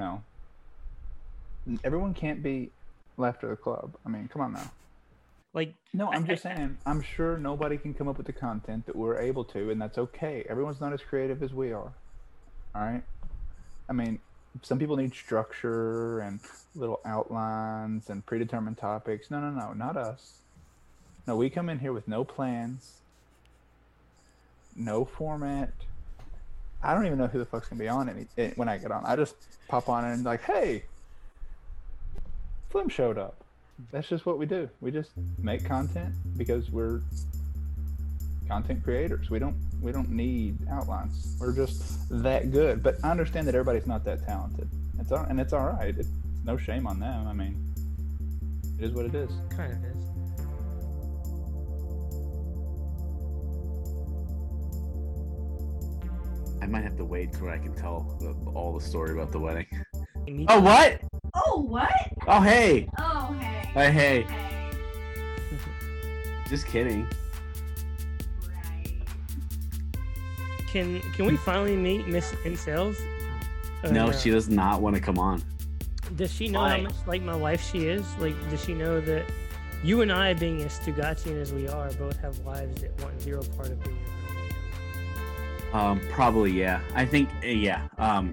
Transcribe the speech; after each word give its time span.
know, 0.00 0.22
everyone 1.84 2.14
can't 2.14 2.42
be 2.42 2.70
left 3.16 3.42
of 3.44 3.50
the 3.50 3.56
club. 3.56 3.96
I 4.04 4.08
mean, 4.08 4.28
come 4.32 4.42
on 4.42 4.52
now. 4.54 4.70
Like 5.52 5.74
No, 5.92 6.10
I'm 6.10 6.24
I- 6.24 6.28
just 6.28 6.42
saying. 6.42 6.78
I'm 6.86 7.02
sure 7.02 7.36
nobody 7.36 7.76
can 7.76 7.92
come 7.94 8.08
up 8.08 8.16
with 8.16 8.26
the 8.26 8.32
content 8.32 8.86
that 8.86 8.96
we're 8.96 9.18
able 9.18 9.44
to, 9.46 9.70
and 9.70 9.80
that's 9.80 9.98
okay. 9.98 10.44
Everyone's 10.48 10.80
not 10.80 10.92
as 10.92 11.02
creative 11.02 11.42
as 11.42 11.52
we 11.52 11.72
are. 11.72 11.92
All 12.74 12.82
right. 12.82 13.02
I 13.88 13.92
mean, 13.92 14.20
some 14.62 14.78
people 14.78 14.96
need 14.96 15.12
structure 15.14 16.20
and 16.20 16.40
little 16.76 17.00
outlines 17.04 18.10
and 18.10 18.24
predetermined 18.24 18.78
topics. 18.78 19.30
No, 19.30 19.40
no, 19.40 19.50
no, 19.50 19.72
not 19.72 19.96
us. 19.96 20.38
No, 21.26 21.36
we 21.36 21.50
come 21.50 21.68
in 21.68 21.80
here 21.80 21.92
with 21.92 22.06
no 22.08 22.24
plans, 22.24 23.00
no 24.76 25.04
format. 25.04 25.72
I 26.82 26.94
don't 26.94 27.06
even 27.06 27.18
know 27.18 27.26
who 27.26 27.38
the 27.38 27.46
fuck's 27.46 27.68
gonna 27.68 27.80
be 27.80 27.88
on 27.88 28.08
any 28.08 28.26
eh, 28.38 28.52
when 28.56 28.68
I 28.68 28.78
get 28.78 28.90
on. 28.90 29.04
I 29.04 29.16
just 29.16 29.34
pop 29.68 29.88
on 29.88 30.04
and 30.04 30.24
like, 30.24 30.42
hey, 30.42 30.84
Slim 32.70 32.88
showed 32.88 33.18
up 33.18 33.40
that's 33.90 34.08
just 34.08 34.26
what 34.26 34.38
we 34.38 34.46
do. 34.46 34.68
We 34.80 34.90
just 34.90 35.10
make 35.38 35.64
content 35.64 36.14
because 36.36 36.70
we're 36.70 37.00
content 38.48 38.82
creators. 38.82 39.30
We 39.30 39.38
don't 39.38 39.56
we 39.80 39.92
don't 39.92 40.10
need 40.10 40.58
outlines. 40.70 41.36
We're 41.40 41.54
just 41.54 42.08
that 42.22 42.50
good. 42.50 42.82
But 42.82 42.96
I 43.04 43.10
understand 43.10 43.46
that 43.48 43.54
everybody's 43.54 43.86
not 43.86 44.04
that 44.04 44.26
talented. 44.26 44.68
It's 44.98 45.12
all, 45.12 45.24
and 45.24 45.40
it's 45.40 45.52
all 45.52 45.66
right. 45.66 45.94
It's 45.96 46.08
no 46.44 46.56
shame 46.56 46.86
on 46.86 47.00
them. 47.00 47.26
I 47.26 47.32
mean, 47.32 47.56
it 48.78 48.84
is 48.84 48.92
what 48.92 49.06
it 49.06 49.14
is. 49.14 49.30
kind 49.50 49.72
of 49.72 49.84
is. 49.84 50.09
Might 56.70 56.84
have 56.84 56.96
to 56.96 57.04
wait 57.04 57.32
till 57.32 57.48
I 57.48 57.58
can 57.58 57.74
tell 57.74 58.16
the, 58.20 58.50
all 58.52 58.72
the 58.72 58.84
story 58.84 59.12
about 59.12 59.32
the 59.32 59.38
wedding. 59.38 59.66
Oh, 60.48 60.60
what? 60.60 61.00
Oh, 61.34 61.60
what? 61.60 61.90
Oh, 62.26 62.40
hey. 62.40 62.88
Oh, 62.98 63.36
hey. 63.40 63.70
Hey, 63.74 63.92
hey. 63.92 64.22
Hey. 64.22 64.70
Just 66.48 66.66
kidding. 66.66 67.06
Right. 68.48 68.92
Can 70.68 71.00
can 71.12 71.26
we 71.26 71.36
finally 71.36 71.76
meet 71.76 72.06
Miss 72.06 72.32
Incels? 72.44 72.96
Or 73.82 73.90
No, 73.90 74.12
she 74.12 74.30
does 74.30 74.48
not 74.48 74.80
want 74.80 74.96
to 74.96 75.02
come 75.02 75.18
on. 75.18 75.42
Does 76.16 76.32
she 76.32 76.48
know 76.48 76.60
Why? 76.60 76.76
how 76.76 76.82
much 76.82 76.94
like 77.06 77.22
my 77.22 77.36
wife 77.36 77.62
she 77.70 77.86
is? 77.86 78.04
Like, 78.18 78.34
does 78.50 78.64
she 78.64 78.74
know 78.74 79.00
that 79.00 79.24
you 79.82 80.02
and 80.02 80.12
I, 80.12 80.34
being 80.34 80.60
as 80.62 80.78
Stugachian 80.78 81.40
as 81.40 81.52
we 81.52 81.66
are, 81.68 81.90
both 81.92 82.16
have 82.18 82.38
wives 82.40 82.82
that 82.82 83.00
want 83.00 83.20
zero 83.20 83.42
part 83.56 83.68
of 83.68 83.82
being 83.82 83.96
in 83.96 84.02
our 84.02 84.09
Um, 85.72 86.00
probably 86.10 86.52
yeah. 86.52 86.80
I 86.94 87.04
think 87.06 87.28
uh, 87.44 87.46
yeah. 87.46 87.86
Um, 87.98 88.32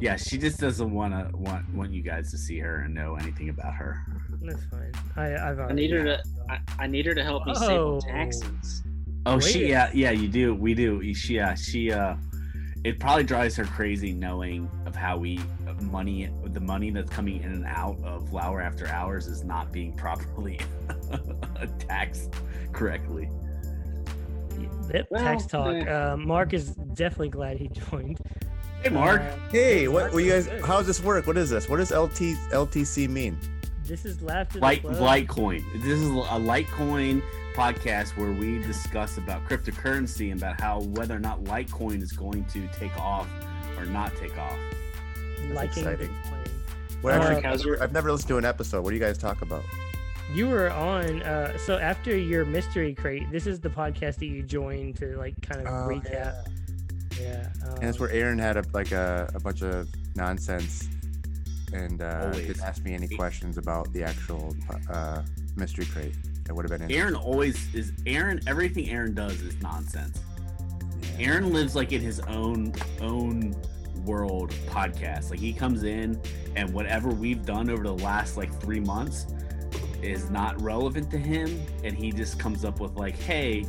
yeah. 0.00 0.16
She 0.16 0.38
just 0.38 0.58
doesn't 0.60 0.90
want 0.92 1.12
to 1.14 1.36
want 1.36 1.68
want 1.74 1.92
you 1.92 2.02
guys 2.02 2.30
to 2.32 2.38
see 2.38 2.58
her 2.58 2.82
and 2.82 2.94
know 2.94 3.16
anything 3.16 3.48
about 3.48 3.74
her. 3.74 4.04
That's 4.42 4.64
fine. 4.66 4.92
I 5.16 5.36
I've 5.50 5.58
I 5.60 5.72
need 5.72 5.90
her 5.90 6.04
to. 6.04 6.22
I, 6.50 6.58
I 6.78 6.86
need 6.86 7.06
her 7.06 7.14
to 7.14 7.24
help 7.24 7.46
me 7.46 7.54
save 7.54 7.70
Oh. 7.70 7.94
on 7.94 8.00
taxes. 8.02 8.82
Oh, 9.26 9.38
she 9.40 9.68
yeah 9.68 9.90
yeah 9.92 10.10
you 10.10 10.28
do 10.28 10.54
we 10.54 10.74
do 10.74 11.12
she 11.12 11.34
yeah 11.34 11.54
she 11.54 11.92
uh 11.92 12.14
it 12.84 12.98
probably 12.98 13.24
drives 13.24 13.56
her 13.56 13.64
crazy 13.64 14.12
knowing 14.12 14.70
of 14.86 14.94
how 14.94 15.18
we 15.18 15.38
money 15.82 16.30
the 16.44 16.60
money 16.60 16.90
that's 16.90 17.10
coming 17.10 17.42
in 17.42 17.52
and 17.52 17.66
out 17.66 17.98
of 18.04 18.32
Lauer 18.32 18.62
after 18.62 18.86
hours 18.86 19.26
is 19.26 19.44
not 19.44 19.70
being 19.72 19.92
properly 19.96 20.58
taxed 21.80 22.32
correctly. 22.72 23.28
Yep, 24.92 25.08
Well, 25.10 25.22
tax 25.22 25.46
talk. 25.46 25.74
eh. 25.74 25.86
Uh, 25.90 26.16
Mark 26.16 26.52
is 26.54 26.70
definitely 26.94 27.28
glad 27.30 27.58
he 27.58 27.68
joined. 27.90 28.18
Hey 28.82 28.90
Mark, 28.90 29.20
Uh, 29.22 29.36
Hey, 29.50 29.88
what, 29.88 30.02
Mark 30.02 30.12
what 30.14 30.24
you 30.24 30.30
guys? 30.30 30.46
good. 30.46 30.64
How 30.64 30.78
does 30.78 30.86
this 30.86 31.02
work? 31.02 31.26
What 31.26 31.36
is 31.36 31.50
this? 31.50 31.68
What 31.68 31.78
does 31.78 31.90
LT 31.90 32.36
LTC 32.52 33.08
mean? 33.08 33.38
This 33.84 34.04
is 34.04 34.20
Laugh 34.22 34.48
to 34.50 34.58
Light 34.58 34.82
Litecoin. 34.82 35.64
This 35.82 35.98
is 35.98 36.08
a 36.08 36.38
Litecoin 36.38 37.22
podcast 37.54 38.16
where 38.16 38.30
we 38.32 38.58
discuss 38.62 39.16
about 39.18 39.44
cryptocurrency 39.48 40.30
and 40.30 40.40
about 40.40 40.60
how 40.60 40.80
whether 40.80 41.16
or 41.16 41.20
not 41.20 41.42
Litecoin 41.44 42.02
is 42.02 42.12
going 42.12 42.44
to 42.46 42.68
take 42.68 42.96
off 42.98 43.26
or 43.78 43.86
not 43.86 44.14
take 44.16 44.36
off. 44.38 44.58
liking 45.50 45.84
exciting. 45.84 46.08
flame. 46.28 46.44
What 47.00 47.14
Uh, 47.14 47.40
actually, 47.44 47.78
I've 47.80 47.92
never 47.92 48.12
listened 48.12 48.28
to 48.28 48.38
an 48.38 48.44
episode. 48.44 48.82
What 48.84 48.90
do 48.90 48.96
you 48.96 49.02
guys 49.02 49.16
talk 49.18 49.40
about? 49.42 49.62
You 50.34 50.48
were 50.48 50.70
on. 50.70 51.22
Uh, 51.22 51.56
so 51.58 51.78
after 51.78 52.16
your 52.16 52.44
mystery 52.44 52.94
crate, 52.94 53.30
this 53.32 53.46
is 53.46 53.60
the 53.60 53.70
podcast 53.70 54.16
that 54.16 54.26
you 54.26 54.42
joined 54.42 54.96
to 54.96 55.16
like 55.16 55.40
kind 55.40 55.60
of 55.60 55.66
Oh, 55.66 55.88
recap. 55.88 56.46
Yeah. 57.20 57.48
Um, 57.66 57.74
And 57.76 57.82
that's 57.84 57.98
where 57.98 58.10
Aaron 58.10 58.38
had 58.38 58.56
a 58.56 58.64
like 58.74 58.92
a, 58.92 59.30
a 59.34 59.40
bunch 59.40 59.62
of 59.62 59.88
nonsense, 60.14 60.88
and 61.72 62.02
uh, 62.02 62.20
Always. 62.24 62.46
didn't 62.46 62.62
ask 62.62 62.84
me 62.84 62.94
any 62.94 63.08
questions 63.08 63.56
about 63.58 63.92
the 63.92 64.02
actual 64.04 64.54
uh, 64.90 65.22
mystery 65.56 65.86
crate. 65.86 66.14
That 66.44 66.54
would 66.54 66.68
have 66.70 66.78
been 66.78 66.90
Aaron 66.90 67.14
always 67.14 67.72
is 67.74 67.92
Aaron 68.06 68.40
everything 68.46 68.88
Aaron 68.90 69.14
does 69.14 69.40
is 69.40 69.60
nonsense. 69.62 70.20
Aaron 71.18 71.52
lives 71.52 71.74
like 71.74 71.92
in 71.92 72.00
his 72.00 72.20
own 72.20 72.72
own 73.00 73.56
world 74.04 74.50
podcast. 74.68 75.30
Like 75.30 75.40
he 75.40 75.52
comes 75.52 75.82
in 75.82 76.20
and 76.56 76.72
whatever 76.72 77.08
we've 77.10 77.44
done 77.44 77.68
over 77.70 77.82
the 77.82 77.94
last 77.94 78.36
like 78.36 78.52
3 78.60 78.80
months 78.80 79.26
is 80.02 80.30
not 80.30 80.60
relevant 80.60 81.10
to 81.10 81.18
him 81.18 81.60
and 81.84 81.96
he 81.96 82.12
just 82.12 82.38
comes 82.38 82.64
up 82.64 82.80
with 82.80 82.96
like, 82.96 83.16
"Hey, 83.16 83.66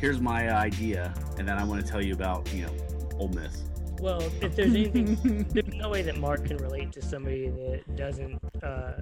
here's 0.00 0.20
my 0.20 0.54
idea." 0.54 1.14
And 1.38 1.46
then 1.46 1.58
I 1.58 1.64
want 1.64 1.84
to 1.84 1.90
tell 1.90 2.02
you 2.02 2.14
about, 2.14 2.52
you 2.52 2.62
know, 2.66 2.72
Ole 3.18 3.28
Miss. 3.28 3.62
Well, 4.00 4.20
if 4.40 4.56
there's 4.56 4.74
anything, 4.74 5.46
there's 5.50 5.74
no 5.74 5.88
way 5.88 6.02
that 6.02 6.18
Mark 6.18 6.44
can 6.46 6.58
relate 6.58 6.92
to 6.92 7.02
somebody 7.02 7.48
that 7.48 7.96
doesn't 7.96 8.38
uh, 8.62 8.92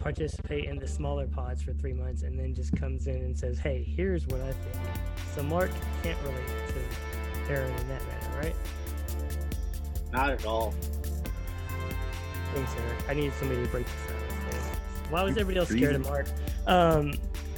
participate 0.00 0.64
in 0.64 0.78
the 0.78 0.88
smaller 0.88 1.26
pods 1.26 1.62
for 1.62 1.72
three 1.74 1.92
months 1.92 2.22
and 2.22 2.38
then 2.38 2.54
just 2.54 2.74
comes 2.76 3.06
in 3.06 3.16
and 3.16 3.38
says, 3.38 3.58
"Hey, 3.58 3.82
here's 3.82 4.26
what 4.26 4.40
I 4.40 4.52
think." 4.52 4.76
So 5.34 5.42
Mark 5.42 5.70
can't 6.02 6.18
relate 6.22 6.48
to 6.68 7.52
Aaron 7.52 7.70
in 7.70 7.88
that 7.88 8.02
manner, 8.06 8.38
right? 8.38 8.56
Not 10.12 10.30
at 10.30 10.44
all. 10.44 10.74
Thanks, 12.54 12.72
Eric. 12.74 12.98
I 13.08 13.14
need 13.14 13.32
somebody 13.34 13.62
to 13.62 13.68
break 13.68 13.86
this 13.86 13.94
silence. 14.06 14.19
Why 15.10 15.22
was 15.22 15.32
everybody 15.32 15.58
else 15.58 15.68
scared 15.68 15.96
of 15.96 16.04
Mark? 16.04 16.26
Um, 16.66 17.14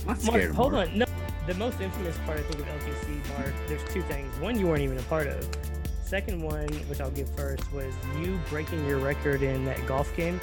Mark, 0.07 0.51
hold 0.51 0.73
Mark. 0.73 0.89
on. 0.89 0.99
No, 0.99 1.07
the 1.47 1.55
most 1.55 1.81
infamous 1.81 2.17
part 2.19 2.39
I 2.39 2.43
think 2.43 2.61
of 2.61 2.67
LTC, 2.67 3.39
Mark. 3.39 3.53
There's 3.69 3.85
two 3.93 4.03
things. 4.03 4.35
One, 4.39 4.59
you 4.59 4.67
weren't 4.67 4.83
even 4.83 4.99
a 4.99 5.03
part 5.03 5.27
of. 5.27 5.47
Second 6.05 6.43
one, 6.43 6.69
which 6.89 7.01
I'll 7.01 7.11
give 7.11 7.35
first, 7.35 7.73
was 7.73 7.93
you 8.21 8.39
breaking 8.49 8.87
your 8.87 8.99
record 8.99 9.43
in 9.43 9.65
that 9.65 9.85
golf 9.87 10.15
game, 10.17 10.41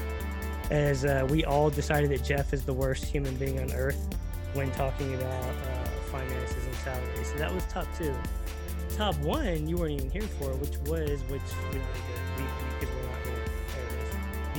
as 0.71 1.05
uh, 1.05 1.27
we 1.29 1.45
all 1.45 1.69
decided 1.69 2.09
that 2.11 2.23
Jeff 2.23 2.53
is 2.53 2.63
the 2.63 2.73
worst 2.73 3.05
human 3.05 3.35
being 3.35 3.59
on 3.59 3.71
earth 3.73 4.07
when 4.53 4.71
talking 4.71 5.13
about 5.15 5.43
uh, 5.43 5.85
finances 6.11 6.65
and 6.65 6.75
salaries. 6.75 7.27
So 7.31 7.37
that 7.37 7.53
was 7.53 7.63
top 7.65 7.87
two. 7.97 8.15
Top 8.95 9.15
one, 9.19 9.67
you 9.67 9.77
weren't 9.77 9.93
even 9.93 10.09
here 10.09 10.23
for, 10.23 10.53
which 10.55 10.77
was 10.89 11.21
which 11.29 11.41
we 11.71 11.77
don't 11.77 12.18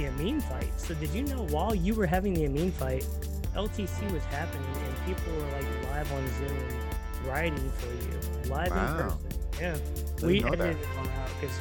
The 0.01 0.07
Amin 0.09 0.41
fight. 0.41 0.73
So 0.79 0.95
did 0.95 1.11
you 1.11 1.23
know 1.25 1.45
while 1.51 1.75
you 1.75 1.95
were 1.95 2.07
having 2.07 2.33
the 2.33 2.47
Amin 2.47 2.73
fight, 2.73 3.07
LTC 3.55 4.11
was 4.13 4.23
happening 4.25 4.65
and 4.75 5.05
people 5.05 5.31
were 5.35 5.53
like 5.53 5.67
live 5.91 6.11
on 6.13 6.27
Zoom 6.39 7.29
writing 7.29 7.71
for 7.73 7.87
you, 7.89 8.51
live 8.51 8.71
Wow. 8.71 8.87
in 8.97 9.03
person. 9.03 9.19
Yeah, 9.61 9.77
Didn't 10.17 10.27
we 10.27 10.41
know 10.41 10.51
that. 10.53 10.61
edited 10.61 10.83
it 10.83 10.89
all 10.99 11.05
out 11.05 11.29
because 11.39 11.57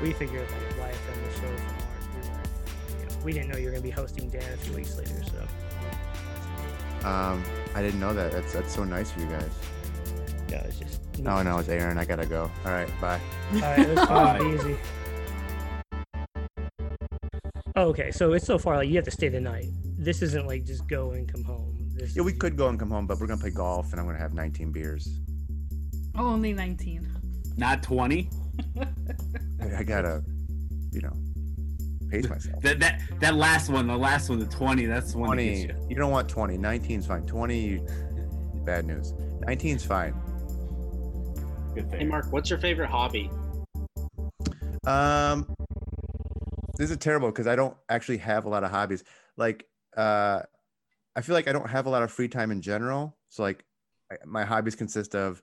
we 0.00 0.12
figured 0.14 0.48
like 0.50 0.78
live 0.78 0.96
from 0.96 1.22
the 1.22 1.30
show 1.34 1.56
from 1.58 1.66
Mark. 1.66 1.82
We, 2.14 2.30
weren't, 2.30 2.48
you 2.98 3.04
know, 3.18 3.24
we 3.24 3.32
didn't 3.34 3.48
know 3.50 3.58
you 3.58 3.66
were 3.66 3.72
gonna 3.72 3.82
be 3.82 3.90
hosting 3.90 4.30
Dan 4.30 4.42
a 4.42 4.56
few 4.56 4.74
weeks 4.74 4.96
later, 4.96 5.22
so 5.24 7.06
Um, 7.08 7.42
I 7.74 7.82
didn't 7.82 8.00
know 8.00 8.14
that. 8.14 8.32
That's 8.32 8.52
that's 8.54 8.74
so 8.74 8.84
nice 8.84 9.10
of 9.14 9.18
you 9.20 9.26
guys. 9.26 9.50
yeah, 10.48 10.58
it's 10.64 10.78
just. 10.78 11.00
Oh 11.26 11.42
no, 11.42 11.58
it's 11.58 11.68
Aaron. 11.68 11.98
I 11.98 12.06
gotta 12.06 12.24
go. 12.26 12.50
All 12.64 12.72
right, 12.72 12.88
bye. 13.02 13.20
All 13.54 13.60
right, 13.60 13.78
it 13.80 13.88
was 13.88 14.04
fun, 14.06 14.38
Bye. 14.38 14.54
easy. 14.54 14.76
Oh, 17.76 17.88
okay, 17.88 18.10
so 18.10 18.32
it's 18.34 18.46
so 18.46 18.58
far 18.58 18.76
like 18.76 18.88
you 18.88 18.96
have 18.96 19.04
to 19.04 19.10
stay 19.10 19.28
the 19.28 19.40
night. 19.40 19.66
This 19.98 20.20
isn't 20.22 20.46
like 20.46 20.64
just 20.64 20.86
go 20.88 21.12
and 21.12 21.30
come 21.30 21.42
home. 21.44 21.88
This 21.94 22.14
Yeah, 22.14 22.22
we 22.22 22.32
could 22.32 22.56
go 22.56 22.68
and 22.68 22.78
come 22.78 22.90
home, 22.90 23.06
but 23.06 23.18
we're 23.18 23.26
gonna 23.26 23.40
play 23.40 23.50
golf, 23.50 23.92
and 23.92 24.00
I'm 24.00 24.06
gonna 24.06 24.18
have 24.18 24.34
19 24.34 24.72
beers. 24.72 25.08
Only 26.16 26.52
19. 26.52 27.08
Not 27.56 27.82
20. 27.82 28.28
I, 29.60 29.76
I 29.78 29.82
gotta, 29.82 30.22
you 30.90 31.00
know, 31.00 31.12
pace 32.10 32.28
myself. 32.28 32.60
That 32.62 32.80
that 32.80 33.00
that 33.20 33.34
last 33.36 33.70
one, 33.70 33.86
the 33.86 33.96
last 33.96 34.28
one, 34.28 34.38
the 34.38 34.46
20, 34.46 34.84
that's 34.86 35.12
the 35.12 35.18
one 35.18 35.30
that 35.30 35.36
20. 35.36 35.48
gets 35.48 35.62
you. 35.62 35.86
You 35.88 35.96
don't 35.96 36.10
want 36.10 36.28
20. 36.28 36.58
19's 36.58 37.06
fine. 37.06 37.24
20, 37.24 37.58
you, 37.58 37.86
bad 38.66 38.84
news. 38.84 39.12
19's 39.46 39.84
fine. 39.84 40.14
Good 41.74 41.90
Hey 41.90 41.98
thing. 41.98 42.08
Mark, 42.08 42.30
what's 42.30 42.50
your 42.50 42.58
favorite 42.58 42.90
hobby? 42.90 43.30
Um, 44.86 45.46
this 46.78 46.90
is 46.90 46.96
terrible 46.96 47.28
because 47.28 47.46
I 47.46 47.56
don't 47.56 47.76
actually 47.88 48.18
have 48.18 48.44
a 48.44 48.48
lot 48.48 48.64
of 48.64 48.70
hobbies. 48.70 49.04
Like, 49.36 49.66
uh, 49.96 50.42
I 51.14 51.20
feel 51.20 51.34
like 51.34 51.48
I 51.48 51.52
don't 51.52 51.68
have 51.68 51.86
a 51.86 51.90
lot 51.90 52.02
of 52.02 52.10
free 52.10 52.28
time 52.28 52.50
in 52.50 52.62
general. 52.62 53.16
So, 53.28 53.42
like, 53.42 53.64
I- 54.10 54.18
my 54.24 54.44
hobbies 54.44 54.74
consist 54.74 55.14
of 55.14 55.42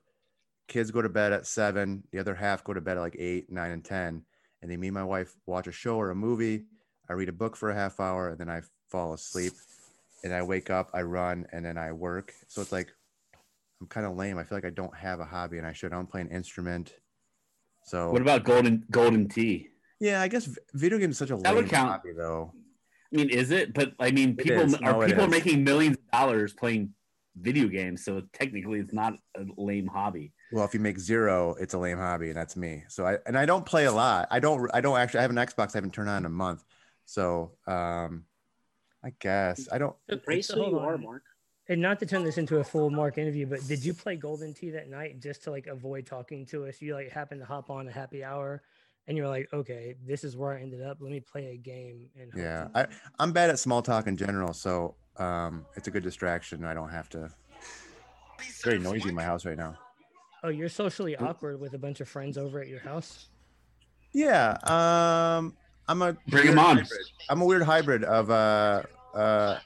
kids 0.68 0.90
go 0.90 1.02
to 1.02 1.08
bed 1.08 1.32
at 1.32 1.46
seven, 1.46 2.04
the 2.12 2.18
other 2.18 2.34
half 2.34 2.62
go 2.64 2.72
to 2.72 2.80
bed 2.80 2.96
at 2.96 3.00
like 3.00 3.16
eight, 3.18 3.50
nine, 3.50 3.70
and 3.72 3.84
ten, 3.84 4.24
and 4.62 4.70
then 4.70 4.78
me 4.80 4.88
and 4.88 4.94
my 4.94 5.04
wife 5.04 5.34
watch 5.46 5.66
a 5.66 5.72
show 5.72 5.96
or 5.96 6.10
a 6.10 6.14
movie. 6.14 6.66
I 7.08 7.14
read 7.14 7.28
a 7.28 7.32
book 7.32 7.56
for 7.56 7.70
a 7.70 7.74
half 7.74 7.98
hour, 7.98 8.28
and 8.30 8.38
then 8.38 8.48
I 8.48 8.62
fall 8.88 9.12
asleep. 9.12 9.52
And 10.22 10.32
I 10.34 10.42
wake 10.42 10.68
up, 10.68 10.90
I 10.92 11.02
run, 11.02 11.46
and 11.50 11.64
then 11.64 11.78
I 11.78 11.92
work. 11.92 12.34
So 12.46 12.60
it's 12.60 12.72
like 12.72 12.92
I'm 13.80 13.86
kind 13.86 14.06
of 14.06 14.14
lame. 14.16 14.36
I 14.36 14.44
feel 14.44 14.58
like 14.58 14.66
I 14.66 14.70
don't 14.70 14.94
have 14.94 15.18
a 15.18 15.24
hobby, 15.24 15.58
and 15.58 15.66
I 15.66 15.72
should. 15.72 15.92
I'm 15.92 16.06
playing 16.06 16.28
an 16.28 16.34
instrument. 16.36 16.94
So 17.84 18.12
What 18.12 18.20
about 18.22 18.44
golden 18.44 18.84
Golden 18.90 19.28
Tee? 19.28 19.69
Yeah, 20.00 20.20
I 20.22 20.28
guess 20.28 20.48
video 20.74 20.98
games 20.98 21.14
is 21.14 21.18
such 21.18 21.30
a 21.30 21.36
That 21.36 21.54
would 21.54 21.64
lame 21.64 21.70
count. 21.70 21.90
hobby, 21.90 22.12
though. 22.16 22.52
I 23.12 23.16
mean, 23.16 23.28
is 23.30 23.50
it? 23.50 23.74
But 23.74 23.92
I 23.98 24.10
mean, 24.10 24.36
people 24.36 24.62
is. 24.62 24.74
are 24.74 25.06
people 25.06 25.24
are 25.24 25.28
making 25.28 25.64
millions 25.64 25.96
of 25.96 26.10
dollars 26.10 26.52
playing 26.52 26.94
video 27.40 27.68
games, 27.68 28.04
so 28.04 28.22
technically 28.32 28.80
it's 28.80 28.92
not 28.92 29.14
a 29.36 29.44
lame 29.56 29.86
hobby. 29.86 30.32
Well, 30.52 30.64
if 30.64 30.74
you 30.74 30.80
make 30.80 30.98
zero, 30.98 31.54
it's 31.60 31.74
a 31.74 31.78
lame 31.78 31.98
hobby, 31.98 32.28
and 32.28 32.36
that's 32.36 32.56
me. 32.56 32.84
So 32.88 33.06
I 33.06 33.18
and 33.26 33.36
I 33.36 33.46
don't 33.46 33.66
play 33.66 33.86
a 33.86 33.92
lot. 33.92 34.28
I 34.30 34.40
don't. 34.40 34.70
I 34.72 34.80
don't 34.80 34.96
actually. 34.96 35.18
I 35.18 35.22
have 35.22 35.30
an 35.30 35.36
Xbox. 35.36 35.74
I 35.74 35.78
haven't 35.78 35.92
turned 35.92 36.08
on 36.08 36.18
in 36.18 36.26
a 36.26 36.28
month. 36.30 36.64
So 37.04 37.52
um, 37.66 38.24
I 39.04 39.12
guess 39.18 39.68
I 39.72 39.78
don't. 39.78 39.96
Embrace 40.08 40.46
So 40.48 40.54
who 40.56 40.70
you 40.70 40.78
are. 40.78 40.96
Mark. 40.96 41.22
And 41.68 41.80
not 41.80 42.00
to 42.00 42.06
turn 42.06 42.24
this 42.24 42.36
into 42.38 42.58
a 42.58 42.64
full 42.64 42.90
Mark 42.90 43.16
interview, 43.18 43.46
but 43.46 43.64
did 43.68 43.84
you 43.84 43.94
play 43.94 44.16
Golden 44.16 44.52
Tee 44.54 44.70
that 44.70 44.88
night 44.88 45.20
just 45.20 45.44
to 45.44 45.50
like 45.52 45.66
avoid 45.68 46.04
talking 46.06 46.44
to 46.46 46.66
us? 46.66 46.80
You 46.80 46.94
like 46.94 47.10
happened 47.10 47.40
to 47.40 47.46
hop 47.46 47.70
on 47.70 47.86
a 47.86 47.92
happy 47.92 48.24
hour, 48.24 48.62
and 49.10 49.18
you're 49.18 49.26
like, 49.28 49.48
okay, 49.52 49.96
this 50.06 50.22
is 50.22 50.36
where 50.36 50.52
I 50.52 50.60
ended 50.62 50.80
up. 50.82 50.98
Let 51.00 51.10
me 51.10 51.18
play 51.18 51.48
a 51.48 51.56
game. 51.56 52.08
And 52.18 52.30
Yeah, 52.34 52.68
I 52.76 52.86
I'm 53.18 53.32
bad 53.32 53.50
at 53.50 53.58
small 53.58 53.82
talk 53.82 54.06
in 54.06 54.16
general. 54.16 54.52
So 54.54 54.94
um, 55.16 55.66
it's 55.76 55.88
a 55.88 55.90
good 55.90 56.04
distraction. 56.04 56.64
I 56.64 56.74
don't 56.74 56.90
have 56.90 57.08
to. 57.10 57.28
It's 58.38 58.62
very 58.62 58.78
noisy 58.78 59.08
in 59.08 59.14
my 59.16 59.24
house 59.24 59.44
right 59.44 59.56
now. 59.58 59.74
oh, 60.44 60.48
you're 60.48 60.68
socially 60.68 61.16
awkward 61.16 61.60
with 61.60 61.74
a 61.74 61.78
bunch 61.78 62.00
of 62.00 62.08
friends 62.08 62.38
over 62.38 62.60
at 62.60 62.68
your 62.68 62.78
house. 62.80 63.26
Yeah. 64.12 64.56
Um, 64.62 65.56
I'm 65.88 66.02
a 66.02 66.12
Bring 66.28 66.46
'em 66.46 66.54
weird 66.54 66.58
on. 66.58 66.76
hybrid. 66.78 67.00
I'm 67.28 67.42
a 67.42 67.44
weird 67.44 67.62
hybrid 67.62 68.04
of 68.04 68.30
uh 68.30 68.82
uh 69.12 69.58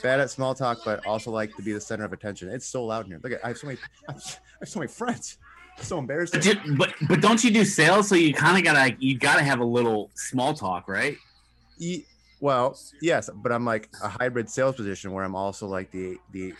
bad 0.00 0.20
at 0.20 0.30
small 0.30 0.54
talk, 0.54 0.78
but 0.84 1.04
also 1.06 1.32
like 1.32 1.54
to 1.56 1.62
be 1.62 1.72
the 1.72 1.80
center 1.80 2.04
of 2.04 2.12
attention. 2.12 2.48
It's 2.50 2.66
so 2.68 2.84
loud 2.84 3.06
in 3.06 3.10
here. 3.10 3.20
Look 3.22 3.32
at 3.32 3.44
I 3.44 3.48
have 3.48 3.58
so 3.58 3.66
many 3.66 3.78
I 4.08 4.12
have 4.12 4.68
so 4.68 4.78
many 4.78 4.88
friends. 4.92 5.38
So 5.80 5.98
embarrassing. 5.98 6.40
But, 6.76 6.76
but 6.78 7.08
but 7.08 7.20
don't 7.20 7.42
you 7.44 7.50
do 7.50 7.64
sales? 7.64 8.08
So 8.08 8.14
you 8.14 8.32
kind 8.34 8.56
of 8.58 8.64
gotta 8.64 8.96
you 8.98 9.18
gotta 9.18 9.42
have 9.42 9.60
a 9.60 9.64
little 9.64 10.10
small 10.14 10.54
talk, 10.54 10.88
right? 10.88 11.16
Well, 12.40 12.78
yes, 13.00 13.30
but 13.34 13.52
I'm 13.52 13.64
like 13.64 13.88
a 14.02 14.08
hybrid 14.08 14.48
sales 14.50 14.76
position 14.76 15.12
where 15.12 15.24
I'm 15.24 15.34
also 15.34 15.66
like 15.66 15.90
the 15.90 16.16
the 16.32 16.54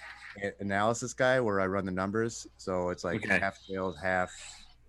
analysis 0.60 1.14
guy 1.14 1.40
where 1.40 1.60
I 1.60 1.66
run 1.66 1.84
the 1.86 1.92
numbers. 1.92 2.46
So 2.56 2.90
it's 2.90 3.04
like 3.04 3.16
Okay. 3.24 3.38
half 3.38 3.56
sales, 3.68 3.96
half 4.02 4.30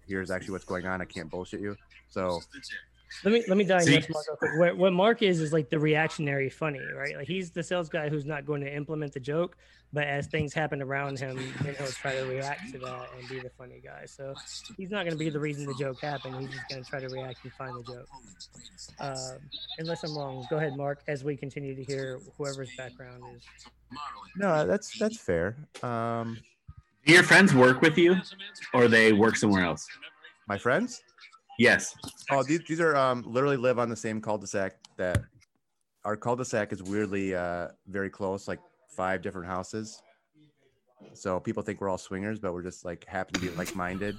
here's 0.08 0.32
actually 0.32 0.54
what's 0.54 0.66
going 0.66 0.86
on. 0.86 1.02
I 1.02 1.06
can't 1.06 1.30
bullshit 1.30 1.62
you. 1.62 1.76
So 2.10 2.40
Let 3.24 3.34
me 3.34 3.44
let 3.48 3.58
me 3.58 3.64
dive 3.64 3.84
See- 3.84 3.96
into 3.96 4.12
Mark 4.12 4.26
real 4.28 4.38
quick. 4.38 4.52
What, 4.60 4.78
what 4.78 4.94
Mark 4.94 5.22
is 5.22 5.40
is 5.40 5.54
like 5.54 5.70
the 5.70 5.80
reactionary 5.80 6.50
funny, 6.50 6.82
right? 6.96 7.16
Like 7.16 7.28
he's 7.28 7.52
the 7.52 7.64
sales 7.64 7.90
guy 7.90 8.10
who's 8.10 8.26
not 8.26 8.46
going 8.46 8.62
to 8.62 8.74
implement 8.74 9.14
the 9.14 9.20
joke, 9.20 9.56
but 9.94 10.04
as 10.06 10.28
things 10.28 10.54
happen 10.54 10.82
around 10.82 11.18
him, 11.18 11.38
then 11.62 11.76
he'll 11.78 11.88
try 11.88 12.16
to 12.16 12.24
react 12.26 12.72
to 12.74 12.80
that 12.80 13.08
and 13.18 13.28
be 13.30 13.40
the 13.40 13.50
funny 13.58 13.82
guy. 13.84 14.06
So 14.06 14.34
he's 14.76 14.90
not 14.92 15.04
going 15.06 15.14
to 15.14 15.18
be 15.18 15.30
the 15.30 15.40
reason 15.40 15.66
the 15.66 15.74
joke 15.76 16.02
happened. 16.02 16.36
He's 16.40 16.50
just 16.50 16.68
going 16.70 16.84
to 16.84 16.90
try 16.90 17.00
to 17.00 17.08
react 17.08 17.40
and 17.44 17.54
find 17.54 17.76
the 17.76 17.84
joke. 17.94 18.08
Um, 19.00 19.38
unless 19.80 20.04
I'm 20.04 20.16
wrong, 20.18 20.46
go 20.50 20.58
ahead, 20.58 20.76
Mark. 20.76 21.02
As 21.08 21.24
we 21.24 21.38
continue 21.38 21.76
to 21.76 21.84
hear 21.84 22.20
whoever's 22.38 22.76
background 22.76 23.24
is. 23.36 23.44
no, 24.36 24.68
that's 24.68 24.98
that's 25.00 25.18
fair. 25.18 25.56
Um, 25.82 26.38
Do 27.06 27.14
your 27.14 27.24
friends 27.24 27.56
work 27.56 27.82
with 27.82 27.98
you, 27.98 28.18
or 28.74 28.90
they 28.90 29.14
work 29.14 29.38
somewhere 29.38 29.64
else? 29.64 29.88
my 30.50 30.58
friends. 30.58 31.02
Yes. 31.58 31.96
Oh, 32.32 32.44
these, 32.44 32.62
these 32.68 32.80
are 32.80 32.96
um 32.96 33.24
literally 33.26 33.58
live 33.58 33.80
on 33.80 33.90
the 33.90 33.96
same 33.96 34.22
cul-de-sac 34.22 34.76
that 34.98 35.24
our 36.06 36.16
cul-de-sac 36.16 36.72
is 36.72 36.84
weirdly 36.84 37.36
uh 37.36 37.70
very 37.88 38.10
close, 38.10 38.48
like 38.48 38.60
five 38.90 39.22
different 39.22 39.48
houses. 39.48 40.02
So 41.14 41.40
people 41.40 41.64
think 41.64 41.82
we're 41.82 41.90
all 41.90 41.98
swingers, 41.98 42.40
but 42.40 42.54
we're 42.54 42.64
just 42.64 42.86
like 42.86 43.06
happen 43.06 43.34
to 43.34 43.40
be 43.40 43.50
like-minded. 43.50 44.16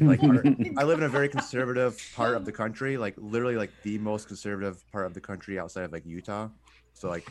Like 0.00 0.22
our, 0.22 0.42
I 0.78 0.84
live 0.84 0.98
in 0.98 1.04
a 1.04 1.08
very 1.08 1.28
conservative 1.28 2.00
part 2.14 2.36
of 2.36 2.44
the 2.44 2.52
country, 2.52 2.96
like 2.96 3.14
literally 3.16 3.56
like 3.56 3.70
the 3.82 3.98
most 3.98 4.28
conservative 4.28 4.82
part 4.92 5.06
of 5.06 5.14
the 5.14 5.20
country 5.20 5.58
outside 5.58 5.84
of 5.84 5.92
like 5.92 6.06
Utah. 6.06 6.48
So 6.94 7.08
like 7.08 7.28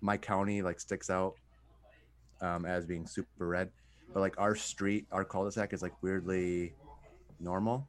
my 0.00 0.16
county 0.16 0.62
like 0.62 0.80
sticks 0.80 1.10
out 1.10 1.34
um 2.40 2.64
as 2.64 2.86
being 2.86 3.06
super 3.06 3.46
red. 3.46 3.70
But 4.12 4.20
like 4.20 4.34
our 4.38 4.54
street, 4.54 5.06
our 5.12 5.24
cul-de-sac 5.24 5.72
is 5.72 5.82
like 5.82 5.92
weirdly 6.02 6.74
normal 7.38 7.86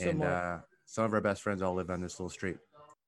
And 0.00 0.22
uh, 0.22 0.58
some 0.84 1.04
of 1.04 1.12
our 1.12 1.20
best 1.20 1.42
friends 1.42 1.62
all 1.62 1.74
live 1.74 1.90
on 1.90 2.00
this 2.00 2.18
little 2.18 2.30
street. 2.30 2.56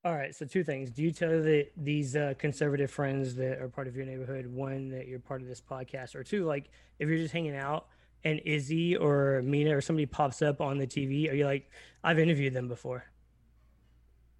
All 0.04 0.14
right. 0.14 0.34
So 0.34 0.46
two 0.46 0.64
things. 0.64 0.90
Do 0.90 1.02
you 1.02 1.10
tell 1.10 1.30
that 1.30 1.68
these 1.76 2.16
uh, 2.16 2.34
conservative 2.38 2.90
friends 2.90 3.34
that 3.36 3.58
are 3.58 3.68
part 3.68 3.88
of 3.88 3.96
your 3.96 4.06
neighborhood, 4.06 4.46
one 4.46 4.88
that 4.90 5.06
you're 5.06 5.18
part 5.18 5.42
of 5.42 5.48
this 5.48 5.60
podcast, 5.60 6.14
or 6.14 6.22
two, 6.22 6.44
like 6.44 6.70
if 6.98 7.08
you're 7.08 7.18
just 7.18 7.32
hanging 7.32 7.56
out 7.56 7.86
and 8.24 8.40
Izzy 8.44 8.96
or 8.96 9.42
Mina 9.44 9.76
or 9.76 9.80
somebody 9.80 10.06
pops 10.06 10.40
up 10.40 10.60
on 10.60 10.78
the 10.78 10.86
TV, 10.86 11.30
are 11.30 11.34
you 11.34 11.44
like, 11.44 11.70
I've 12.04 12.18
interviewed 12.18 12.54
them 12.54 12.68
before? 12.68 13.04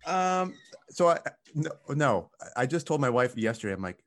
Um, 0.07 0.55
so 0.91 1.09
I 1.09 1.19
no, 1.55 1.71
no, 1.89 2.31
I 2.57 2.67
just 2.67 2.87
told 2.87 3.01
my 3.01 3.11
wife 3.11 3.37
yesterday. 3.37 3.75
I'm 3.75 3.83
like, 3.83 4.03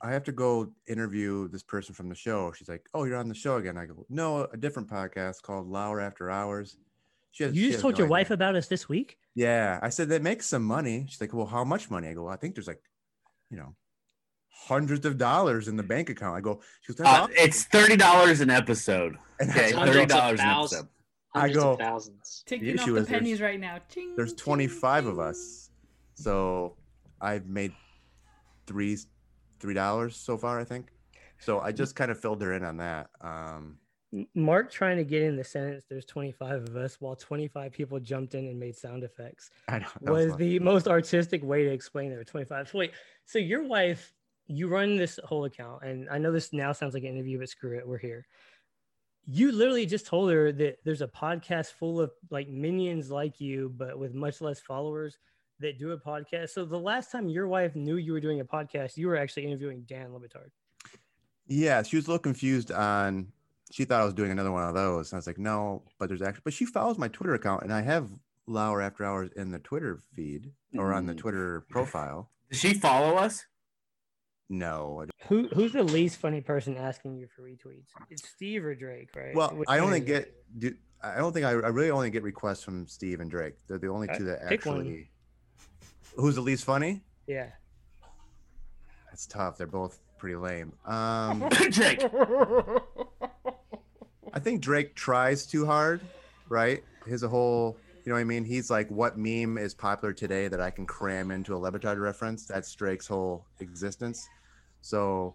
I 0.00 0.12
have 0.12 0.24
to 0.24 0.32
go 0.32 0.72
interview 0.86 1.48
this 1.48 1.62
person 1.62 1.94
from 1.94 2.08
the 2.08 2.14
show. 2.14 2.52
She's 2.52 2.68
like, 2.68 2.88
Oh, 2.94 3.04
you're 3.04 3.16
on 3.16 3.28
the 3.28 3.34
show 3.34 3.56
again. 3.56 3.76
I 3.76 3.86
go, 3.86 4.06
No, 4.08 4.48
a 4.52 4.56
different 4.56 4.88
podcast 4.88 5.42
called 5.42 5.68
Lauer 5.68 6.00
After 6.00 6.30
Hours. 6.30 6.76
She 7.30 7.44
has, 7.44 7.54
You 7.54 7.60
she 7.62 7.66
just 7.68 7.76
has 7.76 7.82
told 7.82 7.94
no 7.94 7.98
your 7.98 8.06
idea. 8.06 8.10
wife 8.12 8.30
about 8.30 8.56
us 8.56 8.66
this 8.68 8.88
week. 8.88 9.18
Yeah, 9.34 9.78
I 9.82 9.88
said 9.90 10.08
that 10.08 10.22
makes 10.22 10.46
some 10.46 10.64
money. 10.64 11.06
She's 11.08 11.20
like, 11.20 11.32
Well, 11.34 11.46
how 11.46 11.64
much 11.64 11.90
money? 11.90 12.08
I 12.08 12.14
go, 12.14 12.24
well, 12.24 12.32
I 12.32 12.36
think 12.36 12.54
there's 12.54 12.66
like, 12.66 12.82
you 13.50 13.56
know, 13.56 13.74
hundreds 14.50 15.06
of 15.06 15.16
dollars 15.18 15.68
in 15.68 15.76
the 15.76 15.82
bank 15.82 16.10
account. 16.10 16.36
I 16.36 16.40
go, 16.40 16.60
she 16.82 16.92
goes, 16.94 17.06
Uh, 17.06 17.10
awesome." 17.10 17.32
it's 17.36 17.64
thirty 17.64 17.96
dollars 17.96 18.40
an 18.40 18.50
episode. 18.50 19.16
And 19.40 19.50
Okay, 19.50 19.66
I 19.66 19.70
go, 19.70 19.76
thirty 19.78 19.86
Hundreds 19.88 20.02
of 20.12 20.18
dollars 20.18 20.40
an 20.40 20.46
thousands. 20.46 20.72
episode. 20.80 20.88
I 21.34 21.48
go- 21.50 21.72
of 21.72 21.78
thousands. 21.78 22.42
Taking 22.46 22.68
issue 22.68 22.80
off 22.80 22.86
the 22.86 22.96
is 22.96 23.06
there's- 23.06 23.20
pennies 23.20 23.40
right 23.40 23.60
now. 23.60 23.78
Ching, 23.88 24.14
there's 24.16 24.32
ching, 24.32 24.38
25 24.44 25.06
of 25.06 25.18
us 25.20 25.70
so 26.14 26.74
i've 27.20 27.46
made 27.46 27.72
three 28.66 28.96
three 29.60 29.74
dollars 29.74 30.16
so 30.16 30.36
far 30.36 30.58
i 30.58 30.64
think 30.64 30.88
so 31.38 31.60
i 31.60 31.70
just 31.70 31.94
kind 31.94 32.10
of 32.10 32.18
filled 32.18 32.42
her 32.42 32.52
in 32.54 32.64
on 32.64 32.76
that 32.78 33.08
um 33.20 33.30
M- 33.30 33.78
Mark 34.34 34.70
trying 34.70 34.96
to 34.96 35.04
get 35.04 35.22
in 35.22 35.36
the 35.36 35.44
sentence, 35.44 35.84
there's 35.88 36.06
25 36.06 36.68
of 36.68 36.76
us, 36.76 36.96
while 36.98 37.14
25 37.14 37.72
people 37.72 38.00
jumped 38.00 38.34
in 38.34 38.46
and 38.46 38.58
made 38.58 38.74
sound 38.74 39.04
effects. 39.04 39.50
i 39.68 39.78
know 39.78 39.86
that 40.00 40.12
was 40.12 40.36
the 40.36 40.58
most 40.60 40.88
artistic 40.88 41.42
way 41.44 41.64
to 41.64 41.70
explain 41.70 42.08
there 42.08 42.18
were 42.18 42.24
25 42.24 42.68
so 42.68 42.78
wait 42.78 42.92
so 43.26 43.38
your 43.38 43.64
wife 43.64 44.14
you 44.46 44.66
run 44.66 44.96
this 44.96 45.20
whole 45.24 45.44
account 45.44 45.82
and 45.82 46.08
i 46.10 46.16
know 46.16 46.32
this 46.32 46.54
now 46.54 46.72
sounds 46.72 46.94
like 46.94 47.02
an 47.02 47.10
interview 47.10 47.38
but 47.38 47.48
screw 47.48 47.76
it 47.76 47.86
we're 47.86 47.98
here. 47.98 48.26
You 49.30 49.52
literally 49.52 49.84
just 49.84 50.06
told 50.06 50.30
her 50.30 50.52
that 50.52 50.78
there's 50.86 51.02
a 51.02 51.06
podcast 51.06 51.72
full 51.72 52.00
of 52.00 52.10
like 52.30 52.48
minions 52.48 53.10
like 53.10 53.42
you 53.42 53.70
but 53.76 53.98
with 53.98 54.14
much 54.14 54.40
less 54.40 54.58
followers 54.58 55.18
that 55.60 55.78
do 55.78 55.90
a 55.90 55.98
podcast. 56.00 56.50
So 56.50 56.64
the 56.64 56.78
last 56.78 57.12
time 57.12 57.28
your 57.28 57.46
wife 57.46 57.76
knew 57.76 57.96
you 57.96 58.12
were 58.14 58.20
doing 58.20 58.40
a 58.40 58.44
podcast 58.44 58.96
you 58.96 59.06
were 59.06 59.18
actually 59.18 59.44
interviewing 59.44 59.84
Dan 59.86 60.14
Le 60.14 60.20
Batard 60.20 60.48
yeah 61.46 61.82
she 61.82 61.96
was 61.96 62.06
a 62.06 62.10
little 62.10 62.22
confused 62.22 62.72
on 62.72 63.30
she 63.70 63.84
thought 63.84 64.00
i 64.00 64.04
was 64.04 64.14
doing 64.14 64.30
another 64.30 64.50
one 64.52 64.64
of 64.64 64.74
those 64.74 65.10
and 65.12 65.16
i 65.16 65.18
was 65.18 65.26
like 65.26 65.38
no 65.38 65.82
but 65.98 66.08
there's 66.08 66.22
actually 66.22 66.42
but 66.44 66.52
she 66.52 66.64
follows 66.64 66.98
my 66.98 67.08
twitter 67.08 67.34
account 67.34 67.62
and 67.62 67.72
i 67.72 67.82
have 67.82 68.08
lauer 68.46 68.80
after 68.80 69.04
hours 69.04 69.30
in 69.36 69.50
the 69.50 69.58
twitter 69.58 70.00
feed 70.14 70.50
or 70.76 70.92
on 70.92 71.06
the 71.06 71.12
Mm. 71.14 71.18
twitter 71.18 71.64
profile 71.68 72.30
Does 72.50 72.60
she 72.60 72.72
follow 72.74 73.16
us? 73.16 73.44
no 74.48 75.04
who 75.28 75.48
who's 75.48 75.72
the 75.74 75.82
least 75.82 76.18
funny 76.18 76.40
person 76.40 76.76
asking 76.78 77.16
you 77.18 77.26
for 77.36 77.42
retweets 77.42 77.90
it's 78.08 78.26
steve 78.26 78.64
or 78.64 78.74
drake 78.74 79.10
right 79.14 79.34
well 79.34 79.50
Which 79.50 79.68
i 79.68 79.80
only 79.80 80.00
get 80.00 80.32
do, 80.58 80.74
i 81.02 81.16
don't 81.16 81.34
think 81.34 81.44
I, 81.44 81.50
I 81.50 81.68
really 81.68 81.90
only 81.90 82.08
get 82.08 82.22
requests 82.22 82.62
from 82.62 82.86
steve 82.86 83.20
and 83.20 83.30
drake 83.30 83.54
they're 83.66 83.76
the 83.78 83.88
only 83.88 84.08
two 84.16 84.24
that 84.24 84.48
pick 84.48 84.64
one. 84.64 84.78
actually 84.78 85.10
who's 86.16 86.36
the 86.36 86.40
least 86.40 86.64
funny 86.64 87.02
yeah 87.26 87.48
That's 89.10 89.26
tough. 89.26 89.58
They're 89.58 89.66
both 89.66 89.98
pretty 90.18 90.36
lame. 90.36 90.72
Um, 90.86 91.48
Jake. 91.70 92.00
I 94.38 94.40
think 94.40 94.60
Drake 94.60 94.94
tries 94.94 95.46
too 95.46 95.66
hard, 95.66 96.00
right? 96.48 96.84
His 97.08 97.22
whole, 97.22 97.76
you 98.04 98.10
know 98.10 98.14
what 98.14 98.20
I 98.20 98.24
mean? 98.24 98.44
He's 98.44 98.70
like, 98.70 98.88
what 98.88 99.18
meme 99.18 99.58
is 99.58 99.74
popular 99.74 100.14
today 100.14 100.46
that 100.46 100.60
I 100.60 100.70
can 100.70 100.86
cram 100.86 101.32
into 101.32 101.56
a 101.56 101.58
Le 101.58 101.72
Batard 101.72 102.00
reference? 102.00 102.46
That's 102.46 102.72
Drake's 102.72 103.08
whole 103.08 103.44
existence. 103.58 104.28
So 104.80 105.34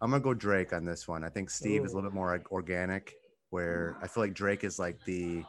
I'm 0.00 0.12
gonna 0.12 0.22
go 0.22 0.34
Drake 0.34 0.72
on 0.72 0.84
this 0.84 1.08
one. 1.08 1.24
I 1.24 1.30
think 1.30 1.50
Steve 1.50 1.84
is 1.84 1.90
a 1.90 1.96
little 1.96 2.08
bit 2.10 2.14
more 2.14 2.40
organic, 2.52 3.16
where 3.50 3.96
I 4.00 4.06
feel 4.06 4.22
like 4.22 4.34
Drake 4.34 4.62
is 4.62 4.78
like 4.78 5.04
the, 5.04 5.42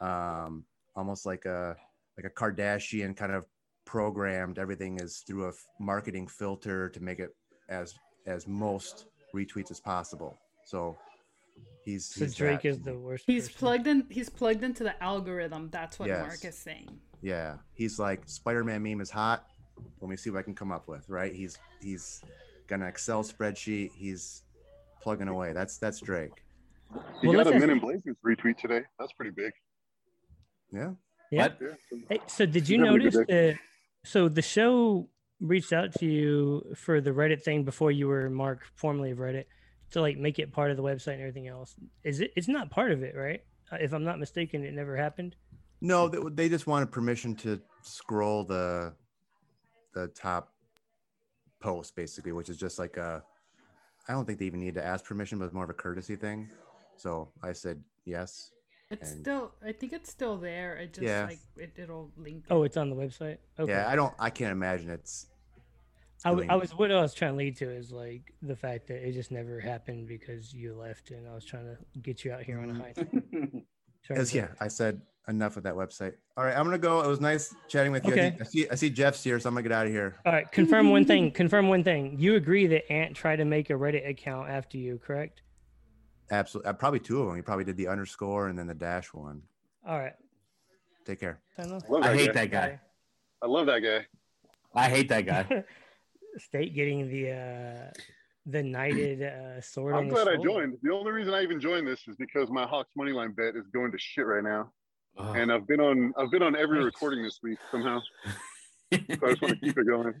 um, 0.00 0.64
almost 0.96 1.26
like 1.26 1.44
a 1.44 1.76
like 2.16 2.24
a 2.24 2.30
Kardashian 2.30 3.14
kind 3.14 3.32
of 3.32 3.44
programmed. 3.84 4.58
Everything 4.58 4.98
is 4.98 5.18
through 5.26 5.44
a 5.44 5.48
f- 5.48 5.56
marketing 5.78 6.28
filter 6.28 6.88
to 6.88 7.00
make 7.02 7.18
it 7.18 7.36
as 7.68 7.92
as 8.26 8.48
most 8.48 9.08
retweets 9.34 9.70
as 9.70 9.78
possible. 9.78 10.38
So 10.64 10.96
He's, 11.84 12.06
So 12.06 12.24
he's 12.24 12.34
Drake 12.34 12.62
that. 12.62 12.68
is 12.68 12.80
the 12.80 12.98
worst. 12.98 13.24
He's 13.26 13.44
person. 13.48 13.58
plugged 13.58 13.86
in. 13.86 14.06
He's 14.10 14.30
plugged 14.30 14.62
into 14.64 14.84
the 14.84 15.00
algorithm. 15.02 15.68
That's 15.70 15.98
what 15.98 16.08
Yes. 16.08 16.20
Mark 16.26 16.44
is 16.44 16.56
saying. 16.56 16.88
Yeah, 17.20 17.56
he's 17.74 17.98
like 17.98 18.22
Spider-Man 18.26 18.82
meme 18.82 19.00
is 19.00 19.10
hot. 19.10 19.46
Let 20.00 20.08
me 20.08 20.16
see 20.16 20.30
what 20.30 20.38
I 20.38 20.42
can 20.42 20.54
come 20.54 20.72
up 20.72 20.88
with. 20.88 21.08
Right? 21.08 21.34
He's 21.34 21.58
he's 21.82 22.22
got 22.68 22.76
an 22.80 22.86
Excel 22.86 23.22
spreadsheet. 23.22 23.90
He's 23.94 24.42
plugging 25.02 25.28
away. 25.28 25.52
That's 25.52 25.76
that's 25.78 26.00
Drake. 26.00 26.30
He 27.20 27.26
Well, 27.28 27.36
got 27.36 27.46
let's 27.46 27.56
a 27.56 27.60
Men 27.60 27.70
in 27.70 27.80
Blazers 27.80 28.16
retweet 28.24 28.56
today. 28.58 28.82
That's 28.98 29.12
pretty 29.12 29.32
big. 29.32 29.52
Yeah. 30.72 30.92
Yeah. 31.30 31.48
Yeah. 31.60 31.68
so- 31.90 31.98
Hey, 32.08 32.20
so 32.26 32.46
did 32.46 32.68
you 32.68 32.78
notice 32.78 33.14
that? 33.14 33.58
So 34.04 34.28
the 34.28 34.42
show 34.42 35.08
reached 35.40 35.72
out 35.72 35.92
to 35.94 36.06
you 36.06 36.74
for 36.76 37.00
the 37.00 37.10
Reddit 37.10 37.42
thing 37.42 37.64
before 37.64 37.90
you 37.90 38.06
were 38.08 38.30
Mark, 38.30 38.64
formerly 38.76 39.10
of 39.10 39.18
Reddit, 39.18 39.44
to 39.94 40.00
like 40.00 40.18
make 40.18 40.38
it 40.38 40.52
part 40.52 40.70
of 40.72 40.76
the 40.76 40.82
website 40.82 41.14
and 41.14 41.20
everything 41.22 41.46
else. 41.48 41.74
Is 42.02 42.20
it? 42.20 42.32
It's 42.36 42.48
not 42.48 42.68
part 42.68 42.90
of 42.92 43.02
it, 43.02 43.14
right? 43.16 43.42
Uh, 43.72 43.76
If 43.80 43.92
I'm 43.92 44.04
not 44.04 44.18
mistaken, 44.18 44.64
it 44.64 44.74
never 44.74 44.96
happened. 44.96 45.36
No, 45.80 46.08
they, 46.08 46.18
they 46.34 46.48
just 46.48 46.66
wanted 46.66 46.90
permission 46.90 47.34
to 47.36 47.60
scroll 47.82 48.44
the 48.44 48.92
the 49.94 50.08
top 50.08 50.52
post 51.60 51.94
basically, 51.96 52.32
which 52.32 52.48
is 52.48 52.56
just 52.58 52.78
like 52.78 52.96
a. 52.96 53.22
I 54.08 54.12
don't 54.12 54.26
think 54.26 54.38
they 54.38 54.44
even 54.46 54.60
need 54.60 54.74
to 54.74 54.84
ask 54.84 55.04
permission, 55.04 55.38
but 55.38 55.46
it's 55.46 55.54
more 55.54 55.64
of 55.64 55.70
a 55.70 55.74
courtesy 55.74 56.16
thing. 56.16 56.50
So 56.96 57.30
I 57.42 57.52
said 57.52 57.82
yes. 58.04 58.50
It's 58.90 59.12
And- 59.12 59.20
still. 59.22 59.52
I 59.64 59.72
think 59.72 59.92
it's 59.92 60.10
still 60.10 60.36
there. 60.36 60.76
It 60.76 60.92
just 60.92 61.04
Yeah. 61.06 61.26
like 61.26 61.38
it, 61.56 61.72
it'll 61.76 62.10
link. 62.16 62.44
Oh, 62.50 62.64
it's 62.64 62.76
on 62.76 62.90
the 62.90 62.96
website. 62.96 63.38
Okay. 63.58 63.72
Yeah, 63.72 63.88
I 63.88 63.94
don't. 63.96 64.12
I 64.18 64.28
can't 64.30 64.52
imagine 64.52 64.90
it's. 64.90 65.26
I, 66.24 66.30
w- 66.30 66.48
I 66.50 66.56
was 66.56 66.70
what 66.76 66.90
I 66.90 67.00
was 67.00 67.12
trying 67.14 67.32
to 67.32 67.36
lead 67.36 67.56
to 67.58 67.70
is 67.70 67.92
like 67.92 68.32
the 68.42 68.56
fact 68.56 68.86
that 68.88 69.06
it 69.06 69.12
just 69.12 69.30
never 69.30 69.60
happened 69.60 70.08
because 70.08 70.54
you 70.54 70.74
left, 70.74 71.10
and 71.10 71.28
I 71.28 71.34
was 71.34 71.44
trying 71.44 71.64
to 71.66 71.76
get 72.00 72.24
you 72.24 72.32
out 72.32 72.42
here 72.42 72.58
on 72.60 72.70
a 72.70 72.74
high. 72.74 72.94
As, 74.10 74.34
yeah, 74.34 74.48
I 74.60 74.68
said 74.68 75.00
enough 75.28 75.56
of 75.56 75.62
that 75.62 75.74
website. 75.74 76.12
All 76.36 76.44
right, 76.44 76.54
I'm 76.56 76.64
gonna 76.64 76.76
go. 76.78 77.00
It 77.02 77.06
was 77.08 77.20
nice 77.20 77.54
chatting 77.68 77.90
with 77.92 78.04
you. 78.04 78.10
I, 78.10 78.12
Okay. 78.12 78.30
think- 78.30 78.40
I 78.42 78.44
see. 78.44 78.68
I 78.70 78.74
see 78.74 78.90
Jeff's 78.90 79.22
here, 79.24 79.38
so 79.40 79.48
I'm 79.48 79.54
gonna 79.54 79.62
get 79.62 79.72
out 79.72 79.86
of 79.86 79.92
here. 79.92 80.16
All 80.26 80.32
right. 80.32 80.50
Confirm 80.52 80.90
one 80.90 81.04
thing. 81.06 81.30
Confirm 81.30 81.68
one 81.68 81.82
thing. 81.84 82.16
You 82.18 82.34
agree 82.36 82.66
that 82.66 82.90
Ant 82.92 83.14
tried 83.16 83.36
to 83.36 83.44
make 83.46 83.70
a 83.70 83.74
Reddit 83.74 84.06
account 84.08 84.50
after 84.50 84.76
you, 84.76 84.98
correct? 84.98 85.40
Absolutely. 86.30 86.68
Uh, 86.70 86.72
probably 86.74 87.00
two 87.00 87.20
of 87.20 87.26
them. 87.28 87.36
He 87.36 87.42
probably 87.42 87.64
did 87.64 87.76
the 87.76 87.88
underscore 87.88 88.48
and 88.48 88.58
then 88.58 88.66
the 88.66 88.74
dash 88.74 89.12
one. 89.14 89.42
All 89.86 89.98
right. 89.98 90.14
Take 91.06 91.20
care. 91.20 91.40
Sign 91.56 91.70
off. 91.72 91.82
Love 91.88 92.02
I 92.02 92.14
hate 92.14 92.28
guy. 92.28 92.32
that 92.32 92.50
guy. 92.50 92.80
I 93.42 93.46
love 93.46 93.66
that 93.66 93.80
guy. 93.80 94.06
I 94.74 94.88
hate 94.88 95.08
that 95.10 95.26
guy. 95.26 95.64
State 96.38 96.74
getting 96.74 97.08
the 97.08 97.30
uh 97.32 97.90
the 98.46 98.62
knighted 98.62 99.22
uh 99.22 99.60
sword. 99.60 99.94
on 99.94 100.04
I'm 100.04 100.08
glad 100.08 100.28
I 100.28 100.36
joined. 100.36 100.78
The 100.82 100.92
only 100.92 101.12
reason 101.12 101.32
I 101.34 101.42
even 101.42 101.60
joined 101.60 101.86
this 101.86 102.06
is 102.08 102.16
because 102.16 102.50
my 102.50 102.66
Hawks 102.66 102.90
money 102.96 103.12
line 103.12 103.32
bet 103.32 103.56
is 103.56 103.66
going 103.68 103.92
to 103.92 103.98
shit 103.98 104.26
right 104.26 104.44
now, 104.44 104.70
Ugh. 105.18 105.36
and 105.36 105.52
I've 105.52 105.66
been 105.66 105.80
on 105.80 106.12
I've 106.18 106.30
been 106.30 106.42
on 106.42 106.54
every 106.56 106.82
recording 106.82 107.22
this 107.22 107.40
week 107.42 107.58
somehow. 107.70 108.00
So 108.92 109.00
I 109.26 109.30
just 109.30 109.42
want 109.42 109.54
to 109.54 109.56
keep 109.56 109.76
it 109.76 109.86
going. 109.88 110.14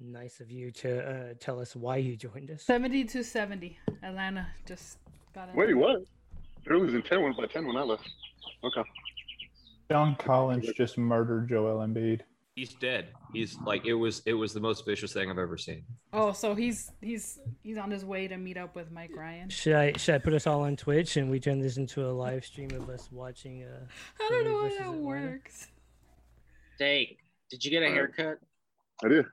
Nice 0.00 0.40
of 0.40 0.50
you 0.50 0.70
to 0.72 1.06
uh, 1.06 1.34
tell 1.38 1.60
us 1.60 1.76
why 1.76 1.96
you 1.96 2.16
joined 2.16 2.50
us. 2.50 2.62
Seventy 2.62 3.04
to 3.04 3.22
seventy. 3.22 3.78
Atlanta 4.02 4.46
just 4.64 4.98
got 5.34 5.50
it. 5.50 5.54
Wait, 5.54 5.74
what? 5.74 5.98
They're 6.64 6.78
losing 6.78 7.02
ten 7.02 7.20
one 7.20 7.34
by 7.36 7.46
ten 7.46 7.66
when 7.66 7.76
I 7.76 7.82
left. 7.82 8.08
Okay. 8.64 8.82
John 9.90 10.16
Collins 10.16 10.72
just 10.76 10.96
murdered 10.96 11.48
Joel 11.48 11.86
Embiid. 11.86 12.22
He's 12.54 12.72
dead. 12.74 13.08
He's 13.32 13.58
like 13.66 13.84
it 13.84 13.94
was. 13.94 14.22
It 14.26 14.34
was 14.34 14.52
the 14.52 14.60
most 14.60 14.86
vicious 14.86 15.12
thing 15.12 15.28
I've 15.28 15.38
ever 15.38 15.58
seen. 15.58 15.84
Oh, 16.12 16.32
so 16.32 16.54
he's 16.54 16.92
he's 17.00 17.40
he's 17.64 17.76
on 17.76 17.90
his 17.90 18.04
way 18.04 18.28
to 18.28 18.36
meet 18.36 18.56
up 18.56 18.76
with 18.76 18.92
Mike 18.92 19.10
Ryan. 19.16 19.48
Should 19.48 19.74
I 19.74 19.92
should 19.96 20.14
I 20.14 20.18
put 20.18 20.34
us 20.34 20.46
all 20.46 20.62
on 20.62 20.76
Twitch 20.76 21.16
and 21.16 21.28
we 21.28 21.40
turn 21.40 21.58
this 21.58 21.78
into 21.78 22.06
a 22.06 22.12
live 22.12 22.44
stream 22.44 22.70
of 22.70 22.88
us 22.88 23.08
watching? 23.10 23.64
Uh, 23.64 23.86
I 24.24 24.28
don't 24.30 24.44
know 24.44 24.50
Philly 24.50 24.62
how 24.62 24.62
versus 24.62 24.78
that 24.78 24.84
Atlanta? 24.86 25.02
works. 25.32 25.66
Hey, 26.78 27.16
did 27.50 27.64
you 27.64 27.72
get 27.72 27.82
a 27.82 27.88
haircut? 27.88 28.38
I 29.04 29.08
did. 29.08 29.26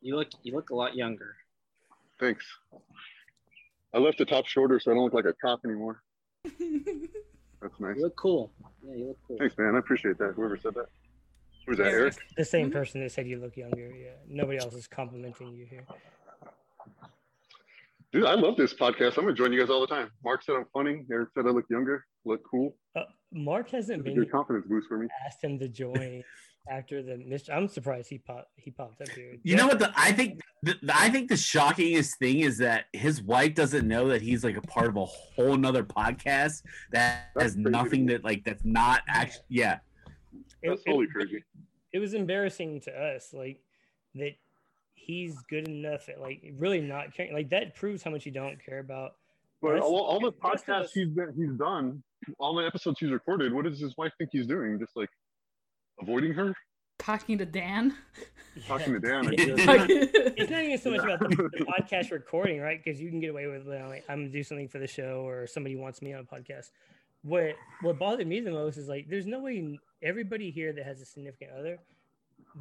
You 0.00 0.14
look 0.14 0.28
you 0.44 0.54
look 0.54 0.70
a 0.70 0.74
lot 0.76 0.94
younger. 0.94 1.34
Thanks. 2.20 2.44
I 3.92 3.98
left 3.98 4.18
the 4.18 4.24
top 4.24 4.46
shorter 4.46 4.78
so 4.78 4.92
I 4.92 4.94
don't 4.94 5.02
look 5.04 5.14
like 5.14 5.24
a 5.24 5.32
cop 5.32 5.60
anymore. 5.64 6.00
That's 6.44 7.80
nice. 7.80 7.96
You 7.96 8.02
look 8.02 8.16
cool. 8.16 8.52
Yeah, 8.86 8.94
you 8.94 9.06
look 9.08 9.18
cool. 9.26 9.36
Thanks, 9.38 9.58
man. 9.58 9.74
I 9.74 9.78
appreciate 9.78 10.16
that. 10.18 10.34
Whoever 10.36 10.56
said 10.56 10.74
that. 10.74 10.86
Who 11.66 11.70
was 11.72 11.78
that, 11.78 11.86
Eric? 11.86 12.14
the 12.36 12.44
same 12.44 12.70
Mhm. 12.70 12.72
person 12.72 13.00
that 13.02 13.10
said 13.12 13.26
you 13.26 13.38
look 13.38 13.56
younger. 13.56 13.90
Yeah, 13.90 14.10
nobody 14.28 14.58
else 14.58 14.74
is 14.74 14.86
complimenting 14.86 15.52
you 15.54 15.66
here. 15.66 15.86
Dude, 18.12 18.26
I 18.26 18.34
love 18.34 18.56
this 18.56 18.72
podcast. 18.74 19.16
I'm 19.18 19.24
gonna 19.24 19.34
join 19.34 19.52
you 19.52 19.58
guys 19.58 19.70
all 19.70 19.80
the 19.80 19.86
time. 19.88 20.10
Mark 20.24 20.42
said 20.42 20.54
I'm 20.54 20.66
funny. 20.72 21.04
Eric 21.10 21.30
said 21.34 21.46
I 21.46 21.50
look 21.50 21.64
younger, 21.68 22.06
look 22.24 22.42
cool. 22.48 22.76
Uh, 22.94 23.02
Mark 23.32 23.70
hasn't 23.70 24.04
been 24.04 24.14
good 24.14 24.30
confidence 24.30 24.66
boost 24.68 24.86
for 24.88 24.98
me. 24.98 25.08
asked 25.26 25.42
him 25.42 25.58
to 25.58 25.68
join 25.68 26.22
after 26.70 27.02
the 27.02 27.16
mis- 27.18 27.48
I'm 27.50 27.66
surprised 27.66 28.08
he 28.10 28.18
popped 28.18 28.50
he 28.56 28.70
popped 28.70 29.00
up 29.00 29.08
here. 29.08 29.34
You 29.42 29.56
know 29.56 29.66
what? 29.66 29.80
The, 29.80 29.92
I 29.96 30.12
think 30.12 30.40
the, 30.62 30.74
the- 30.80 30.94
I 30.96 31.10
think 31.10 31.28
the 31.28 31.34
shockingest 31.34 32.18
thing 32.18 32.40
is 32.40 32.58
that 32.58 32.84
his 32.92 33.20
wife 33.20 33.54
doesn't 33.54 33.88
know 33.88 34.06
that 34.08 34.22
he's 34.22 34.44
like 34.44 34.56
a 34.56 34.62
part 34.62 34.86
of 34.86 34.96
a 34.96 35.04
whole 35.06 35.56
nother 35.56 35.82
podcast 35.82 36.62
that 36.92 37.30
That's 37.34 37.42
has 37.42 37.56
nothing 37.56 38.06
me. 38.06 38.12
that 38.12 38.22
like 38.22 38.44
that's 38.44 38.64
not 38.64 39.02
actually 39.08 39.42
yeah. 39.48 39.80
It- 40.62 40.68
That's 40.68 40.82
it- 40.82 40.86
totally 40.86 41.08
crazy. 41.08 41.42
It 41.94 42.00
was 42.00 42.12
embarrassing 42.12 42.80
to 42.80 42.90
us 42.90 43.32
like 43.32 43.60
that 44.16 44.32
he's 44.94 45.36
good 45.48 45.68
enough 45.68 46.08
at 46.08 46.20
like 46.20 46.42
really 46.58 46.80
not 46.80 47.14
caring 47.14 47.32
like 47.32 47.48
that 47.50 47.74
proves 47.74 48.02
how 48.02 48.10
much 48.10 48.26
you 48.26 48.32
don't 48.32 48.62
care 48.62 48.80
about 48.80 49.12
But 49.62 49.80
all, 49.80 50.00
all 50.00 50.20
the 50.20 50.32
the 50.32 50.48
rest 50.48 50.68
of 50.68 50.74
podcasts 50.74 50.90
he's 50.92 51.08
been, 51.08 51.32
he's 51.36 51.52
done, 51.52 52.02
all 52.38 52.54
the 52.54 52.66
episodes 52.66 52.98
he's 52.98 53.10
recorded, 53.10 53.54
what 53.54 53.64
does 53.64 53.80
his 53.80 53.96
wife 53.96 54.12
think 54.18 54.30
he's 54.32 54.46
doing? 54.46 54.78
Just 54.78 54.96
like 54.96 55.08
avoiding 56.00 56.34
her, 56.34 56.52
Talking 56.98 57.38
to 57.38 57.46
Dan. 57.46 57.94
talking 58.68 58.92
to 58.92 59.00
Dan. 59.00 59.26
I 59.26 59.30
Yeah. 59.32 59.86
it's 59.88 60.50
not 60.50 60.62
even 60.62 60.78
so 60.78 60.90
much 60.90 61.00
about 61.00 61.20
the, 61.20 61.28
the 61.28 61.64
podcast 61.64 62.12
recording 62.12 62.60
right 62.60 62.82
because 62.82 63.00
you 63.00 63.10
can 63.10 63.20
get 63.20 63.30
away 63.30 63.46
with 63.46 63.66
well, 63.66 63.88
like, 63.88 64.04
i'm 64.08 64.20
gonna 64.20 64.28
do 64.30 64.42
something 64.44 64.68
for 64.68 64.78
the 64.78 64.86
show 64.86 65.26
or 65.26 65.46
somebody 65.46 65.76
wants 65.76 66.00
me 66.02 66.12
on 66.14 66.20
a 66.20 66.24
podcast 66.24 66.70
what 67.22 67.56
what 67.80 67.98
bothered 67.98 68.26
me 68.26 68.38
the 68.40 68.50
most 68.50 68.76
is 68.76 68.88
like 68.88 69.08
there's 69.08 69.26
no 69.26 69.40
way 69.40 69.76
everybody 70.04 70.50
here 70.50 70.72
that 70.72 70.84
has 70.84 71.00
a 71.00 71.04
significant 71.04 71.50
other 71.58 71.78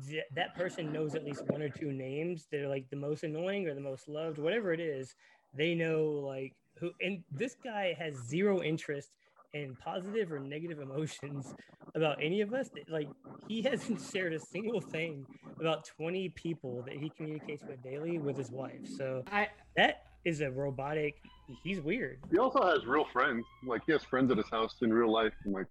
th- 0.09 0.23
that 0.35 0.55
person 0.55 0.91
knows 0.91 1.15
at 1.15 1.25
least 1.25 1.43
one 1.47 1.61
or 1.61 1.69
two 1.69 1.91
names 1.91 2.47
that 2.51 2.61
are 2.61 2.69
like 2.69 2.89
the 2.89 2.95
most 2.95 3.23
annoying 3.23 3.67
or 3.67 3.75
the 3.75 3.81
most 3.81 4.07
loved 4.07 4.37
whatever 4.37 4.73
it 4.73 4.79
is 4.79 5.13
they 5.55 5.75
know 5.75 6.03
like 6.25 6.53
who 6.79 6.91
and 7.01 7.23
this 7.31 7.55
guy 7.63 7.95
has 7.97 8.15
zero 8.15 8.61
interest 8.61 9.09
in 9.53 9.75
positive 9.83 10.31
or 10.31 10.39
negative 10.39 10.79
emotions 10.79 11.53
about 11.95 12.17
any 12.21 12.41
of 12.41 12.53
us 12.53 12.69
like 12.89 13.09
he 13.47 13.61
hasn't 13.61 14.01
shared 14.11 14.33
a 14.33 14.39
single 14.39 14.81
thing 14.81 15.25
about 15.59 15.85
20 15.85 16.29
people 16.29 16.81
that 16.87 16.95
he 16.95 17.11
communicates 17.15 17.63
with 17.67 17.81
daily 17.83 18.17
with 18.17 18.37
his 18.37 18.51
wife 18.51 18.81
so 18.97 19.23
I 19.31 19.49
that 19.75 20.03
is 20.25 20.41
a 20.41 20.49
robotic 20.49 21.15
he's 21.63 21.81
weird 21.81 22.17
he 22.31 22.37
also 22.39 22.63
has 22.63 22.85
real 22.85 23.05
friends. 23.05 23.45
Like 23.67 23.81
he 23.85 23.91
has 23.91 24.03
friends 24.03 24.31
at 24.31 24.37
his 24.37 24.49
house 24.49 24.75
in 24.81 24.91
real 24.91 25.11
life, 25.11 25.33
and 25.45 25.53
like 25.53 25.67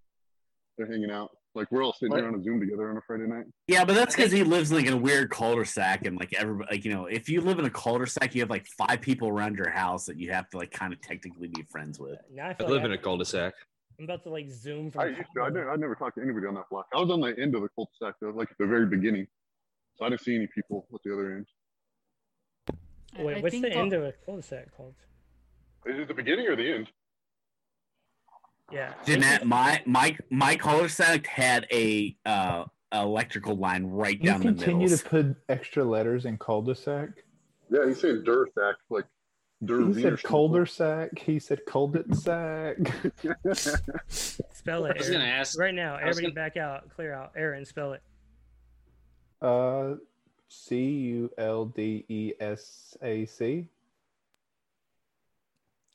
they're 0.76 0.86
hanging 0.86 1.10
out. 1.10 1.30
Like 1.54 1.70
we're 1.70 1.84
all 1.84 1.92
sitting 1.92 2.16
here 2.16 2.26
on 2.26 2.34
a 2.34 2.42
Zoom 2.42 2.60
together 2.60 2.88
on 2.90 2.96
a 2.96 3.00
Friday 3.02 3.26
night. 3.26 3.44
Yeah, 3.68 3.84
but 3.84 3.94
that's 3.94 4.16
because 4.16 4.32
he 4.32 4.42
lives 4.42 4.72
like 4.72 4.86
in 4.86 4.94
a 4.94 4.96
weird 4.96 5.30
cul-de-sac, 5.30 6.06
and 6.06 6.18
like 6.18 6.32
everybody, 6.32 6.76
like 6.76 6.84
you 6.84 6.92
know, 6.92 7.04
if 7.06 7.28
you 7.28 7.42
live 7.42 7.58
in 7.58 7.66
a 7.66 7.70
cul-de-sac, 7.70 8.34
you 8.34 8.40
have 8.40 8.48
like 8.48 8.66
five 8.66 9.02
people 9.02 9.28
around 9.28 9.56
your 9.56 9.68
house 9.68 10.06
that 10.06 10.16
you 10.18 10.32
have 10.32 10.48
to 10.50 10.56
like 10.56 10.70
kind 10.70 10.94
of 10.94 11.00
technically 11.02 11.48
be 11.48 11.62
friends 11.70 12.00
with. 12.00 12.18
now 12.32 12.46
i 12.46 12.56
I 12.58 12.62
live 12.62 12.70
like 12.70 12.84
in 12.86 12.92
a 12.92 12.94
I'm, 12.94 13.02
cul-de-sac. 13.02 13.52
I'm 13.98 14.04
about 14.06 14.22
to 14.24 14.30
like 14.30 14.50
zoom 14.50 14.90
from 14.90 15.02
I 15.02 15.06
used 15.08 15.28
to. 15.36 15.42
I 15.42 15.48
never, 15.50 15.70
I 15.70 15.76
never 15.76 15.94
talked 15.94 16.16
to 16.16 16.22
anybody 16.22 16.46
on 16.46 16.54
that 16.54 16.70
block. 16.70 16.86
I 16.94 16.98
was 17.00 17.10
on 17.10 17.20
the 17.20 17.38
end 17.38 17.54
of 17.54 17.60
the 17.60 17.68
cul-de-sac, 17.74 18.14
though, 18.22 18.30
like 18.30 18.50
at 18.50 18.56
the 18.58 18.66
very 18.66 18.86
beginning, 18.86 19.26
so 19.96 20.06
I 20.06 20.08
didn't 20.08 20.22
see 20.22 20.34
any 20.34 20.48
people 20.54 20.86
at 20.94 21.00
the 21.04 21.12
other 21.12 21.32
end. 21.36 21.46
Wait, 23.18 23.36
I 23.36 23.40
what's 23.40 23.52
think 23.52 23.66
the 23.66 23.74
all- 23.74 23.82
end 23.82 23.92
of 23.92 24.04
a 24.04 24.12
cul-de-sac 24.24 24.74
called 24.74 24.94
Is 25.84 25.98
it 25.98 26.08
the 26.08 26.14
beginning 26.14 26.48
or 26.48 26.56
the 26.56 26.72
end? 26.72 26.88
Yeah 28.72 28.94
Jeanette, 29.04 29.46
my 29.46 29.82
my 29.86 30.16
my 30.30 30.56
cul-de-sac 30.56 31.26
had 31.26 31.66
a 31.72 32.16
uh 32.26 32.64
electrical 32.92 33.56
line 33.56 33.84
right 33.86 34.18
You 34.20 34.26
down 34.30 34.40
the 34.40 34.46
middle. 34.52 34.62
continue 34.64 34.88
to 34.88 35.04
put 35.04 35.36
extra 35.48 35.82
letters 35.84 36.24
in 36.24 36.36
cul-de-sac. 36.38 37.08
Yeah, 37.70 37.86
he's 37.86 38.00
saying 38.00 38.22
Dursac, 38.24 38.74
like 38.90 39.04
Dur. 39.64 39.86
He 39.94 40.02
said 40.02 40.22
colder-sac. 40.22 41.18
He 41.18 41.38
said 41.38 41.60
cold-it-sac. 41.66 42.76
spell 44.50 44.86
I 44.86 44.90
it 44.90 44.98
was 44.98 45.08
gonna 45.10 45.24
ask. 45.24 45.58
right 45.58 45.74
now 45.74 45.96
everybody 45.96 46.22
gonna- 46.22 46.34
back 46.34 46.56
out 46.56 46.88
clear 46.90 47.12
out 47.14 47.32
aaron 47.36 47.64
spell 47.64 47.92
it 47.94 48.02
Uh, 49.40 49.94
C 50.48 50.76
U 50.86 51.30
L 51.38 51.64
D 51.66 52.04
E 52.08 52.32
S 52.40 52.96
A 53.02 53.24
C. 53.26 53.66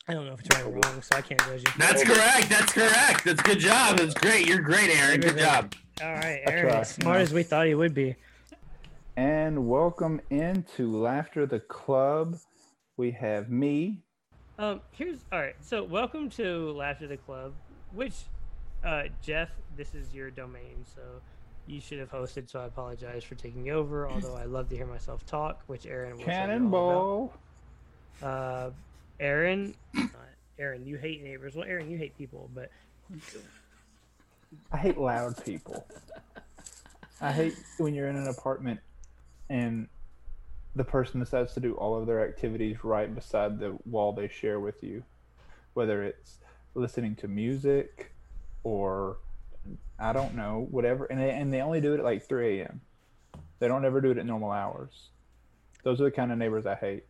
i 0.07 0.13
don't 0.13 0.25
know 0.25 0.33
if 0.33 0.39
it's 0.39 0.55
right 0.55 0.65
or 0.65 0.71
wrong 0.71 1.01
so 1.01 1.15
i 1.15 1.21
can't 1.21 1.39
judge 1.45 1.61
you 1.61 1.71
That's 1.77 2.03
correct. 2.03 2.49
That's 2.49 2.71
correct. 2.73 3.25
That's 3.25 3.41
good 3.41 3.59
job. 3.59 3.97
That's 3.97 4.13
great. 4.13 4.47
You're 4.47 4.61
great, 4.61 4.89
Aaron. 4.89 5.19
Good 5.19 5.37
job. 5.37 5.73
all 6.01 6.13
right 6.13 6.41
aaron 6.47 6.71
try. 6.71 6.83
smart 6.83 7.21
as 7.21 7.33
we 7.33 7.43
thought 7.43 7.67
he 7.67 7.75
would 7.75 7.93
be 7.93 8.15
And 9.15 9.67
welcome 9.67 10.21
into 10.29 10.91
Laughter 10.95 11.45
the 11.45 11.59
Club. 11.59 12.37
We 12.97 13.11
have 13.11 13.49
me, 13.49 14.01
Um, 14.59 14.81
here's 14.91 15.19
all 15.31 15.39
right. 15.39 15.55
So, 15.61 15.83
welcome 15.83 16.29
to 16.31 16.71
Laughter 16.71 17.07
the 17.07 17.17
Club, 17.17 17.53
which, 17.93 18.13
uh, 18.83 19.03
Jeff, 19.21 19.49
this 19.75 19.93
is 19.93 20.13
your 20.15 20.31
domain, 20.31 20.83
so 20.95 21.01
you 21.67 21.79
should 21.81 21.99
have 21.99 22.11
hosted. 22.11 22.49
So 22.49 22.59
I 22.59 22.65
apologize 22.65 23.23
for 23.23 23.35
taking 23.35 23.69
over. 23.69 24.07
Although 24.09 24.35
I 24.35 24.45
love 24.45 24.69
to 24.69 24.75
hear 24.75 24.87
myself 24.87 25.25
talk, 25.27 25.61
which 25.67 25.85
Aaron 25.85 26.17
will 26.17 26.23
tell 26.23 26.33
you 26.33 26.39
all 26.39 26.47
Cannonball. 26.47 27.33
about. 28.21 28.27
Uh, 28.29 28.69
Aaron, 29.19 29.75
Aaron, 30.59 30.85
you 30.85 30.97
hate 30.97 31.23
neighbors. 31.23 31.55
Well, 31.55 31.67
Aaron, 31.67 31.89
you 31.89 31.97
hate 31.97 32.17
people, 32.17 32.49
but 32.53 32.69
I 34.71 34.77
hate 34.77 34.97
loud 34.97 35.43
people. 35.43 35.85
I 37.19 37.31
hate 37.31 37.55
when 37.77 37.93
you're 37.93 38.07
in 38.07 38.15
an 38.15 38.27
apartment 38.27 38.79
and 39.49 39.87
the 40.75 40.83
person 40.83 41.19
decides 41.19 41.53
to 41.53 41.59
do 41.59 41.73
all 41.73 41.99
of 41.99 42.05
their 42.05 42.23
activities 42.23 42.83
right 42.83 43.13
beside 43.13 43.59
the 43.59 43.77
wall 43.85 44.13
they 44.13 44.27
share 44.27 44.59
with 44.59 44.83
you, 44.83 45.03
whether 45.73 46.03
it's 46.03 46.37
listening 46.75 47.15
to 47.15 47.27
music 47.27 48.11
or 48.63 49.17
I 49.99 50.13
don't 50.13 50.35
know, 50.35 50.67
whatever. 50.69 51.05
And 51.05 51.19
they, 51.19 51.31
and 51.31 51.51
they 51.51 51.61
only 51.61 51.81
do 51.81 51.93
it 51.93 51.99
at 51.99 52.03
like 52.03 52.27
3 52.27 52.59
a.m. 52.59 52.81
They 53.59 53.67
don't 53.67 53.83
ever 53.83 54.01
do 54.01 54.11
it 54.11 54.17
at 54.17 54.25
normal 54.25 54.51
hours. 54.51 55.09
Those 55.83 55.99
are 55.99 56.05
the 56.05 56.11
kind 56.11 56.31
of 56.31 56.37
neighbors 56.37 56.65
I 56.65 56.75
hate. 56.75 57.05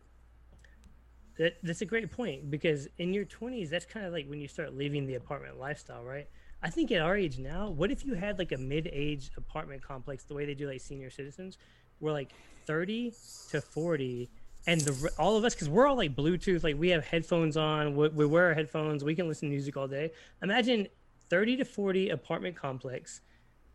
That, 1.38 1.56
that's 1.62 1.82
a 1.82 1.86
great 1.86 2.10
point 2.10 2.50
because 2.50 2.88
in 2.98 3.14
your 3.14 3.24
20s, 3.24 3.70
that's 3.70 3.86
kind 3.86 4.04
of 4.04 4.12
like 4.12 4.26
when 4.28 4.40
you 4.40 4.48
start 4.48 4.74
leaving 4.74 5.06
the 5.06 5.14
apartment 5.14 5.58
lifestyle, 5.58 6.02
right? 6.02 6.26
I 6.62 6.70
think 6.70 6.90
at 6.90 7.00
our 7.00 7.16
age 7.16 7.38
now, 7.38 7.70
what 7.70 7.92
if 7.92 8.04
you 8.04 8.14
had 8.14 8.38
like 8.38 8.50
a 8.50 8.56
mid-age 8.56 9.30
apartment 9.36 9.80
complex 9.80 10.24
the 10.24 10.34
way 10.34 10.44
they 10.44 10.54
do 10.54 10.68
like 10.68 10.80
senior 10.80 11.10
citizens, 11.10 11.56
where 12.00 12.12
like 12.12 12.32
30 12.66 13.12
to 13.50 13.60
40, 13.60 14.28
and 14.66 14.80
the 14.80 15.10
all 15.16 15.36
of 15.36 15.44
us 15.44 15.54
because 15.54 15.68
we're 15.68 15.86
all 15.86 15.96
like 15.96 16.16
Bluetooth, 16.16 16.64
like 16.64 16.76
we 16.76 16.88
have 16.88 17.04
headphones 17.04 17.56
on, 17.56 17.94
we, 17.94 18.08
we 18.08 18.26
wear 18.26 18.46
our 18.46 18.54
headphones, 18.54 19.04
we 19.04 19.14
can 19.14 19.28
listen 19.28 19.48
to 19.48 19.54
music 19.54 19.76
all 19.76 19.86
day. 19.86 20.10
Imagine 20.42 20.88
30 21.30 21.58
to 21.58 21.64
40 21.64 22.10
apartment 22.10 22.56
complex, 22.56 23.20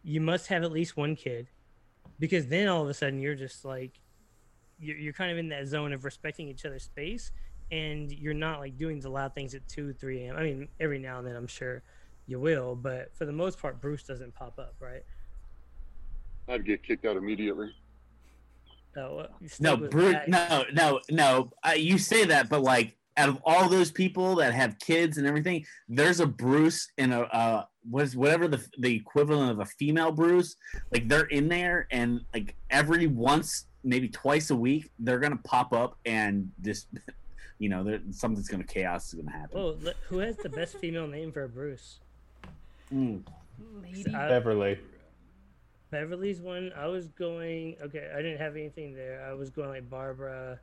you 0.03 0.19
must 0.19 0.47
have 0.47 0.63
at 0.63 0.71
least 0.73 0.97
one 0.97 1.15
kid, 1.15 1.47
because 2.19 2.47
then 2.47 2.67
all 2.67 2.83
of 2.83 2.89
a 2.89 2.93
sudden 2.93 3.21
you're 3.21 3.35
just 3.35 3.63
like 3.63 4.01
you're, 4.79 4.97
you're 4.97 5.13
kind 5.13 5.31
of 5.31 5.37
in 5.37 5.47
that 5.49 5.67
zone 5.67 5.93
of 5.93 6.03
respecting 6.03 6.49
each 6.49 6.65
other's 6.65 6.83
space 6.83 7.31
and 7.71 8.11
you're 8.11 8.33
not 8.33 8.59
like 8.59 8.77
doing 8.77 8.99
the 8.99 9.09
loud 9.09 9.33
things 9.33 9.55
at 9.55 9.67
2 9.67 9.93
3 9.93 10.25
a.m 10.25 10.35
i 10.37 10.43
mean 10.43 10.67
every 10.79 10.99
now 10.99 11.17
and 11.17 11.27
then 11.27 11.35
i'm 11.35 11.47
sure 11.47 11.81
you 12.27 12.39
will 12.39 12.75
but 12.75 13.15
for 13.15 13.25
the 13.25 13.31
most 13.31 13.59
part 13.59 13.81
bruce 13.81 14.03
doesn't 14.03 14.33
pop 14.35 14.59
up 14.59 14.75
right 14.79 15.03
I'd 16.47 16.65
get 16.65 16.83
kicked 16.83 17.05
out 17.05 17.17
immediately. 17.17 17.71
no 18.95 19.19
uh, 19.19 19.27
No, 19.59 19.77
Bruce. 19.77 20.13
that. 20.13 20.29
No, 20.29 20.65
no, 20.73 20.99
no. 21.09 21.51
Uh, 21.63 21.71
you 21.71 21.97
say 21.97 22.25
that, 22.25 22.49
but 22.49 22.61
like, 22.61 22.97
out 23.15 23.29
of 23.29 23.39
all 23.45 23.69
those 23.69 23.91
people 23.91 24.35
that 24.35 24.53
have 24.53 24.77
kids 24.79 25.17
and 25.17 25.27
everything, 25.27 25.65
there's 25.87 26.19
a 26.19 26.25
Bruce 26.25 26.89
and 26.97 27.13
a 27.13 27.21
uh, 27.35 27.65
what 27.89 28.03
is 28.03 28.15
whatever 28.15 28.47
the 28.47 28.65
the 28.79 28.95
equivalent 28.95 29.51
of 29.51 29.59
a 29.59 29.65
female 29.65 30.11
Bruce. 30.11 30.55
Like 30.91 31.07
they're 31.07 31.25
in 31.25 31.47
there, 31.47 31.87
and 31.91 32.21
like 32.33 32.55
every 32.69 33.07
once, 33.07 33.67
maybe 33.83 34.09
twice 34.09 34.49
a 34.49 34.55
week, 34.55 34.89
they're 34.99 35.19
gonna 35.19 35.39
pop 35.43 35.73
up 35.73 35.97
and 36.05 36.51
just, 36.61 36.87
you 37.63 37.69
know, 37.69 37.81
there, 37.83 38.01
something's 38.11 38.49
gonna 38.49 38.63
chaos 38.65 39.07
is 39.07 39.13
gonna 39.19 39.31
happen. 39.31 39.57
oh 39.57 39.77
who 40.09 40.17
has 40.19 40.35
the 40.37 40.49
best 40.49 40.77
female 40.79 41.07
name 41.07 41.31
for 41.31 41.47
bruce 41.47 41.99
Mm. 42.93 43.23
Lady. 43.81 44.13
I- 44.13 44.27
Beverly. 44.27 44.77
beverly's 45.89 46.41
one 46.41 46.71
i 46.75 46.87
was 46.87 47.07
going 47.07 47.75
okay 47.81 48.09
i 48.13 48.17
didn't 48.21 48.39
have 48.39 48.55
anything 48.55 48.93
there 48.95 49.25
i 49.29 49.33
was 49.33 49.49
going 49.51 49.69
like 49.69 49.89
barbara 49.89 50.59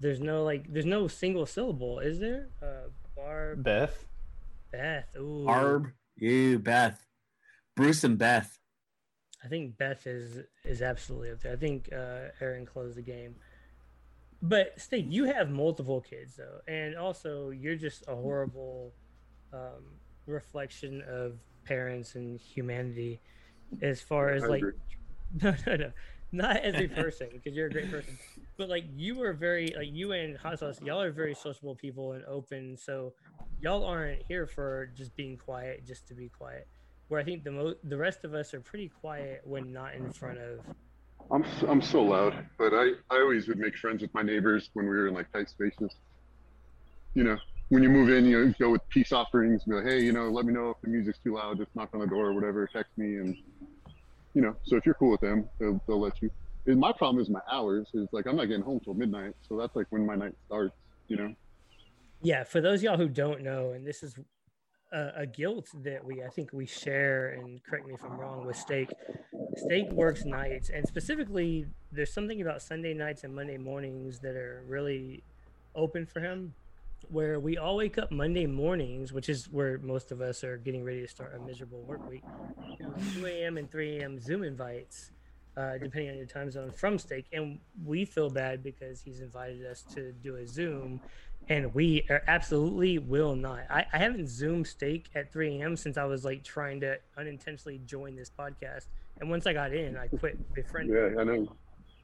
there's 0.00 0.20
no 0.20 0.42
like 0.44 0.72
there's 0.72 0.86
no 0.86 1.06
single 1.08 1.44
syllable 1.46 1.98
is 1.98 2.18
there 2.20 2.48
uh 2.62 2.88
barb 3.16 3.62
Beth. 3.62 4.04
beth 4.70 5.14
ooh 5.18 5.44
Barb, 5.44 5.88
you, 6.16 6.58
Beth, 6.58 7.04
Bruce 7.76 8.04
and 8.04 8.16
Beth. 8.18 8.58
I 9.44 9.48
think 9.48 9.76
Beth 9.76 10.06
is 10.06 10.38
is 10.64 10.80
absolutely 10.82 11.30
up 11.32 11.40
there. 11.42 11.52
I 11.52 11.56
think 11.56 11.88
uh, 11.92 12.28
Aaron 12.40 12.64
closed 12.66 12.96
the 12.96 13.02
game. 13.02 13.34
But 14.42 14.80
Steak, 14.80 15.06
you 15.08 15.24
have 15.24 15.50
multiple 15.50 16.00
kids 16.00 16.34
though, 16.36 16.60
and 16.66 16.96
also 16.96 17.50
you're 17.50 17.76
just 17.76 18.02
a 18.08 18.14
horrible 18.16 18.92
um, 19.52 19.84
reflection 20.26 21.02
of 21.08 21.38
parents 21.64 22.16
and 22.16 22.40
humanity, 22.40 23.20
as 23.80 24.00
far 24.00 24.30
as 24.30 24.42
like 24.42 24.64
no 25.42 25.54
no 25.66 25.76
no 25.76 25.92
not 26.32 26.56
every 26.56 26.88
person 26.88 27.28
because 27.32 27.54
you're 27.54 27.66
a 27.66 27.70
great 27.70 27.90
person, 27.90 28.18
but 28.56 28.68
like 28.68 28.84
you 28.96 29.22
are 29.22 29.34
very 29.34 29.72
like 29.76 29.92
you 29.92 30.12
and 30.12 30.36
Hot 30.38 30.58
Sauce, 30.58 30.80
y'all 30.82 31.00
are 31.00 31.12
very 31.12 31.34
sociable 31.34 31.76
people 31.76 32.12
and 32.12 32.24
open. 32.24 32.76
So 32.76 33.12
y'all 33.60 33.84
aren't 33.84 34.22
here 34.26 34.46
for 34.46 34.90
just 34.96 35.14
being 35.14 35.36
quiet 35.36 35.86
just 35.86 36.08
to 36.08 36.14
be 36.14 36.28
quiet. 36.28 36.66
Where 37.08 37.20
I 37.20 37.24
think 37.24 37.44
the 37.44 37.52
mo- 37.52 37.74
the 37.84 37.98
rest 37.98 38.24
of 38.24 38.34
us 38.34 38.54
are 38.54 38.60
pretty 38.60 38.88
quiet 38.88 39.42
when 39.44 39.72
not 39.72 39.94
in 39.94 40.10
front 40.10 40.38
of. 40.38 40.60
I'm 41.30 41.44
s- 41.44 41.64
I'm 41.66 41.80
so 41.82 42.02
loud, 42.02 42.46
but 42.58 42.74
I 42.74 42.90
I 43.10 43.20
always 43.20 43.48
would 43.48 43.58
make 43.58 43.76
friends 43.76 44.02
with 44.02 44.12
my 44.14 44.22
neighbors 44.22 44.70
when 44.74 44.86
we 44.86 44.90
were 44.90 45.08
in 45.08 45.14
like 45.14 45.30
tight 45.32 45.48
spaces. 45.48 45.94
You 47.14 47.24
know, 47.24 47.38
when 47.68 47.82
you 47.82 47.88
move 47.88 48.10
in, 48.10 48.24
you 48.26 48.54
go 48.58 48.70
with 48.70 48.82
peace 48.90 49.12
offerings, 49.12 49.64
be 49.64 49.74
like, 49.74 49.86
hey, 49.86 50.00
you 50.02 50.12
know, 50.12 50.28
let 50.28 50.44
me 50.44 50.52
know 50.52 50.70
if 50.70 50.76
the 50.82 50.88
music's 50.88 51.18
too 51.20 51.34
loud. 51.34 51.58
Just 51.58 51.74
knock 51.74 51.90
on 51.94 52.00
the 52.00 52.06
door 52.06 52.28
or 52.28 52.32
whatever. 52.34 52.68
Text 52.72 52.92
me, 52.96 53.16
and 53.16 53.36
you 54.34 54.42
know, 54.42 54.54
so 54.64 54.76
if 54.76 54.84
you're 54.86 54.94
cool 54.94 55.10
with 55.10 55.20
them, 55.20 55.48
they'll 55.58 55.80
they'll 55.86 56.00
let 56.00 56.20
you. 56.22 56.30
And 56.66 56.78
my 56.78 56.92
problem 56.92 57.22
is 57.22 57.28
my 57.30 57.40
hours. 57.50 57.88
Is 57.94 58.08
like 58.12 58.26
I'm 58.26 58.36
not 58.36 58.46
getting 58.46 58.64
home 58.64 58.80
till 58.84 58.94
midnight, 58.94 59.34
so 59.48 59.56
that's 59.56 59.74
like 59.76 59.86
when 59.90 60.04
my 60.06 60.14
night 60.16 60.34
starts. 60.46 60.74
You 61.08 61.16
know. 61.16 61.34
Yeah, 62.22 62.44
for 62.44 62.60
those 62.60 62.82
y'all 62.82 62.96
who 62.96 63.08
don't 63.08 63.42
know, 63.42 63.72
and 63.72 63.86
this 63.86 64.02
is 64.02 64.14
a, 64.92 65.12
a 65.16 65.26
guilt 65.26 65.68
that 65.82 66.04
we 66.04 66.22
I 66.22 66.28
think 66.28 66.52
we 66.52 66.66
share, 66.66 67.30
and 67.30 67.62
correct 67.64 67.86
me 67.86 67.94
if 67.94 68.04
I'm 68.04 68.18
wrong 68.18 68.46
with 68.46 68.56
Steak. 68.56 68.90
Steak 69.56 69.90
works 69.92 70.24
nights, 70.24 70.70
and 70.70 70.86
specifically, 70.86 71.66
there's 71.90 72.12
something 72.12 72.40
about 72.40 72.62
Sunday 72.62 72.94
nights 72.94 73.24
and 73.24 73.34
Monday 73.34 73.58
mornings 73.58 74.18
that 74.20 74.36
are 74.36 74.64
really 74.66 75.22
open 75.74 76.06
for 76.06 76.20
him. 76.20 76.54
Where 77.08 77.40
we 77.40 77.58
all 77.58 77.76
wake 77.76 77.98
up 77.98 78.12
Monday 78.12 78.46
mornings, 78.46 79.12
which 79.12 79.28
is 79.28 79.46
where 79.50 79.78
most 79.78 80.12
of 80.12 80.20
us 80.20 80.44
are 80.44 80.56
getting 80.56 80.84
ready 80.84 81.00
to 81.00 81.08
start 81.08 81.34
a 81.34 81.44
miserable 81.44 81.82
work 81.82 82.08
week, 82.08 82.22
2 83.14 83.26
a.m. 83.26 83.58
and 83.58 83.68
3 83.70 83.98
a.m. 83.98 84.20
Zoom 84.20 84.44
invites, 84.44 85.10
uh, 85.56 85.78
depending 85.78 86.10
on 86.10 86.16
your 86.16 86.26
time 86.26 86.50
zone 86.50 86.70
from 86.70 86.98
Steak, 86.98 87.26
and 87.32 87.58
we 87.84 88.04
feel 88.04 88.30
bad 88.30 88.62
because 88.62 89.00
he's 89.00 89.20
invited 89.20 89.66
us 89.66 89.82
to 89.94 90.12
do 90.12 90.36
a 90.36 90.46
Zoom 90.46 91.00
and 91.48 91.74
we 91.74 92.06
are 92.10 92.22
absolutely 92.26 92.98
will 92.98 93.34
not. 93.36 93.60
I, 93.70 93.86
I 93.92 93.98
haven't 93.98 94.28
zoomed 94.28 94.66
steak 94.66 95.10
at 95.14 95.32
3 95.32 95.60
a.m. 95.60 95.76
since 95.76 95.96
I 95.96 96.04
was 96.04 96.24
like 96.24 96.44
trying 96.44 96.80
to 96.80 96.98
unintentionally 97.16 97.80
join 97.84 98.16
this 98.16 98.30
podcast. 98.30 98.86
And 99.20 99.30
once 99.30 99.46
I 99.46 99.52
got 99.52 99.72
in, 99.72 99.96
I 99.96 100.08
quit 100.08 100.54
befriending. 100.54 100.96
Yeah, 100.96 101.20
I 101.20 101.24
know. 101.24 101.56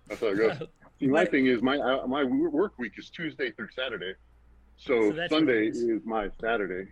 That's 0.08 0.20
how 0.20 0.28
it 0.28 0.36
goes. 0.36 0.68
See, 1.00 1.06
my 1.06 1.24
thing 1.24 1.46
is 1.46 1.62
my 1.62 1.78
uh, 1.78 2.06
my 2.06 2.24
work 2.24 2.72
week 2.78 2.92
is 2.98 3.08
Tuesday 3.10 3.52
through 3.52 3.68
Saturday, 3.76 4.14
so, 4.76 5.12
So 5.12 5.28
Sunday 5.28 5.68
is. 5.68 5.82
is 5.82 6.02
my 6.04 6.28
Saturday, 6.40 6.90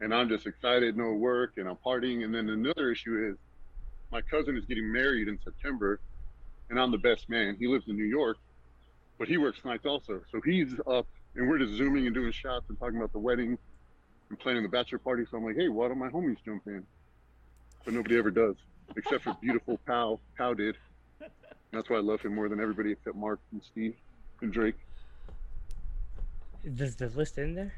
and 0.00 0.12
I'm 0.12 0.28
just 0.28 0.46
excited, 0.46 0.96
no 0.96 1.12
work, 1.12 1.52
and 1.56 1.68
I'm 1.68 1.76
partying. 1.76 2.24
And 2.24 2.34
then 2.34 2.48
another 2.48 2.90
issue 2.90 3.30
is 3.30 3.36
my 4.10 4.20
cousin 4.20 4.56
is 4.56 4.64
getting 4.64 4.92
married 4.92 5.28
in 5.28 5.38
September, 5.44 6.00
and 6.70 6.80
I'm 6.80 6.90
the 6.90 6.98
best 6.98 7.28
man. 7.28 7.56
He 7.58 7.68
lives 7.68 7.84
in 7.86 7.96
New 7.96 8.04
York, 8.04 8.36
but 9.18 9.28
he 9.28 9.38
works 9.38 9.60
nights 9.64 9.86
also, 9.86 10.22
so 10.32 10.40
he's 10.44 10.74
up, 10.88 11.06
and 11.36 11.48
we're 11.48 11.58
just 11.58 11.74
zooming 11.74 12.06
and 12.06 12.14
doing 12.14 12.32
shots 12.32 12.64
and 12.68 12.78
talking 12.78 12.96
about 12.96 13.12
the 13.12 13.18
wedding 13.18 13.58
and 14.30 14.38
planning 14.38 14.62
the 14.62 14.68
bachelor 14.68 14.98
party. 14.98 15.24
So 15.30 15.36
I'm 15.36 15.44
like, 15.44 15.56
hey, 15.56 15.68
why 15.68 15.88
don't 15.88 15.98
my 15.98 16.08
homies 16.08 16.38
jump 16.44 16.62
in? 16.66 16.84
But 17.84 17.94
nobody 17.94 18.18
ever 18.18 18.30
does, 18.30 18.56
except 18.96 19.24
for 19.24 19.36
beautiful 19.40 19.78
Pow. 19.86 20.18
Pow 20.36 20.54
did. 20.54 20.76
That's 21.72 21.90
why 21.90 21.96
I 21.96 22.00
love 22.00 22.20
him 22.22 22.34
more 22.34 22.48
than 22.48 22.60
everybody 22.60 22.92
except 22.92 23.16
Mark 23.16 23.40
and 23.52 23.62
Steve 23.62 23.94
and 24.40 24.52
Drake. 24.52 24.76
Does 26.74 26.96
the 26.96 27.08
list 27.10 27.38
in 27.38 27.54
there? 27.54 27.74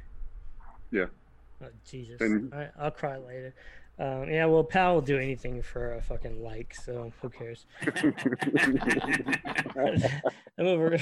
Yeah. 0.91 1.07
Oh 1.63 1.67
Jesus! 1.85 2.21
And- 2.21 2.53
All 2.53 2.59
right, 2.61 2.71
I'll 2.79 2.91
cry 2.91 3.19
later. 3.19 3.55
Um, 3.99 4.31
yeah, 4.31 4.47
well, 4.47 4.63
Pal 4.63 4.95
will 4.95 5.01
do 5.01 5.19
anything 5.19 5.61
for 5.61 5.95
a 5.95 6.01
fucking 6.01 6.41
like, 6.41 6.73
so 6.73 7.13
who 7.21 7.29
cares? 7.29 7.67
I'm 10.57 10.67
over. 10.67 10.97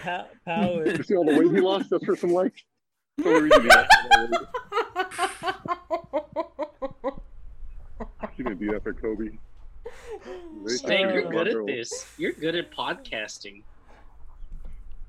Pal, 0.00 0.28
Pal 0.44 0.86
you 0.86 1.02
see 1.02 1.14
all 1.16 1.24
the 1.24 1.38
weight 1.38 1.50
he 1.54 1.60
lost 1.60 1.90
just 1.90 2.04
for 2.04 2.16
some 2.16 2.30
likes? 2.32 2.62
That's 3.18 3.28
the 3.28 3.34
only 3.34 3.42
reason 3.50 3.62
he 3.62 3.68
lost 3.68 3.90
all 4.10 4.26
the 4.26 4.38
weight. 4.38 4.46
He 8.36 8.42
didn't 8.44 8.58
do 8.58 8.70
that 8.72 8.82
for 8.82 8.94
Kobe. 8.94 9.28
They 10.64 10.72
Steak, 10.74 10.88
think 10.88 11.12
you're 11.12 11.30
good 11.30 11.48
at 11.48 11.66
this. 11.66 12.06
You're 12.16 12.32
good 12.32 12.54
at 12.54 12.70
podcasting. 12.72 13.62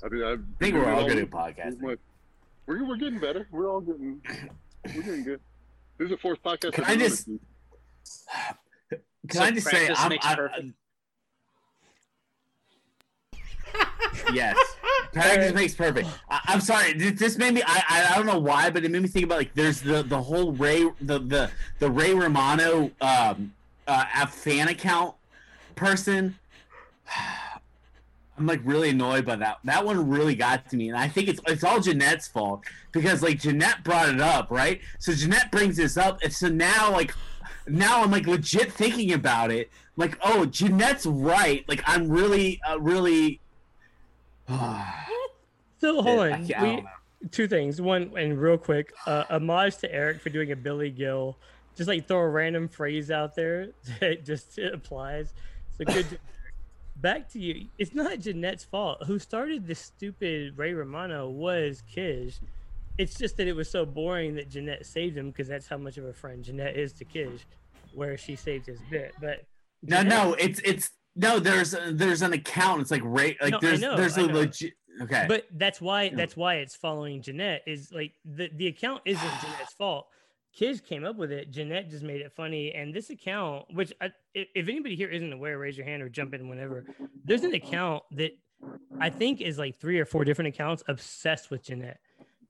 I, 0.04 0.10
mean, 0.10 0.23
I've 0.23 0.43
think 0.60 0.75
we're 0.75 0.91
all 0.91 1.08
good 1.08 1.17
at 1.19 1.30
podcasting. 1.30 1.97
We're, 2.65 2.84
we're 2.86 2.97
getting 2.97 3.19
better. 3.19 3.47
We're 3.51 3.69
all 3.69 3.80
getting 3.80 4.21
we're 4.93 5.01
getting 5.01 5.23
good. 5.23 5.39
This 5.97 6.06
is 6.06 6.10
the 6.12 6.17
fourth 6.17 6.43
podcast. 6.43 6.73
Can 6.73 6.84
I've 6.84 6.89
I 6.89 6.95
done 6.95 6.99
just- 7.10 7.25
Can 9.30 9.32
So 9.32 9.41
I 9.43 9.51
just 9.51 9.67
say, 9.69 9.89
I'm, 9.95 10.10
makes 10.10 10.25
I- 10.25 10.36
perfect. 10.36 10.73
Yes. 14.34 14.57
Practice 15.13 15.53
makes 15.53 15.73
perfect. 15.73 16.07
I, 16.29 16.39
I'm 16.45 16.62
sorry. 16.62 16.93
This, 16.93 17.19
this 17.19 17.38
made 17.38 17.53
me. 17.53 17.63
I, 17.65 18.12
I 18.12 18.15
don't 18.15 18.25
know 18.25 18.39
why, 18.39 18.69
but 18.69 18.86
it 18.86 18.91
made 18.91 19.01
me 19.01 19.10
think 19.10 19.25
about 19.25 19.39
like 19.39 19.53
there's 19.53 19.81
the 19.81 20.03
the 20.03 20.21
whole 20.21 20.53
Ray 20.53 20.84
the 21.01 21.19
the 21.19 21.51
the 21.79 21.91
Ray 21.91 22.13
Romano 22.13 22.91
um 23.01 23.53
uh 23.88 24.05
a 24.15 24.27
fan 24.27 24.69
account 24.69 25.15
person. 25.75 26.38
I'm 28.38 28.47
like 28.47 28.62
really 28.63 28.89
annoyed 28.89 29.25
by 29.25 29.36
that. 29.36 29.60
That 29.65 29.86
one 29.86 30.10
really 30.10 30.34
got 30.34 30.67
to 30.69 30.77
me, 30.77 30.89
and 30.89 30.97
I 30.97 31.07
think 31.07 31.27
it's 31.27 31.39
it's 31.47 31.63
all 31.63 31.79
Jeanette's 31.79 32.27
fault 32.27 32.62
because 32.91 33.21
like 33.21 33.39
Jeanette 33.39 33.84
brought 33.84 34.10
it 34.10 34.21
up, 34.21 34.49
right? 34.49 34.79
So 34.97 35.13
Jeanette 35.13 35.51
brings 35.51 35.77
this 35.77 35.97
up, 35.97 36.23
and 36.23 36.34
so 36.34 36.47
now 36.47 36.91
like 36.91 37.13
now 37.67 38.01
I'm 38.01 38.12
like 38.12 38.27
legit 38.27 38.71
thinking 38.71 39.13
about 39.13 39.51
it. 39.51 39.69
Like, 39.97 40.17
oh, 40.23 40.45
Jeanette's 40.45 41.05
right. 41.05 41.67
Like 41.67 41.84
I'm 41.86 42.10
really 42.10 42.60
uh, 42.67 42.79
really. 42.79 43.39
So 45.81 45.99
hold 46.03 46.19
on. 46.19 46.43
We, 46.61 46.85
two 47.31 47.47
things. 47.47 47.81
One, 47.81 48.11
and 48.15 48.39
real 48.39 48.57
quick, 48.57 48.93
uh, 49.07 49.23
homage 49.31 49.77
to 49.77 49.91
Eric 49.91 50.21
for 50.21 50.29
doing 50.29 50.51
a 50.51 50.55
Billy 50.55 50.91
Gil. 50.91 51.37
Just 51.75 51.87
like 51.87 52.07
throw 52.07 52.19
a 52.19 52.29
random 52.29 52.67
phrase 52.67 53.09
out 53.09 53.35
there 53.35 53.69
that 53.99 54.23
just 54.23 54.59
applies. 54.59 55.33
So 55.77 55.85
good. 55.85 56.19
Back 56.97 57.29
to 57.29 57.39
you. 57.39 57.67
It's 57.79 57.95
not 57.95 58.19
Jeanette's 58.19 58.63
fault. 58.63 59.03
Who 59.07 59.17
started 59.17 59.65
this 59.65 59.79
stupid 59.79 60.55
Ray 60.55 60.73
Romano 60.73 61.29
was 61.29 61.81
Kish. 61.91 62.35
It's 62.99 63.17
just 63.17 63.37
that 63.37 63.47
it 63.47 63.55
was 63.55 63.67
so 63.69 63.83
boring 63.83 64.35
that 64.35 64.49
Jeanette 64.49 64.85
saved 64.85 65.17
him 65.17 65.31
because 65.31 65.47
that's 65.47 65.67
how 65.67 65.77
much 65.77 65.97
of 65.97 66.05
a 66.05 66.13
friend 66.13 66.43
Jeanette 66.43 66.75
is 66.75 66.93
to 66.93 67.05
Kish, 67.05 67.47
where 67.95 68.17
she 68.17 68.35
saved 68.35 68.67
his 68.67 68.79
bit. 68.91 69.13
But 69.19 69.45
No, 69.81 70.03
no, 70.03 70.33
it's 70.33 70.59
it's 70.59 70.91
no. 71.15 71.39
There's 71.39 71.76
there's 71.91 72.21
an 72.21 72.34
account. 72.34 72.82
It's 72.82 72.91
like 72.91 73.02
Ray. 73.04 73.38
Like 73.41 73.54
No, 73.54 73.60
there's 73.60 73.82
know, 73.82 73.97
there's 73.97 74.17
a 74.17 74.24
legit. 74.24 74.74
Okay. 75.02 75.26
But 75.28 75.45
that's 75.54 75.80
why 75.82 76.10
that's 76.10 76.36
why 76.36 76.56
it's 76.56 76.76
following 76.76 77.21
Jeanette 77.21 77.63
is 77.65 77.91
like 77.91 78.13
the 78.26 78.50
the 78.56 78.67
account 78.67 79.02
isn't 79.06 79.21
Jeanette's 79.41 79.74
fault. 79.74 80.08
Kids 80.54 80.82
came 80.82 81.06
up 81.06 81.15
with 81.15 81.32
it. 81.32 81.50
Jeanette 81.50 81.89
just 81.89 82.04
made 82.04 82.19
it 82.19 82.34
funny, 82.34 82.74
and 82.74 82.93
this 82.93 83.10
account, 83.10 83.65
which 83.74 83.93
I, 84.02 84.12
if 84.34 84.67
anybody 84.67 84.97
here 84.97 85.08
isn't 85.08 85.32
aware, 85.32 85.58
raise 85.58 85.78
your 85.78 85.86
hand 85.86 86.04
or 86.04 86.10
jump 86.10 86.34
in 86.34 86.50
whenever. 86.50 86.86
There's 87.24 87.43
an 87.43 87.54
account 87.54 88.04
that 88.12 88.32
I 89.00 89.10
think 89.10 89.39
is 89.39 89.58
like 89.58 89.80
three 89.80 89.97
or 89.97 90.06
four 90.06 90.26
different 90.26 90.50
accounts 90.50 90.84
obsessed 90.89 91.52
with 91.52 91.63
Jeanette. 91.63 92.00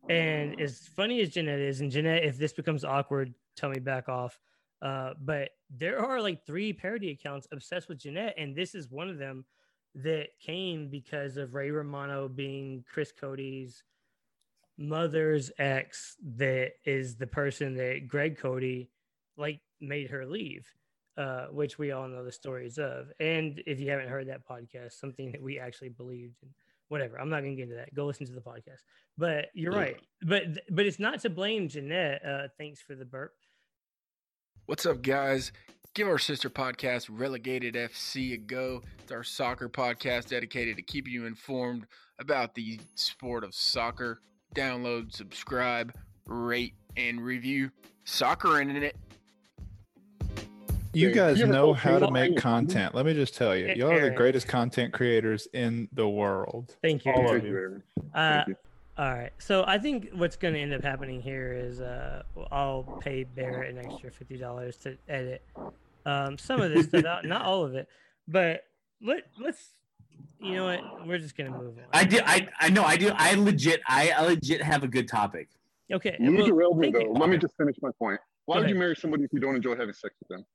And 0.09 0.59
as 0.59 0.89
funny 0.95 1.21
as 1.21 1.29
Jeanette 1.29 1.59
is, 1.59 1.81
and 1.81 1.91
Jeanette, 1.91 2.23
if 2.23 2.37
this 2.37 2.53
becomes 2.53 2.83
awkward, 2.83 3.35
tell 3.55 3.69
me 3.69 3.79
back 3.79 4.09
off. 4.09 4.39
Uh, 4.81 5.13
but 5.21 5.49
there 5.69 6.03
are 6.03 6.21
like 6.21 6.45
three 6.45 6.73
parody 6.73 7.11
accounts 7.11 7.47
obsessed 7.51 7.87
with 7.87 7.99
Jeanette, 7.99 8.35
and 8.37 8.55
this 8.55 8.73
is 8.73 8.89
one 8.89 9.09
of 9.09 9.17
them 9.17 9.45
that 9.95 10.29
came 10.39 10.89
because 10.89 11.37
of 11.37 11.53
Ray 11.53 11.69
Romano 11.71 12.27
being 12.27 12.83
Chris 12.91 13.11
Cote's 13.11 13.83
mother's 14.77 15.51
ex 15.59 16.15
that 16.37 16.71
is 16.85 17.15
the 17.15 17.27
person 17.27 17.75
that 17.75 18.07
Greg 18.07 18.37
Cote 18.37 18.87
like 19.37 19.59
made 19.79 20.09
her 20.09 20.25
leave, 20.25 20.65
uh, 21.17 21.47
which 21.47 21.77
we 21.77 21.91
all 21.91 22.07
know 22.07 22.23
the 22.23 22.31
stories 22.31 22.77
of. 22.77 23.11
And 23.19 23.61
if 23.67 23.79
you 23.79 23.91
haven't 23.91 24.09
heard 24.09 24.27
that 24.29 24.47
podcast, 24.47 24.93
something 24.93 25.31
that 25.31 25.41
we 25.41 25.59
actually 25.59 25.89
believed 25.89 26.37
in, 26.41 26.49
whatever, 26.87 27.19
I'm 27.19 27.29
not 27.29 27.41
gonna 27.41 27.55
get 27.55 27.63
into 27.63 27.75
that. 27.75 27.93
Go 27.93 28.05
listen 28.05 28.25
to 28.27 28.33
the 28.33 28.41
podcast. 28.41 28.79
But 29.17 29.47
you're 29.53 29.73
right. 29.73 29.97
But 30.23 30.43
but 30.69 30.85
it's 30.85 30.99
not 30.99 31.19
to 31.21 31.29
blame 31.29 31.67
Jeanette. 31.67 32.25
Uh, 32.25 32.47
thanks 32.57 32.81
for 32.81 32.95
the 32.95 33.05
burp. 33.05 33.33
What's 34.65 34.85
up, 34.85 35.01
guys? 35.01 35.51
Give 35.93 36.07
our 36.07 36.17
sister 36.17 36.49
podcast, 36.49 37.09
Relegated 37.11 37.75
FC, 37.75 38.33
a 38.33 38.37
go. 38.37 38.81
It's 38.99 39.11
our 39.11 39.23
soccer 39.23 39.67
podcast 39.67 40.29
dedicated 40.29 40.77
to 40.77 40.81
keeping 40.81 41.11
you 41.11 41.25
informed 41.25 41.85
about 42.19 42.55
the 42.55 42.79
sport 42.95 43.43
of 43.43 43.53
soccer. 43.53 44.21
Download, 44.55 45.13
subscribe, 45.13 45.93
rate, 46.25 46.75
and 46.95 47.21
review 47.21 47.71
Soccer 48.05 48.61
Internet. 48.61 48.95
You 50.93 51.11
guys 51.11 51.39
know 51.39 51.73
how 51.73 51.99
to 51.99 52.11
make 52.11 52.37
content. 52.37 52.93
Let 52.93 53.05
me 53.05 53.13
just 53.13 53.35
tell 53.35 53.55
you, 53.55 53.73
y'all 53.75 53.91
are 53.91 54.09
the 54.09 54.15
greatest 54.15 54.47
content 54.47 54.93
creators 54.93 55.47
in 55.53 55.87
the 55.93 56.07
world. 56.07 56.75
Thank 56.81 57.05
you. 57.05 57.13
All 57.13 57.35
of 57.35 57.43
you. 57.45 57.51
you, 57.51 57.83
Uh, 58.13 58.43
Thank 58.45 58.47
you. 58.49 58.55
All 59.01 59.11
right. 59.11 59.31
So 59.39 59.63
I 59.65 59.79
think 59.79 60.09
what's 60.13 60.35
going 60.35 60.53
to 60.53 60.59
end 60.59 60.75
up 60.75 60.83
happening 60.83 61.23
here 61.23 61.53
is 61.53 61.81
uh, 61.81 62.21
I'll 62.51 62.83
pay 63.01 63.23
Barrett 63.23 63.75
an 63.75 63.83
extra 63.83 64.11
fifty 64.11 64.37
dollars 64.37 64.77
to 64.77 64.95
edit 65.09 65.41
um, 66.05 66.37
some 66.37 66.61
of 66.61 66.71
this 66.71 66.85
stuff 66.85 67.05
out, 67.05 67.25
not 67.25 67.41
all 67.41 67.63
of 67.65 67.73
it, 67.73 67.87
but 68.27 68.63
let 69.01 69.23
let's. 69.39 69.69
You 70.39 70.53
know 70.53 70.65
what? 70.65 71.07
We're 71.07 71.17
just 71.17 71.35
gonna 71.35 71.49
move 71.49 71.79
on. 71.79 71.85
I 71.93 72.03
do. 72.03 72.19
I 72.23 72.47
I 72.59 72.69
know. 72.69 72.83
I 72.83 72.95
do. 72.95 73.11
I 73.15 73.33
legit. 73.33 73.81
I, 73.87 74.11
I 74.11 74.21
legit 74.21 74.61
have 74.61 74.83
a 74.83 74.87
good 74.87 75.07
topic. 75.07 75.49
okay. 75.91 76.15
You 76.19 76.35
well, 76.35 76.45
derailed 76.45 76.77
me 76.77 76.91
though. 76.91 76.99
you. 76.99 77.13
Let 77.13 77.29
me 77.29 77.37
just 77.37 77.57
finish 77.57 77.77
my 77.81 77.89
point. 77.97 78.19
Why 78.45 78.57
Go 78.57 78.61
would 78.61 78.69
you 78.69 78.75
marry 78.75 78.95
somebody 78.95 79.23
if 79.23 79.33
you 79.33 79.39
don't 79.39 79.55
enjoy 79.55 79.75
having 79.75 79.93
sex 79.93 80.13
with 80.19 80.29
them? 80.29 80.45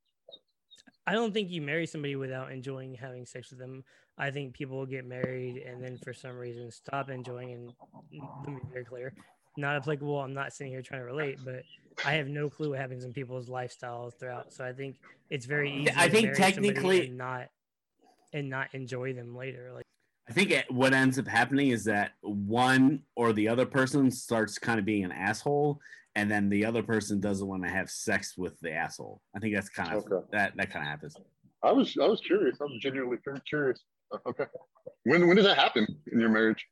I 1.07 1.13
don't 1.13 1.33
think 1.33 1.51
you 1.51 1.63
marry 1.63 1.87
somebody 1.87 2.17
without 2.17 2.51
enjoying 2.51 2.95
having 2.95 3.27
sex 3.27 3.51
with 3.51 3.61
them. 3.61 3.85
I 4.19 4.31
think 4.31 4.55
people 4.55 4.85
get 4.87 5.05
married 5.05 5.59
and 5.59 5.83
then 5.83 5.99
for 5.99 6.13
some 6.13 6.37
reason 6.37 6.71
stop 6.71 7.11
enjoying. 7.11 7.53
And 7.53 7.73
let 8.13 8.49
me 8.49 8.61
be 8.61 8.73
very 8.73 8.85
clear, 8.85 9.15
not 9.57 9.77
applicable. 9.77 10.19
I'm 10.21 10.35
not 10.35 10.53
sitting 10.53 10.73
here 10.73 10.83
trying 10.83 11.03
to 11.03 11.07
relate, 11.07 11.39
but 11.45 11.63
I 12.05 12.15
have 12.15 12.27
no 12.29 12.49
clue 12.49 12.71
what 12.71 12.81
happens 12.81 13.05
in 13.05 13.13
people's 13.13 13.49
lifestyles 13.49 14.19
throughout. 14.19 14.53
So 14.53 14.65
I 14.65 14.73
think 14.73 14.97
it's 15.31 15.47
very 15.47 15.73
easy. 15.73 15.93
I 15.97 16.09
to 16.09 16.13
think 16.15 16.35
technically- 16.35 17.07
and 17.07 17.17
not 17.17 17.49
and 18.33 18.51
not 18.51 18.75
enjoy 18.75 19.13
them 19.13 19.37
later. 19.37 19.71
Like 19.73 19.85
I 20.29 20.33
think 20.33 20.51
it, 20.51 20.69
what 20.71 20.93
ends 20.93 21.19
up 21.21 21.29
happening 21.29 21.69
is 21.69 21.85
that 21.85 22.13
one 22.23 23.03
or 23.15 23.33
the 23.33 23.47
other 23.47 23.65
person 23.65 24.11
starts 24.11 24.59
kind 24.59 24.81
of 24.81 24.85
being 24.85 25.05
an 25.05 25.13
asshole, 25.13 25.81
and 26.17 26.31
then 26.31 26.49
the 26.49 26.65
other 26.65 26.83
person 26.83 27.21
doesn't 27.21 27.47
want 27.47 27.63
to 27.63 27.69
have 27.69 27.91
sex 27.91 28.37
with 28.37 28.59
the 28.61 28.73
asshole. 28.73 29.21
I 29.37 29.39
think 29.39 29.55
that's 29.55 29.69
kind 29.69 29.93
of 29.93 30.05
Okay. 30.11 30.27
that 30.33 30.57
that 30.57 30.71
kind 30.71 30.85
of 30.85 30.89
happens. 30.91 31.15
I 31.63 31.71
was 31.71 31.97
I 32.03 32.07
was 32.09 32.21
curious. 32.21 32.57
I'm 32.61 32.81
genuinely 32.81 33.19
very 33.25 33.41
curious. 33.49 33.81
Uh, 34.13 34.19
Okay. 34.27 34.47
When 35.05 35.29
when 35.29 35.37
does 35.37 35.45
that 35.45 35.59
happen 35.59 35.87
in 36.11 36.19
your 36.19 36.31
marriage? 36.31 36.65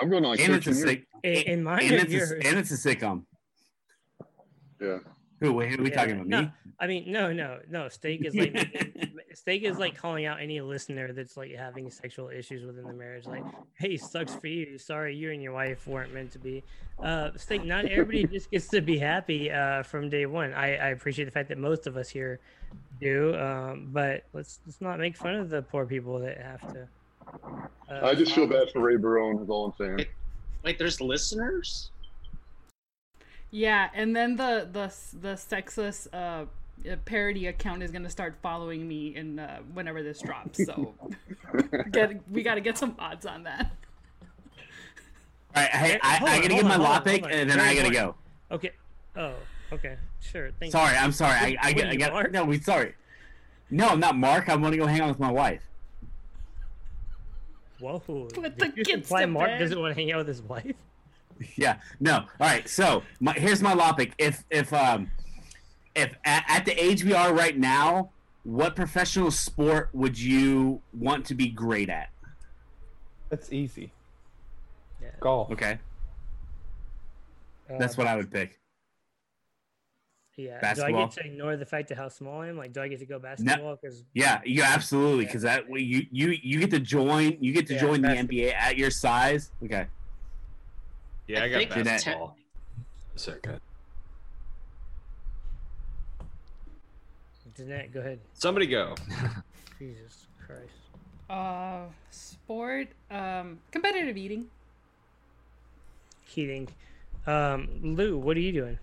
I'm 0.00 0.08
going 0.08 0.24
on 0.24 0.30
like 0.30 0.40
and 0.40 0.54
it's 0.54 0.66
a 0.68 0.74
sick, 0.74 1.06
in, 1.24 1.32
in 1.32 1.62
mine 1.64 1.80
and 1.82 1.92
or 1.92 1.96
it's 1.96 2.30
a, 2.30 2.46
and 2.46 2.56
it's 2.58 2.70
a 2.70 2.74
sitcom. 2.76 3.24
Yeah. 4.80 4.98
Who? 5.40 5.52
Wait, 5.52 5.70
who 5.70 5.80
are 5.80 5.84
we 5.84 5.90
Yeah, 5.90 5.96
talking 5.96 6.14
about? 6.16 6.26
no, 6.28 6.42
Me? 6.42 6.50
I 6.80 6.86
mean, 6.86 7.12
no, 7.12 7.32
no, 7.32 7.58
no. 7.68 7.88
Steak 7.88 8.24
is 8.24 8.34
like 8.34 8.54
Steak 9.34 9.62
is 9.62 9.78
like 9.78 9.96
calling 9.96 10.26
out 10.26 10.40
any 10.40 10.60
listener 10.60 11.12
that's 11.12 11.36
like 11.36 11.52
having 11.54 11.90
sexual 11.90 12.28
issues 12.28 12.64
within 12.64 12.84
the 12.84 12.92
marriage. 12.92 13.26
Like, 13.26 13.44
hey, 13.78 13.96
sucks 13.96 14.34
for 14.34 14.48
you. 14.48 14.78
Sorry, 14.78 15.14
you 15.14 15.30
and 15.30 15.42
your 15.42 15.52
wife 15.52 15.86
weren't 15.86 16.12
meant 16.12 16.32
to 16.32 16.38
be. 16.38 16.64
Uh, 17.02 17.30
Steak, 17.36 17.64
not 17.64 17.84
everybody 17.84 18.26
just 18.32 18.50
gets 18.50 18.68
to 18.68 18.80
be 18.80 18.98
happy 18.98 19.50
uh, 19.50 19.82
from 19.82 20.08
day 20.08 20.26
one. 20.26 20.52
I, 20.52 20.76
I 20.76 20.88
appreciate 20.88 21.26
the 21.26 21.30
fact 21.30 21.48
that 21.50 21.58
most 21.58 21.86
of 21.86 21.96
us 21.96 22.08
here 22.08 22.40
do, 23.00 23.36
um, 23.36 23.90
but 23.92 24.24
let's 24.32 24.58
let's 24.66 24.80
not 24.80 24.98
make 24.98 25.16
fun 25.16 25.34
of 25.36 25.50
the 25.50 25.62
poor 25.62 25.86
people 25.86 26.18
that 26.20 26.38
have 26.40 26.72
to. 26.72 26.88
Uh, 27.90 28.06
I 28.06 28.14
just 28.14 28.34
feel 28.34 28.46
bad 28.46 28.70
for 28.72 28.80
Ray 28.80 28.96
Barone. 28.96 29.42
Is 29.42 29.48
all 29.48 29.66
I'm 29.66 29.72
saying. 29.78 30.06
Wait, 30.64 30.78
there's 30.78 31.00
listeners? 31.00 31.90
Yeah, 33.50 33.88
and 33.94 34.14
then 34.14 34.36
the 34.36 34.68
the 34.70 34.92
the 35.20 35.36
sexless 35.36 36.06
uh 36.12 36.44
uh, 36.88 36.96
parody 37.04 37.46
account 37.46 37.82
is 37.82 37.90
gonna 37.90 38.10
start 38.10 38.36
following 38.42 38.86
me 38.86 39.14
in 39.16 39.38
uh, 39.38 39.58
whenever 39.72 40.02
this 40.02 40.20
drops. 40.20 40.64
So 40.64 40.94
get 41.90 42.20
we 42.30 42.42
got 42.42 42.54
to 42.54 42.60
get 42.60 42.78
some 42.78 42.94
odds 42.98 43.26
on 43.26 43.42
that. 43.44 43.70
All 45.56 45.62
right, 45.62 45.70
hey, 45.70 45.88
Hey, 45.92 45.98
I, 46.02 46.16
I 46.16 46.18
gotta 46.18 46.38
hold 46.40 46.50
get 46.50 46.64
my 46.64 46.74
on, 46.74 46.80
hold 46.80 46.80
law 46.88 46.96
on, 46.96 47.02
pick, 47.02 47.22
and 47.24 47.50
then 47.50 47.58
Very 47.58 47.60
I 47.60 47.74
gotta 47.74 47.86
important. 47.88 48.16
go. 48.50 48.54
Okay. 48.54 48.70
Oh, 49.16 49.34
okay. 49.72 49.96
Sure. 50.20 50.50
Thank 50.60 50.72
Sorry, 50.72 50.96
I'm 50.96 51.12
sorry. 51.12 51.34
I, 51.34 51.56
I, 51.60 51.68
What 51.68 51.76
get, 51.76 51.88
I 51.88 51.92
you, 51.92 51.98
got 51.98 52.12
Mark? 52.12 52.32
no. 52.32 52.44
We 52.44 52.60
sorry. 52.60 52.94
No, 53.70 53.88
I'm 53.88 54.00
not 54.00 54.16
Mark. 54.16 54.48
I 54.48 54.56
want 54.56 54.72
to 54.72 54.78
go 54.78 54.86
hang 54.86 55.00
out 55.00 55.08
with 55.08 55.18
my 55.18 55.32
wife. 55.32 55.62
Whoa. 57.80 57.98
Put 57.98 58.58
the 58.58 58.68
kids 58.70 58.88
imply 58.88 59.22
to 59.22 59.26
Mark 59.26 59.48
bed. 59.48 59.58
doesn't 59.58 59.80
want 59.80 59.94
to 59.94 60.00
hang 60.00 60.12
out 60.12 60.18
with 60.18 60.28
his 60.28 60.42
wife. 60.42 60.74
Yeah. 61.56 61.78
No. 62.00 62.16
All 62.16 62.26
right. 62.40 62.68
So 62.68 63.02
my, 63.20 63.32
here's 63.32 63.62
my 63.62 63.72
law 63.74 63.92
pick. 63.92 64.12
If 64.18 64.44
if 64.50 64.72
um 64.72 65.10
if 65.94 66.14
at, 66.24 66.44
at 66.48 66.64
the 66.64 66.72
age 66.82 67.04
we 67.04 67.12
are 67.12 67.32
right 67.34 67.56
now, 67.56 68.10
what 68.44 68.76
professional 68.76 69.30
sport 69.30 69.90
would 69.92 70.18
you 70.18 70.80
want 70.92 71.26
to 71.26 71.34
be 71.34 71.48
great 71.48 71.88
at? 71.90 72.10
That's 73.30 73.52
easy. 73.52 73.92
Yeah. 75.02 75.08
Golf. 75.20 75.50
Okay, 75.52 75.78
Uh, 77.70 77.78
that's 77.78 77.96
what 77.96 78.06
I 78.06 78.16
would 78.16 78.30
pick. 78.30 78.58
Yeah. 80.36 80.60
Basketball. 80.60 80.92
Do 80.92 80.98
I 80.98 81.04
get 81.06 81.10
to 81.14 81.26
ignore 81.26 81.56
the 81.56 81.66
fact 81.66 81.90
of 81.90 81.98
how 81.98 82.08
small 82.08 82.42
I 82.42 82.48
am? 82.48 82.56
Like, 82.56 82.72
do 82.72 82.80
I 82.80 82.86
get 82.86 83.00
to 83.00 83.06
go 83.06 83.18
basketball? 83.18 83.76
Because 83.80 84.04
Yeah, 84.14 84.40
you 84.44 84.62
absolutely 84.62 85.24
because 85.24 85.42
that 85.42 85.68
way 85.68 85.80
you 85.80 86.06
you 86.12 86.28
you 86.42 86.60
get 86.60 86.70
to 86.70 86.78
join 86.78 87.36
you 87.40 87.52
get 87.52 87.66
to 87.66 87.74
Yeah, 87.74 87.80
join 87.80 88.02
the. 88.02 88.08
NBA 88.08 88.54
at 88.54 88.76
your 88.78 88.90
size. 88.92 89.50
Okay. 89.64 89.88
Yeah, 91.28 91.42
I, 91.42 91.44
I 91.44 91.48
got 91.48 91.58
think 91.58 91.70
that's 91.70 91.84
basketball. 91.84 92.36
Second. 93.14 93.60
Jeanette, 97.56 97.92
go 97.92 98.00
ahead. 98.00 98.20
Somebody 98.34 98.66
go. 98.66 98.94
Jesus 99.78 100.26
Christ. 100.46 100.62
Uh, 101.28 101.86
sport, 102.10 102.88
um, 103.10 103.58
competitive 103.72 104.16
eating. 104.16 104.46
Keating. 106.26 106.68
Um, 107.26 107.68
Lou, 107.82 108.16
what 108.16 108.36
are 108.36 108.40
you 108.40 108.52
doing? 108.52 108.78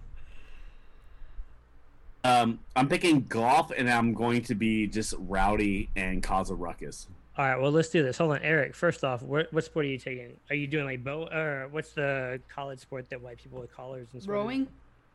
Um, 2.25 2.59
I'm 2.75 2.89
picking 2.89 3.21
golf, 3.21 3.71
and 3.75 3.89
I'm 3.89 4.13
going 4.13 4.43
to 4.43 4.55
be 4.55 4.87
just 4.87 5.13
rowdy 5.17 5.89
and 5.95 6.21
cause 6.21 6.49
a 6.49 6.55
ruckus. 6.55 7.07
All 7.37 7.45
right, 7.45 7.59
well, 7.61 7.71
let's 7.71 7.89
do 7.89 8.01
this. 8.01 8.17
Hold 8.17 8.31
on, 8.31 8.41
Eric. 8.43 8.75
First 8.75 9.03
off, 9.03 9.21
what, 9.21 9.51
what 9.51 9.63
sport 9.65 9.85
are 9.85 9.89
you 9.89 9.97
taking? 9.97 10.37
Are 10.49 10.55
you 10.55 10.67
doing 10.67 10.85
like 10.85 11.03
bow 11.03 11.27
or 11.27 11.67
what's 11.69 11.91
the 11.91 12.39
college 12.47 12.79
sport 12.79 13.09
that 13.09 13.21
white 13.21 13.37
people 13.37 13.59
with 13.59 13.73
collars 13.75 14.07
and 14.13 14.23
sweaters- 14.23 14.27
Rowing? 14.43 14.67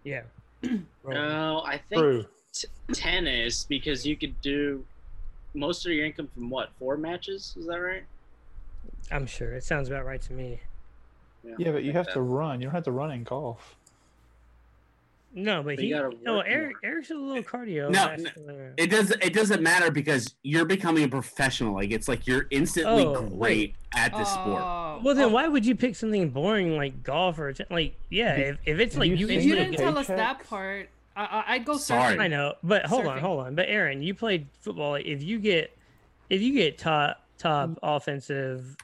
Yeah. 0.04 0.22
Uh, 0.62 0.68
Rowing. 1.02 1.16
No, 1.18 1.62
I 1.64 1.78
think 1.78 2.26
t- 2.52 2.68
tennis 2.92 3.64
because 3.64 4.06
you 4.06 4.16
could 4.16 4.38
do 4.42 4.84
most 5.54 5.86
of 5.86 5.92
your 5.92 6.04
income 6.04 6.28
from 6.34 6.50
what 6.50 6.70
four 6.78 6.98
matches? 6.98 7.54
Is 7.58 7.66
that 7.66 7.78
right? 7.78 8.04
I'm 9.10 9.26
sure 9.26 9.54
it 9.54 9.64
sounds 9.64 9.88
about 9.88 10.04
right 10.04 10.20
to 10.22 10.32
me. 10.34 10.60
Yeah, 11.58 11.72
but 11.72 11.84
you 11.84 11.92
have 11.92 12.12
to 12.12 12.20
run. 12.20 12.60
You 12.60 12.66
don't 12.66 12.74
have 12.74 12.84
to 12.84 12.92
run 12.92 13.10
in 13.12 13.24
golf. 13.24 13.76
No, 15.32 15.62
but, 15.62 15.76
But 15.76 15.84
he. 15.84 15.90
gotta 15.90 16.10
No, 16.22 16.36
work 16.36 16.46
Eric. 16.48 16.76
Eric's 16.82 17.10
a 17.10 17.14
little 17.14 17.42
cardio. 17.42 17.90
No, 17.90 18.08
vascular. 18.16 18.74
It 18.76 18.90
does. 18.90 19.10
It 19.22 19.32
doesn't 19.32 19.62
matter 19.62 19.90
because 19.90 20.34
you're 20.42 20.64
becoming 20.64 21.04
a 21.04 21.08
professional. 21.08 21.74
Like 21.74 21.92
it's 21.92 22.08
like 22.08 22.26
you're 22.26 22.46
instantly 22.50 23.04
Oh, 23.06 23.22
great 23.22 23.30
wait. 23.32 23.74
at 23.94 24.16
this 24.16 24.28
sport. 24.28 24.60
Oh, 24.60 25.00
Well, 25.04 25.14
then 25.14 25.26
oh, 25.26 25.28
why 25.28 25.46
would 25.46 25.64
you 25.64 25.76
pick 25.76 25.94
something 25.94 26.30
boring 26.30 26.76
like 26.76 27.02
golf 27.04 27.38
or 27.38 27.52
t- 27.52 27.64
like 27.70 27.94
yeah? 28.10 28.34
If, 28.34 28.58
if 28.66 28.78
it's 28.80 28.96
like 28.96 29.10
you 29.10 29.16
you, 29.16 29.26
If 29.28 29.30
you 29.44 29.54
instantly 29.54 29.76
didn't 29.76 29.78
tell 29.78 29.98
us 29.98 30.06
that 30.08 30.48
part, 30.48 30.88
I, 31.14 31.24
I, 31.24 31.54
I'd 31.54 31.64
go 31.64 31.76
Sorry. 31.76 32.16
surfing. 32.16 32.20
I 32.20 32.26
know, 32.26 32.54
but 32.62 32.86
hold 32.86 33.06
on, 33.06 33.18
hold 33.18 33.46
on. 33.46 33.54
But 33.54 33.68
Aaron, 33.68 34.02
you 34.02 34.14
played 34.14 34.46
football. 34.60 34.96
If 34.96 35.22
you 35.22 35.38
get, 35.38 35.76
if 36.28 36.40
you 36.42 36.52
get 36.54 36.76
top 36.78 37.24
top 37.38 37.70
mm. 37.70 37.78
offensive 37.82 38.76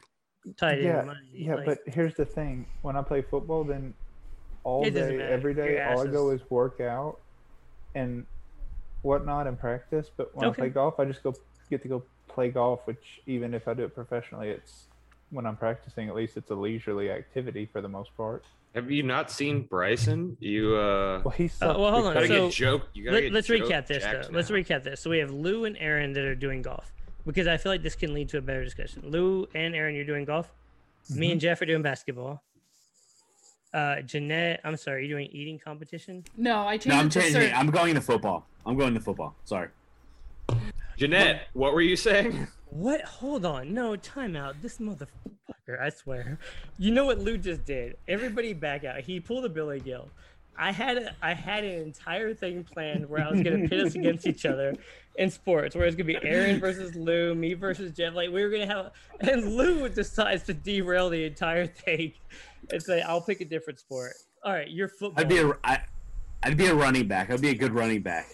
tight 0.57 0.75
end 0.79 0.85
yeah, 0.85 1.03
money, 1.03 1.19
yeah. 1.33 1.55
like, 1.57 1.67
But 1.67 1.79
here's 1.87 2.15
the 2.15 2.25
thing: 2.25 2.67
when 2.83 2.95
I 2.97 3.03
play 3.03 3.23
football, 3.23 3.65
then 3.65 3.95
all 4.67 4.85
It 4.85 4.91
day, 4.95 5.23
every 5.23 5.55
day, 5.55 5.81
all 5.81 6.01
I 6.01 6.07
go 6.09 6.31
is- 6.31 6.41
is 6.41 6.51
work 6.51 6.81
out 6.81 7.19
and 7.95 8.27
whatnot 9.03 9.47
and 9.47 9.59
practice. 9.59 10.11
But 10.17 10.35
when 10.35 10.47
Okay. 10.47 10.63
I 10.63 10.65
play 10.67 10.69
golf, 10.71 10.99
I 10.99 11.05
just 11.05 11.23
go 11.23 11.35
get 11.71 11.83
to 11.83 11.89
go 11.89 12.03
play 12.27 12.49
golf. 12.51 12.85
Which 12.87 13.23
even 13.27 13.55
if 13.55 13.69
I 13.69 13.75
do 13.75 13.85
it 13.85 13.95
professionally, 13.95 14.51
it's 14.51 14.89
when 15.31 15.47
I'm 15.47 15.57
practicing. 15.57 16.09
At 16.09 16.17
least 16.17 16.37
it's 16.37 16.51
a 16.51 16.55
leisurely 16.57 17.11
activity 17.13 17.67
for 17.67 17.81
the 17.81 17.89
most 17.89 18.17
part. 18.17 18.45
Have 18.75 18.91
you 18.91 19.05
not 19.05 19.31
seen 19.31 19.63
Bryson? 19.63 20.37
You 20.41 20.75
uh, 20.77 21.23
Well, 21.25 21.31
he 21.31 21.47
Uh, 21.63 21.79
well, 21.79 21.93
hold 21.93 22.07
on. 22.07 22.15
gotta 22.15 22.27
So, 22.27 22.45
get 22.47 22.53
joked. 22.53 22.97
You 22.97 23.05
gotta 23.05 23.15
Let, 23.15 23.21
get 23.23 23.35
us 23.37 23.47
recap 23.49 23.87
this 23.87 24.05
though. 24.05 24.13
jacked 24.23 24.33
Let's 24.33 24.51
recap 24.51 24.83
this. 24.83 25.01
So 25.01 25.11
we 25.11 25.19
have 25.19 25.31
Lou 25.31 25.65
and 25.65 25.77
Aaron 25.79 26.13
that 26.15 26.25
are 26.25 26.35
doing 26.35 26.61
golf 26.61 26.93
because 27.25 27.47
I 27.47 27.57
feel 27.57 27.71
like 27.73 27.83
this 27.83 27.95
can 27.95 28.13
lead 28.13 28.29
to 28.31 28.39
a 28.39 28.43
better 28.43 28.65
discussion. 28.65 29.03
Lou 29.07 29.47
and 29.55 29.75
Aaron, 29.77 29.95
you're 29.95 30.05
doing 30.05 30.25
golf. 30.25 30.53
Me 31.09 31.15
Mm-hmm. 31.27 31.33
and 31.33 31.41
Jeff 31.41 31.63
are 31.63 31.67
doing 31.67 31.83
basketball. 31.83 32.43
Uh, 33.75 34.01
Jeanette, 34.03 34.61
I'm 34.65 34.77
sorry, 34.77 35.07
you're 35.07 35.19
doing 35.19 35.29
eating 35.33 35.59
competition. 35.59 36.25
No, 36.37 36.67
I 36.67 36.77
changed 36.79 36.89
No, 36.89 36.97
I'm 36.97 37.07
it 37.09 37.13
changing. 37.13 37.33
surf. 37.33 37.45
it. 37.45 37.59
I'm 37.59 37.71
going 37.71 37.95
to 37.95 38.01
football. 38.01 38.47
I'm 38.65 38.77
going 38.77 38.95
to 38.95 39.01
football. 39.01 39.35
Sorry. 39.45 39.69
Jeanette, 40.97 41.49
what 41.53 41.75
were 41.75 41.83
you 41.83 41.97
saying? 41.97 42.47
What? 42.71 43.03
Hold 43.03 43.45
on. 43.45 43.75
No, 43.75 43.97
timeout. 43.97 44.55
This 44.63 44.79
motherfucker, 44.79 45.81
I 45.81 45.91
swear. 45.91 46.39
You 46.79 46.91
know 46.91 47.05
what 47.05 47.19
Lou 47.19 47.37
just 47.37 47.65
did? 47.65 47.97
Everybody 48.09 48.55
back 48.55 48.85
out. 48.85 49.01
He 49.01 49.21
pulled 49.21 49.45
a 49.45 49.49
Billy 49.49 49.81
Gil. 49.81 50.09
I 50.59 50.73
had 50.73 50.97
a, 50.97 51.15
I 51.21 51.35
had 51.35 51.65
an 51.65 51.83
entire 51.83 52.33
thing 52.33 52.65
planned 52.65 53.07
where 53.11 53.23
I 53.23 53.31
was 53.31 53.43
gonna 53.43 53.69
pit 53.69 53.79
us 53.87 53.95
against 53.95 54.27
each 54.27 54.47
other 54.47 54.75
in 55.17 55.31
sports, 55.31 55.77
where 55.77 55.85
it's 55.87 55.95
gonna 55.97 56.07
be 56.07 56.17
Aaron 56.23 56.59
versus 56.61 56.95
Lou, 56.97 57.35
me 57.35 57.53
versus 57.53 57.93
Jeff. 57.93 58.15
Like 58.15 58.31
we 58.31 58.43
were 58.43 58.49
gonna 58.49 58.67
have, 58.67 58.93
and 59.21 59.55
Lou 59.55 59.87
decides 59.91 60.45
to 60.45 60.55
derail 60.55 61.11
the 61.11 61.25
entire 61.25 61.67
thing 61.67 62.15
and 62.71 62.83
say, 62.83 63.03
"I'll 63.03 63.21
pick 63.21 63.41
a 63.41 63.45
different 63.45 63.79
sport." 63.79 64.13
All 64.45 64.53
right, 64.53 64.69
you're 64.71 64.89
football. 64.89 65.21
I'd 65.21 65.29
be 65.29 65.39
a. 65.39 65.53
I, 65.65 65.81
I'd 66.43 66.57
be 66.57 66.67
a 66.67 66.75
running 66.75 67.09
back. 67.09 67.31
I'd 67.31 67.41
be 67.41 67.49
a 67.51 67.55
good 67.55 67.73
running 67.73 68.03
back. 68.03 68.27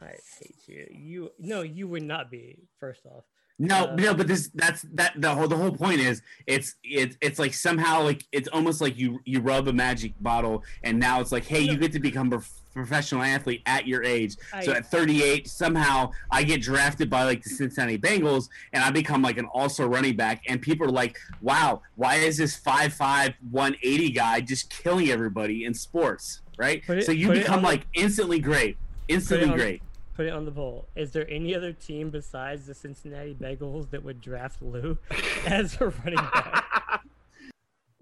I 0.00 0.14
hate 0.40 0.56
you. 0.66 0.86
You 0.90 1.32
no, 1.38 1.62
you 1.62 1.86
would 1.88 2.02
not 2.02 2.30
be. 2.30 2.58
First 2.80 3.06
off, 3.06 3.24
No, 3.58 3.86
Uh, 3.86 3.94
no, 3.96 4.14
but 4.14 4.26
this 4.26 4.50
that's 4.54 4.82
that 4.94 5.12
the 5.16 5.32
whole 5.34 5.46
the 5.46 5.56
whole 5.56 5.70
point 5.70 6.00
is 6.00 6.22
it's 6.46 6.74
it's 6.82 7.16
it's 7.20 7.38
like 7.38 7.54
somehow 7.54 8.02
like 8.02 8.24
it's 8.32 8.48
almost 8.48 8.80
like 8.80 8.98
you 8.98 9.20
you 9.24 9.40
rub 9.40 9.68
a 9.68 9.72
magic 9.72 10.14
bottle 10.20 10.64
and 10.82 10.98
now 10.98 11.20
it's 11.20 11.30
like 11.30 11.44
hey 11.44 11.60
you 11.60 11.76
get 11.76 11.92
to 11.92 12.00
become 12.00 12.32
a 12.32 12.40
professional 12.72 13.22
athlete 13.22 13.62
at 13.66 13.86
your 13.86 14.02
age. 14.02 14.36
so 14.62 14.72
at 14.72 14.86
38 14.86 15.46
somehow 15.48 16.10
I 16.30 16.42
get 16.42 16.62
drafted 16.62 17.10
by 17.10 17.24
like 17.24 17.42
the 17.42 17.50
Cincinnati 17.50 17.98
Bengals 17.98 18.48
and 18.72 18.82
I 18.82 18.90
become 18.90 19.22
like 19.22 19.38
an 19.38 19.46
also 19.46 19.86
running 19.86 20.16
back 20.16 20.42
and 20.48 20.60
people 20.60 20.86
are 20.86 20.90
like 20.92 21.18
wow 21.40 21.82
why 21.96 22.16
is 22.16 22.36
this 22.38 22.58
5'5 22.58 23.34
180 23.50 24.10
guy 24.10 24.40
just 24.40 24.70
killing 24.70 25.10
everybody 25.10 25.64
in 25.64 25.74
sports 25.74 26.40
right? 26.56 26.82
It- 26.88 27.04
so 27.04 27.12
you 27.12 27.30
become 27.32 27.56
on 27.56 27.62
the- 27.62 27.68
like 27.68 27.86
instantly 27.94 28.38
great, 28.40 28.76
instantly 29.08 29.48
on- 29.50 29.56
great. 29.56 29.82
put 30.14 30.26
it 30.26 30.32
on 30.32 30.44
the 30.44 30.50
poll. 30.52 30.86
Is 30.94 31.10
there 31.12 31.28
any 31.30 31.54
other 31.54 31.72
team 31.72 32.10
besides 32.10 32.66
the 32.66 32.74
Cincinnati 32.74 33.34
Bengals 33.34 33.90
that 33.90 34.04
would 34.04 34.20
draft 34.20 34.60
Lou 34.62 34.98
as 35.46 35.80
a 35.80 35.88
running 35.88 36.16
back? 36.16 37.02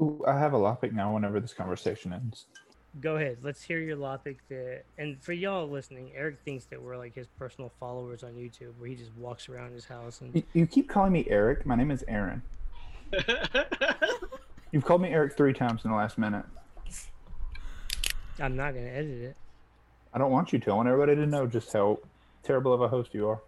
Ooh, 0.01 0.25
I 0.27 0.37
have 0.39 0.53
a 0.53 0.59
lopic 0.59 0.93
now. 0.93 1.15
Whenever 1.15 1.39
this 1.41 1.53
conversation 1.53 2.13
ends. 2.13 2.47
Go 2.99 3.17
ahead. 3.17 3.39
Let's 3.43 3.63
hear 3.63 3.79
your 3.79 3.97
lopic. 3.97 4.39
That, 4.49 4.83
and 4.99 5.23
for 5.23 5.33
y'all 5.33 5.69
listening, 5.69 6.11
Eric 6.15 6.39
thinks 6.45 6.65
that 6.67 6.83
we're 6.83 6.97
like 6.97 7.15
his 7.15 7.29
personal 7.39 7.71
followers 7.79 8.25
on 8.25 8.33
YouTube, 8.33 8.73
where 8.79 8.89
he 8.89 8.97
just 8.97 9.15
walks 9.17 9.49
around 9.49 9.73
his 9.73 9.85
house 9.85 10.21
and 10.21 10.35
You, 10.35 10.43
you 10.55 10.67
keep 10.67 10.89
calling 10.89 11.13
me 11.13 11.25
Eric. 11.29 11.65
My 11.65 11.77
name 11.77 11.93
is 11.93 12.05
Aaron. 12.09 12.43
You've 14.73 14.85
called 14.85 15.03
me 15.03 15.11
Eric 15.11 15.37
three 15.37 15.53
times 15.53 15.85
in 15.85 15.91
the 15.91 15.97
last 15.97 16.19
minute. 16.19 16.45
I'm 18.41 18.57
not 18.57 18.75
gonna 18.75 18.87
edit 18.87 19.23
it. 19.23 19.37
I 20.13 20.19
don't 20.19 20.33
want 20.33 20.53
you 20.53 20.59
to. 20.59 20.71
I 20.71 20.75
want 20.75 20.89
everybody 20.89 21.15
to 21.15 21.27
know 21.27 21.47
just 21.47 21.73
how 21.73 21.99
terrible 22.43 22.73
of 22.73 22.81
a 22.81 22.89
host 22.89 23.15
you 23.15 23.29
are. 23.29 23.41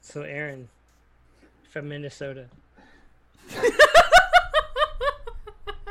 So 0.00 0.22
Aaron 0.22 0.68
from 1.70 1.88
Minnesota. 1.88 2.46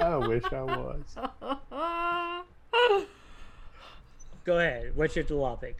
I 0.05 0.17
wish 0.17 0.43
I 0.51 0.61
was. 0.61 1.17
Go 4.45 4.59
ahead. 4.59 4.91
What's 4.95 5.15
your 5.15 5.25
topic? 5.25 5.77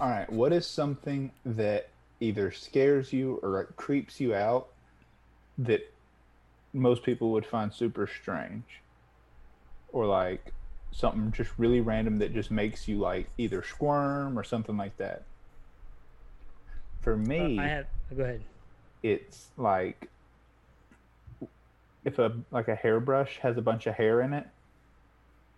All 0.00 0.08
right. 0.08 0.30
What 0.32 0.52
is 0.52 0.66
something 0.66 1.30
that 1.44 1.90
either 2.20 2.50
scares 2.50 3.12
you 3.12 3.38
or 3.42 3.74
creeps 3.76 4.18
you 4.20 4.34
out 4.34 4.68
that 5.58 5.82
most 6.72 7.02
people 7.02 7.30
would 7.32 7.44
find 7.44 7.72
super 7.72 8.06
strange? 8.06 8.64
Or 9.92 10.06
like 10.06 10.52
something 10.92 11.30
just 11.32 11.50
really 11.58 11.80
random 11.80 12.18
that 12.20 12.32
just 12.32 12.50
makes 12.50 12.88
you 12.88 12.98
like 12.98 13.28
either 13.36 13.62
squirm 13.62 14.38
or 14.38 14.44
something 14.44 14.76
like 14.78 14.96
that? 14.96 15.24
For 17.02 17.12
Uh, 17.14 17.18
me, 17.18 17.58
I 17.58 17.66
have. 17.68 17.86
Go 18.16 18.22
ahead. 18.24 18.42
it's 19.02 19.48
like 19.58 20.08
if 22.06 22.18
a 22.18 22.32
like 22.50 22.68
a 22.68 22.74
hairbrush 22.74 23.38
has 23.40 23.58
a 23.58 23.60
bunch 23.60 23.86
of 23.86 23.94
hair 23.94 24.22
in 24.22 24.32
it 24.32 24.46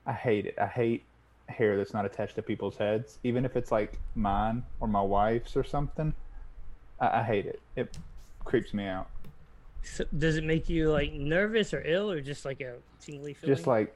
i 0.07 0.13
hate 0.13 0.47
it 0.47 0.55
i 0.59 0.67
hate 0.67 1.05
hair 1.49 1.77
that's 1.77 1.95
not 1.95 2.05
attached 2.05 2.35
to 2.35 2.43
people's 2.43 2.77
heads 2.77 3.19
even 3.23 3.45
if 3.45 3.55
it's 3.55 3.71
like 3.71 3.99
mine 4.17 4.63
or 4.81 4.89
my 4.89 5.01
wife's 5.01 5.57
or 5.57 5.63
something 5.63 6.13
i, 7.01 7.21
I 7.21 7.23
hate 7.23 7.47
it 7.47 7.61
it 7.77 7.97
creeps 8.45 8.75
me 8.75 8.87
out 8.87 9.09
So, 9.83 10.05
does 10.17 10.37
it 10.37 10.45
make 10.45 10.69
you 10.69 10.91
like 10.91 11.13
nervous 11.13 11.73
or 11.73 11.83
ill, 11.87 12.11
or 12.11 12.21
just 12.21 12.45
like 12.45 12.61
a 12.61 12.75
tingly 13.01 13.35
feeling? 13.35 13.55
just 13.55 13.67
like 13.67 13.95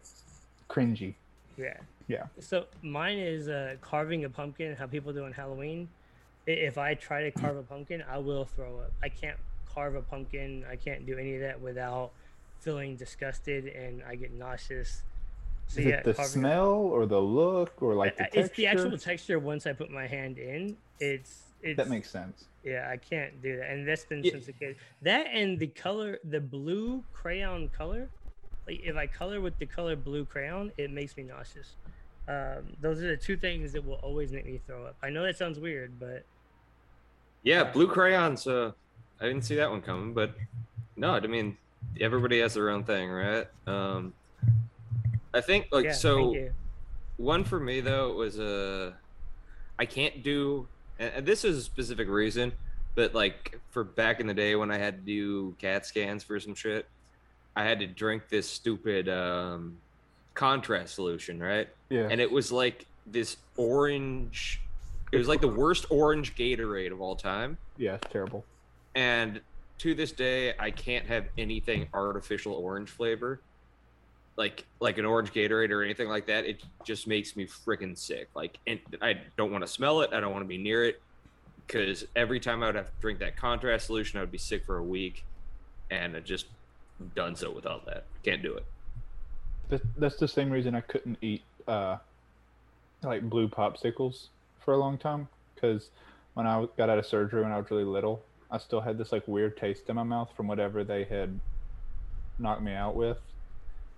cringy 0.68 1.14
Yeah. 1.56 1.76
Yeah. 2.08 2.24
So 2.40 2.66
mine 2.82 3.18
is 3.18 3.48
uh, 3.48 3.76
carving 3.80 4.24
a 4.24 4.28
pumpkin. 4.30 4.74
How 4.76 4.86
people 4.86 5.12
do 5.12 5.24
on 5.24 5.32
Halloween. 5.32 5.88
If 6.46 6.76
I 6.76 6.94
try 6.94 7.22
to 7.22 7.30
carve 7.30 7.56
a 7.56 7.62
pumpkin, 7.62 8.02
I 8.10 8.18
will 8.18 8.44
throw 8.44 8.80
up. 8.80 8.92
I 9.02 9.08
can't 9.08 9.38
carve 9.66 9.94
a 9.94 10.02
pumpkin. 10.02 10.64
I 10.70 10.76
can't 10.76 11.06
do 11.06 11.16
any 11.16 11.34
of 11.36 11.40
that 11.42 11.60
without 11.60 12.10
feeling 12.62 12.96
disgusted, 12.96 13.66
and 13.66 14.02
I 14.08 14.14
get 14.14 14.32
nauseous. 14.32 15.02
So 15.68 15.80
is 15.80 15.86
yeah, 15.86 15.92
it 15.96 16.04
the 16.04 16.14
carving 16.14 16.30
a- 16.30 16.38
smell 16.46 16.72
or 16.74 17.06
the 17.06 17.20
look 17.20 17.82
or 17.82 17.94
like 17.94 18.16
the 18.16 18.22
Uh, 18.22 18.24
texture 18.26 18.40
It's 18.40 18.56
the 18.56 18.66
actual 18.66 18.98
texture. 18.98 19.38
Once 19.38 19.66
I 19.66 19.72
put 19.72 19.90
my 19.90 20.06
hand 20.06 20.38
in, 20.38 20.76
it's 21.00 21.42
it's 21.62 21.76
that 21.76 21.88
makes 21.88 22.10
sense 22.10 22.46
yeah, 22.64 22.88
I 22.90 22.96
can't 22.96 23.40
do 23.42 23.56
that, 23.56 23.70
and 23.70 23.86
that's 23.88 24.04
been 24.04 24.22
Yeah. 24.22 24.32
since 24.32 24.46
a 24.48 24.52
kid. 24.52 24.76
That 25.02 25.26
and 25.32 25.58
the 25.58 25.66
color, 25.66 26.18
the 26.24 26.40
blue 26.40 27.02
crayon 27.12 27.68
color. 27.70 28.08
Like 28.68 28.80
if 28.84 28.94
I 28.96 29.06
color 29.08 29.40
with 29.40 29.58
the 29.58 29.66
color 29.66 29.96
blue 29.96 30.24
crayon, 30.24 30.70
it 30.76 30.90
makes 30.90 31.16
me 31.16 31.24
nauseous. 31.24 31.74
Um, 32.28 32.76
those 32.80 33.02
are 33.02 33.08
the 33.08 33.16
two 33.16 33.36
things 33.36 33.72
that 33.72 33.84
will 33.84 33.98
always 34.08 34.30
make 34.30 34.46
me 34.46 34.60
throw 34.64 34.86
up. 34.86 34.96
I 35.02 35.10
know 35.10 35.24
that 35.24 35.36
sounds 35.36 35.58
weird, 35.58 35.98
but 35.98 36.22
Yeah, 37.42 37.64
blue 37.64 37.88
crayons. 37.88 38.46
Uh, 38.46 38.70
I 39.20 39.26
didn't 39.26 39.42
see 39.42 39.56
that 39.56 39.70
one 39.70 39.82
coming, 39.82 40.14
but 40.14 40.36
no, 40.96 41.14
I 41.14 41.20
mean 41.26 41.56
everybody 42.00 42.40
has 42.40 42.54
their 42.54 42.70
own 42.70 42.84
thing, 42.84 43.10
right? 43.10 43.46
Um, 43.66 44.12
I 45.34 45.40
think 45.40 45.68
like 45.70 45.86
yeah, 45.86 45.92
so. 45.92 46.34
One 47.18 47.44
for 47.44 47.60
me 47.60 47.80
though 47.80 48.14
was 48.14 48.38
a. 48.38 48.94
I 49.78 49.86
can't 49.86 50.22
do, 50.22 50.66
and 50.98 51.12
and 51.16 51.26
this 51.26 51.44
is 51.44 51.58
a 51.58 51.62
specific 51.62 52.08
reason, 52.08 52.52
but 52.94 53.14
like 53.14 53.58
for 53.70 53.84
back 53.84 54.20
in 54.20 54.26
the 54.26 54.34
day 54.34 54.56
when 54.56 54.70
I 54.70 54.78
had 54.78 54.98
to 54.98 55.02
do 55.02 55.54
CAT 55.58 55.86
scans 55.86 56.24
for 56.24 56.40
some 56.40 56.54
shit, 56.54 56.86
I 57.54 57.64
had 57.64 57.78
to 57.80 57.86
drink 57.86 58.28
this 58.28 58.48
stupid 58.48 59.08
um, 59.08 59.78
contrast 60.34 60.94
solution, 60.94 61.40
right? 61.40 61.68
Yeah. 61.90 62.08
And 62.10 62.20
it 62.20 62.30
was 62.30 62.50
like 62.50 62.86
this 63.06 63.36
orange. 63.56 64.60
It 65.12 65.18
was 65.18 65.28
like 65.28 65.42
the 65.42 65.48
worst 65.48 65.86
orange 65.90 66.34
Gatorade 66.34 66.92
of 66.92 67.00
all 67.00 67.16
time. 67.16 67.58
yeah, 67.76 67.96
it's 67.96 68.10
terrible. 68.10 68.44
And 68.94 69.40
to 69.78 69.94
this 69.94 70.12
day, 70.12 70.54
I 70.58 70.70
can't 70.70 71.06
have 71.06 71.26
anything 71.36 71.88
artificial 71.92 72.52
orange 72.54 72.90
flavor, 72.90 73.40
like 74.36 74.64
like 74.80 74.98
an 74.98 75.04
orange 75.04 75.32
Gatorade 75.32 75.70
or 75.70 75.82
anything 75.82 76.08
like 76.08 76.26
that. 76.26 76.44
It 76.44 76.62
just 76.84 77.06
makes 77.06 77.36
me 77.36 77.46
freaking 77.46 77.96
sick. 77.96 78.28
Like, 78.34 78.58
and 78.66 78.80
I 79.00 79.20
don't 79.36 79.50
want 79.50 79.62
to 79.64 79.68
smell 79.68 80.02
it. 80.02 80.10
I 80.12 80.20
don't 80.20 80.32
want 80.32 80.44
to 80.44 80.48
be 80.48 80.58
near 80.58 80.84
it 80.84 81.02
because 81.66 82.04
every 82.14 82.40
time 82.40 82.62
I 82.62 82.66
would 82.66 82.74
have 82.74 82.86
to 82.86 83.00
drink 83.00 83.18
that 83.20 83.36
contrast 83.36 83.86
solution, 83.86 84.18
I 84.18 84.22
would 84.22 84.32
be 84.32 84.38
sick 84.38 84.64
for 84.64 84.76
a 84.76 84.82
week, 84.82 85.24
and 85.90 86.16
I 86.16 86.20
just 86.20 86.46
done 87.14 87.34
so 87.34 87.50
without 87.50 87.86
that. 87.86 88.04
Can't 88.22 88.42
do 88.42 88.54
it. 88.54 88.64
That, 89.68 89.82
that's 89.96 90.16
the 90.16 90.28
same 90.28 90.50
reason 90.50 90.74
I 90.74 90.80
couldn't 90.82 91.18
eat 91.22 91.42
uh, 91.66 91.96
like 93.02 93.28
blue 93.28 93.48
popsicles 93.48 94.28
for 94.64 94.74
a 94.74 94.76
long 94.76 94.98
time. 94.98 95.28
Because 95.54 95.90
when 96.34 96.46
I 96.46 96.66
got 96.76 96.88
out 96.90 96.98
of 96.98 97.06
surgery 97.06 97.42
when 97.42 97.52
I 97.52 97.58
was 97.58 97.70
really 97.70 97.84
little, 97.84 98.22
I 98.52 98.58
still 98.58 98.82
had 98.82 98.98
this 98.98 99.12
like 99.12 99.26
weird 99.26 99.56
taste 99.56 99.88
in 99.88 99.96
my 99.96 100.02
mouth 100.02 100.30
from 100.36 100.46
whatever 100.46 100.84
they 100.84 101.04
had 101.04 101.40
knocked 102.38 102.62
me 102.62 102.74
out 102.74 102.94
with, 102.94 103.18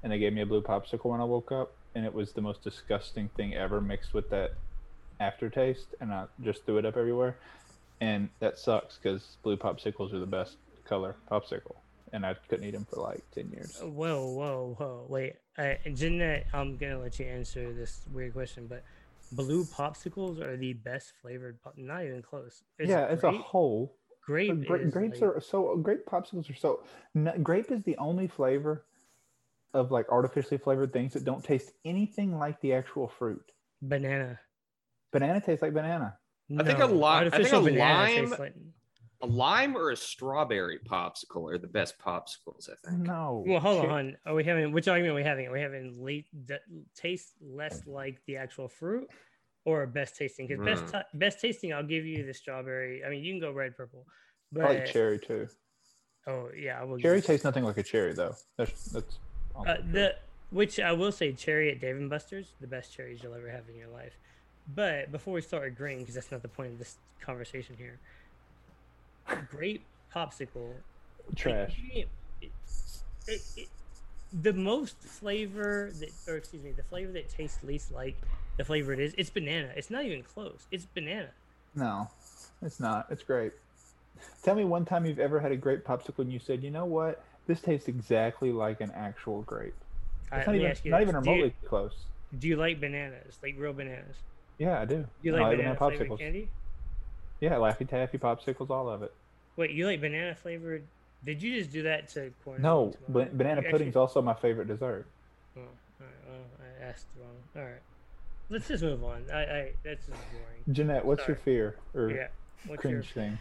and 0.03 0.13
they 0.13 0.19
gave 0.19 0.33
me 0.33 0.43
a 0.43 0.47
blue 0.47 0.63
popsicle 0.63 1.07
when 1.07 1.21
I 1.21 1.25
woke 1.25 1.51
up, 1.51 1.73
and 1.97 2.07
it 2.07 2.15
was 2.15 2.33
the 2.33 2.41
most 2.41 2.63
disgusting 2.63 3.29
thing 3.37 3.55
ever 3.55 3.81
mixed 3.81 4.15
with 4.15 4.31
that 4.31 4.53
aftertaste, 5.19 5.97
and 6.01 6.13
I 6.13 6.27
just 6.41 6.65
threw 6.65 6.79
it 6.79 6.87
up 6.87 6.97
everywhere, 6.97 7.37
and 8.01 8.29
that 8.39 8.57
sucks 8.57 8.97
because 8.97 9.37
blue 9.43 9.57
popsicles 9.57 10.13
are 10.13 10.21
the 10.21 10.27
best 10.27 10.57
color 10.85 11.17
popsicle, 11.29 11.75
and 12.13 12.25
I 12.25 12.37
couldn't 12.49 12.65
eat 12.65 12.75
them 12.75 12.87
for 12.89 13.01
like 13.01 13.29
ten 13.33 13.51
years. 13.51 13.81
Whoa, 13.83 14.31
whoa, 14.31 14.77
whoa! 14.79 15.07
Wait, 15.09 15.35
uh, 15.59 15.75
Jeanette, 15.93 16.47
I'm 16.53 16.77
gonna 16.77 17.01
let 17.01 17.19
you 17.19 17.27
answer 17.27 17.73
this 17.73 18.03
weird 18.13 18.35
question, 18.35 18.69
but 18.69 18.85
blue 19.33 19.65
popsicles 19.65 20.41
are 20.41 20.57
the 20.57 20.75
best 20.75 21.13
flavored. 21.21 21.61
Pop- 21.61 21.77
not 21.77 22.05
even 22.05 22.23
close. 22.23 22.63
Is 22.79 22.89
yeah, 22.89 23.07
as 23.07 23.25
a 23.25 23.33
whole, 23.33 23.97
grape. 24.27 24.67
Gra- 24.67 24.79
is 24.81 24.93
grapes 24.93 25.21
like- 25.21 25.37
are 25.37 25.41
so 25.41 25.77
grape 25.77 26.05
popsicles 26.07 26.49
are 26.51 26.55
so 26.55 26.83
n- 27.15 27.43
grape 27.43 27.71
is 27.71 27.83
the 27.83 27.97
only 27.99 28.27
flavor 28.29 28.87
of 29.73 29.91
like 29.91 30.09
artificially 30.11 30.59
flavored 30.59 30.93
things 30.93 31.13
that 31.15 31.25
don't 31.25 31.45
taste 31.45 31.73
anything 31.85 32.39
like 32.39 32.61
the 32.61 32.73
actual 32.73 33.09
fruit. 33.09 33.45
banana. 33.83 34.41
Banana 35.13 35.41
tastes 35.41 35.61
like 35.63 35.75
banana. 35.75 36.17
I 36.59 36.63
think 36.63 36.79
a 36.79 36.87
No, 36.87 36.95
li- 36.95 37.03
I 37.05 37.31
think 37.31 37.53
a 37.53 37.61
banana 37.61 38.07
tastes 38.07 38.31
lime- 38.31 38.41
like- 38.41 38.55
A 39.23 39.27
lime 39.27 39.77
or 39.77 39.91
a 39.91 39.97
strawberry 39.97 40.79
popsicle 40.81 41.51
are 41.53 41.59
the 41.59 41.67
best 41.67 41.99
popsicles, 41.99 42.69
I 42.71 42.75
think. 42.85 43.03
No. 43.03 43.45
Well, 43.47 43.61
hold 43.61 43.83
shit. 43.83 43.91
on. 43.91 44.17
Are 44.27 44.35
we 44.35 44.45
having 44.45 44.73
which 44.73 44.89
argument 44.89 45.13
are 45.13 45.17
we 45.17 45.23
having? 45.23 45.47
Are 45.49 45.53
we 45.53 45.61
having 45.61 46.03
late 46.03 46.27
that 46.47 46.63
taste 46.95 47.35
less 47.43 47.87
like 47.87 48.21
the 48.27 48.37
actual 48.39 48.69
fruit, 48.69 49.09
or 49.65 49.87
best 49.87 50.17
tasting? 50.17 50.47
Because 50.47 50.65
best 50.65 50.85
Mm. 50.87 50.93
ta- 50.93 51.05
best 51.15 51.41
tasting, 51.41 51.73
I'll 51.73 51.83
give 51.83 52.05
you 52.05 52.25
the 52.25 52.35
strawberry. 52.35 53.05
I 53.05 53.09
mean, 53.09 53.25
you 53.25 53.33
can 53.33 53.41
go 53.41 53.51
red 53.53 53.77
purple, 53.77 54.07
but 54.53 54.65
like 54.65 54.87
cherry 54.87 55.19
too. 55.19 55.49
oh 56.27 56.51
yeah, 56.57 56.81
I 56.81 56.85
will. 56.85 56.99
Cherry 56.99 57.21
tastes 57.23 57.45
nothing 57.45 57.65
like 57.65 57.79
a 57.79 57.83
cherry 57.83 58.13
though. 58.13 58.35
That's 58.57 58.93
that's. 58.93 59.19
Uh, 59.57 59.77
the 59.93 60.17
which 60.51 60.79
I 60.79 60.93
will 60.93 61.13
say, 61.13 61.33
cherry 61.33 61.71
at 61.71 61.81
Dave 61.81 61.97
and 61.97 62.09
Buster's, 62.11 62.55
the 62.61 62.67
best 62.67 62.93
cherries 62.95 63.23
you'll 63.23 63.35
ever 63.35 63.49
have 63.51 63.69
in 63.69 63.75
your 63.77 63.89
life. 63.89 64.17
But 64.75 65.11
before 65.11 65.35
we 65.35 65.41
start 65.41 65.67
agreeing, 65.67 66.01
because 66.01 66.15
that's 66.15 66.31
not 66.31 66.43
the 66.43 66.49
point 66.49 66.73
of 66.73 66.79
this 66.79 66.97
conversation 67.21 67.77
here, 67.77 67.99
grape 69.51 69.85
popsicle 70.15 70.73
trash. 71.35 71.81
it- 71.93 72.09
it- 72.41 72.53
it- 73.57 73.69
the 74.33 74.53
most 74.53 74.97
flavor 74.99 75.91
that, 76.01 76.11
or 76.29 76.37
excuse 76.37 76.63
me, 76.63 76.73
the 76.73 76.83
flavor 76.83 77.13
that 77.13 77.29
tastes 77.29 77.63
least 77.65 77.93
like 77.93 78.17
the 78.57 78.65
flavor 78.65 78.93
it 78.93 79.01
is, 79.01 79.15
it's 79.19 79.31
banana. 79.31 79.71
It's 79.77 79.91
not 79.91 80.05
even 80.05 80.23
close. 80.23 80.67
It's 80.71 80.85
banana. 80.87 81.29
No, 81.75 82.09
it's 82.63 82.79
not. 82.81 83.07
It's 83.11 83.23
great. 83.23 83.53
Tell 84.43 84.55
me 84.55 84.65
one 84.65 84.85
time 84.85 85.05
you've 85.07 85.19
ever 85.19 85.41
had 85.41 85.53
a 85.53 85.57
grape 85.57 85.85
popsicle 85.85 86.21
and 86.21 86.33
you 86.33 86.39
said, 86.39 86.63
you 86.63 86.71
know 86.71 86.85
what, 86.85 87.23
this 87.47 87.61
tastes 87.61 87.89
exactly 87.89 88.53
like 88.53 88.81
an 88.81 88.93
actual 88.95 89.43
grape. 89.43 89.75
It's 90.33 90.33
right, 90.33 90.47
not 90.47 90.55
even 90.55 90.77
not 90.91 91.03
even 91.03 91.15
Do 91.23 91.31
you- 91.31 91.37
remotely 91.37 91.55
close. 91.67 91.95
Do 92.39 92.49
you 92.49 92.57
like 92.57 92.81
bananas, 92.81 93.39
like 93.43 93.55
real 93.57 93.73
bananas? 93.73 94.17
Yeah, 94.59 94.81
I 94.81 94.85
do. 94.87 94.97
Do 94.97 95.07
you 95.23 95.35
I 95.37 95.39
like 95.39 95.47
like 95.49 95.57
banana 95.59 95.75
banana 95.79 96.05
popsicles. 96.05 96.19
candy? 96.19 96.49
Yeah, 97.41 97.53
Laffy 97.55 97.89
Taffy 97.89 98.19
popsicles, 98.19 98.71
all 98.71 98.89
of 98.89 99.03
it. 99.03 99.13
Wait, 99.57 99.71
you 99.71 99.87
like 99.87 100.01
banana 100.01 100.35
flavored? 100.35 100.83
Did 101.25 101.43
you 101.43 101.57
just 101.59 101.71
do 101.71 101.83
that 101.83 102.09
to 102.11 102.33
corn? 102.45 102.61
No, 102.63 102.93
banana 103.09 103.63
pudding's 103.63 103.89
actually- 103.89 103.95
also 104.01 104.23
my 104.23 104.35
favorite 104.35 104.67
dessert. 104.69 105.07
Oh, 105.57 105.61
all 105.61 105.67
right, 106.01 106.09
well, 106.29 106.39
I 106.81 106.85
asked 106.85 107.07
wrong. 107.19 107.37
All 107.65 107.71
right, 107.71 107.81
let's 108.51 108.69
just 108.69 108.83
move 108.83 109.03
on. 109.05 109.25
I, 109.33 109.43
I 109.43 109.73
that's 109.83 110.07
just 110.07 110.19
boring. 110.33 110.63
Jeanette, 110.73 111.05
what's 111.05 111.27
your 111.27 111.37
fear 111.37 111.77
or 111.95 112.11
Yeah, 112.11 112.29
what's 112.67 112.85
your 112.85 113.03
cringe 113.03 113.13
thing? 113.13 113.39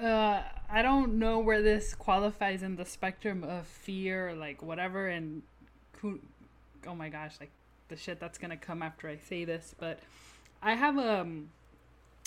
Uh, 0.00 0.42
I 0.68 0.82
don't 0.82 1.18
know 1.18 1.38
where 1.38 1.62
this 1.62 1.94
qualifies 1.94 2.62
in 2.62 2.76
the 2.76 2.84
spectrum 2.84 3.44
of 3.44 3.66
fear, 3.66 4.30
or 4.30 4.34
like 4.34 4.62
whatever, 4.62 5.08
and 5.08 5.42
who, 6.00 6.18
oh 6.86 6.94
my 6.94 7.08
gosh, 7.08 7.34
like 7.38 7.50
the 7.88 7.96
shit 7.96 8.18
that's 8.20 8.38
gonna 8.38 8.56
come 8.56 8.82
after 8.82 9.08
I 9.08 9.16
say 9.16 9.44
this, 9.44 9.74
but 9.78 10.00
I 10.62 10.74
have 10.74 10.98
um, 10.98 11.50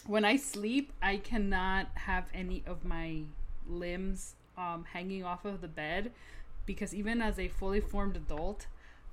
when 0.08 0.26
I 0.26 0.38
sleep, 0.38 0.94
I 1.02 1.18
cannot 1.18 1.88
have 1.96 2.26
any 2.34 2.64
of 2.66 2.86
my 2.86 3.24
limbs 3.68 4.36
um 4.58 4.86
hanging 4.94 5.24
off 5.24 5.46
of 5.46 5.62
the 5.62 5.68
bed 5.68 6.12
because 6.66 6.94
even 6.94 7.22
as 7.22 7.40
a 7.40 7.48
fully 7.48 7.80
formed 7.80 8.16
adult, 8.16 8.68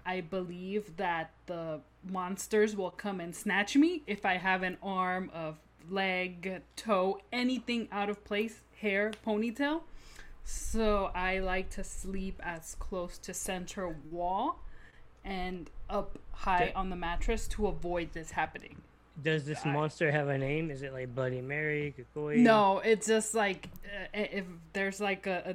I 0.07 0.21
believe 0.21 0.97
that 0.97 1.31
the 1.47 1.81
monsters 2.09 2.75
will 2.77 2.91
come 2.91 3.21
and 3.21 3.35
snatch 3.35 3.77
me 3.77 4.03
if 4.07 4.25
I 4.25 4.35
have 4.37 4.63
an 4.63 4.77
arm 4.83 5.31
of 5.35 5.57
leg, 5.89 6.63
toe, 6.77 7.21
anything 7.33 7.89
out 7.93 8.09
of 8.09 8.25
place, 8.25 8.61
hair, 8.81 9.13
ponytail. 9.27 9.83
So 10.45 11.11
I 11.15 11.39
like 11.39 11.71
to 11.71 11.85
sleep 11.85 12.41
as 12.43 12.75
close 12.79 13.19
to 13.19 13.35
center 13.35 13.95
wall 14.11 14.59
and 15.25 15.71
up 15.89 16.19
high 16.33 16.65
Okay. 16.65 16.73
on 16.75 16.91
the 16.91 16.97
mattress 16.97 17.47
to 17.49 17.67
avoid 17.67 18.13
this 18.13 18.31
happening. 18.33 18.77
Does 19.23 19.45
this 19.45 19.67
I- 19.67 19.73
monster 19.73 20.11
have 20.11 20.29
a 20.29 20.39
name? 20.39 20.71
Is 20.71 20.83
it 20.83 20.93
like 20.95 21.15
Bloody 21.15 21.43
Mary, 21.43 21.95
Cucuy? 22.17 22.39
No, 22.39 22.79
it's 22.79 23.07
just 23.07 23.35
like 23.35 23.69
uh, 23.85 24.07
if 24.15 24.47
there's 24.73 24.99
like 25.01 25.27
a, 25.27 25.43
a 25.51 25.55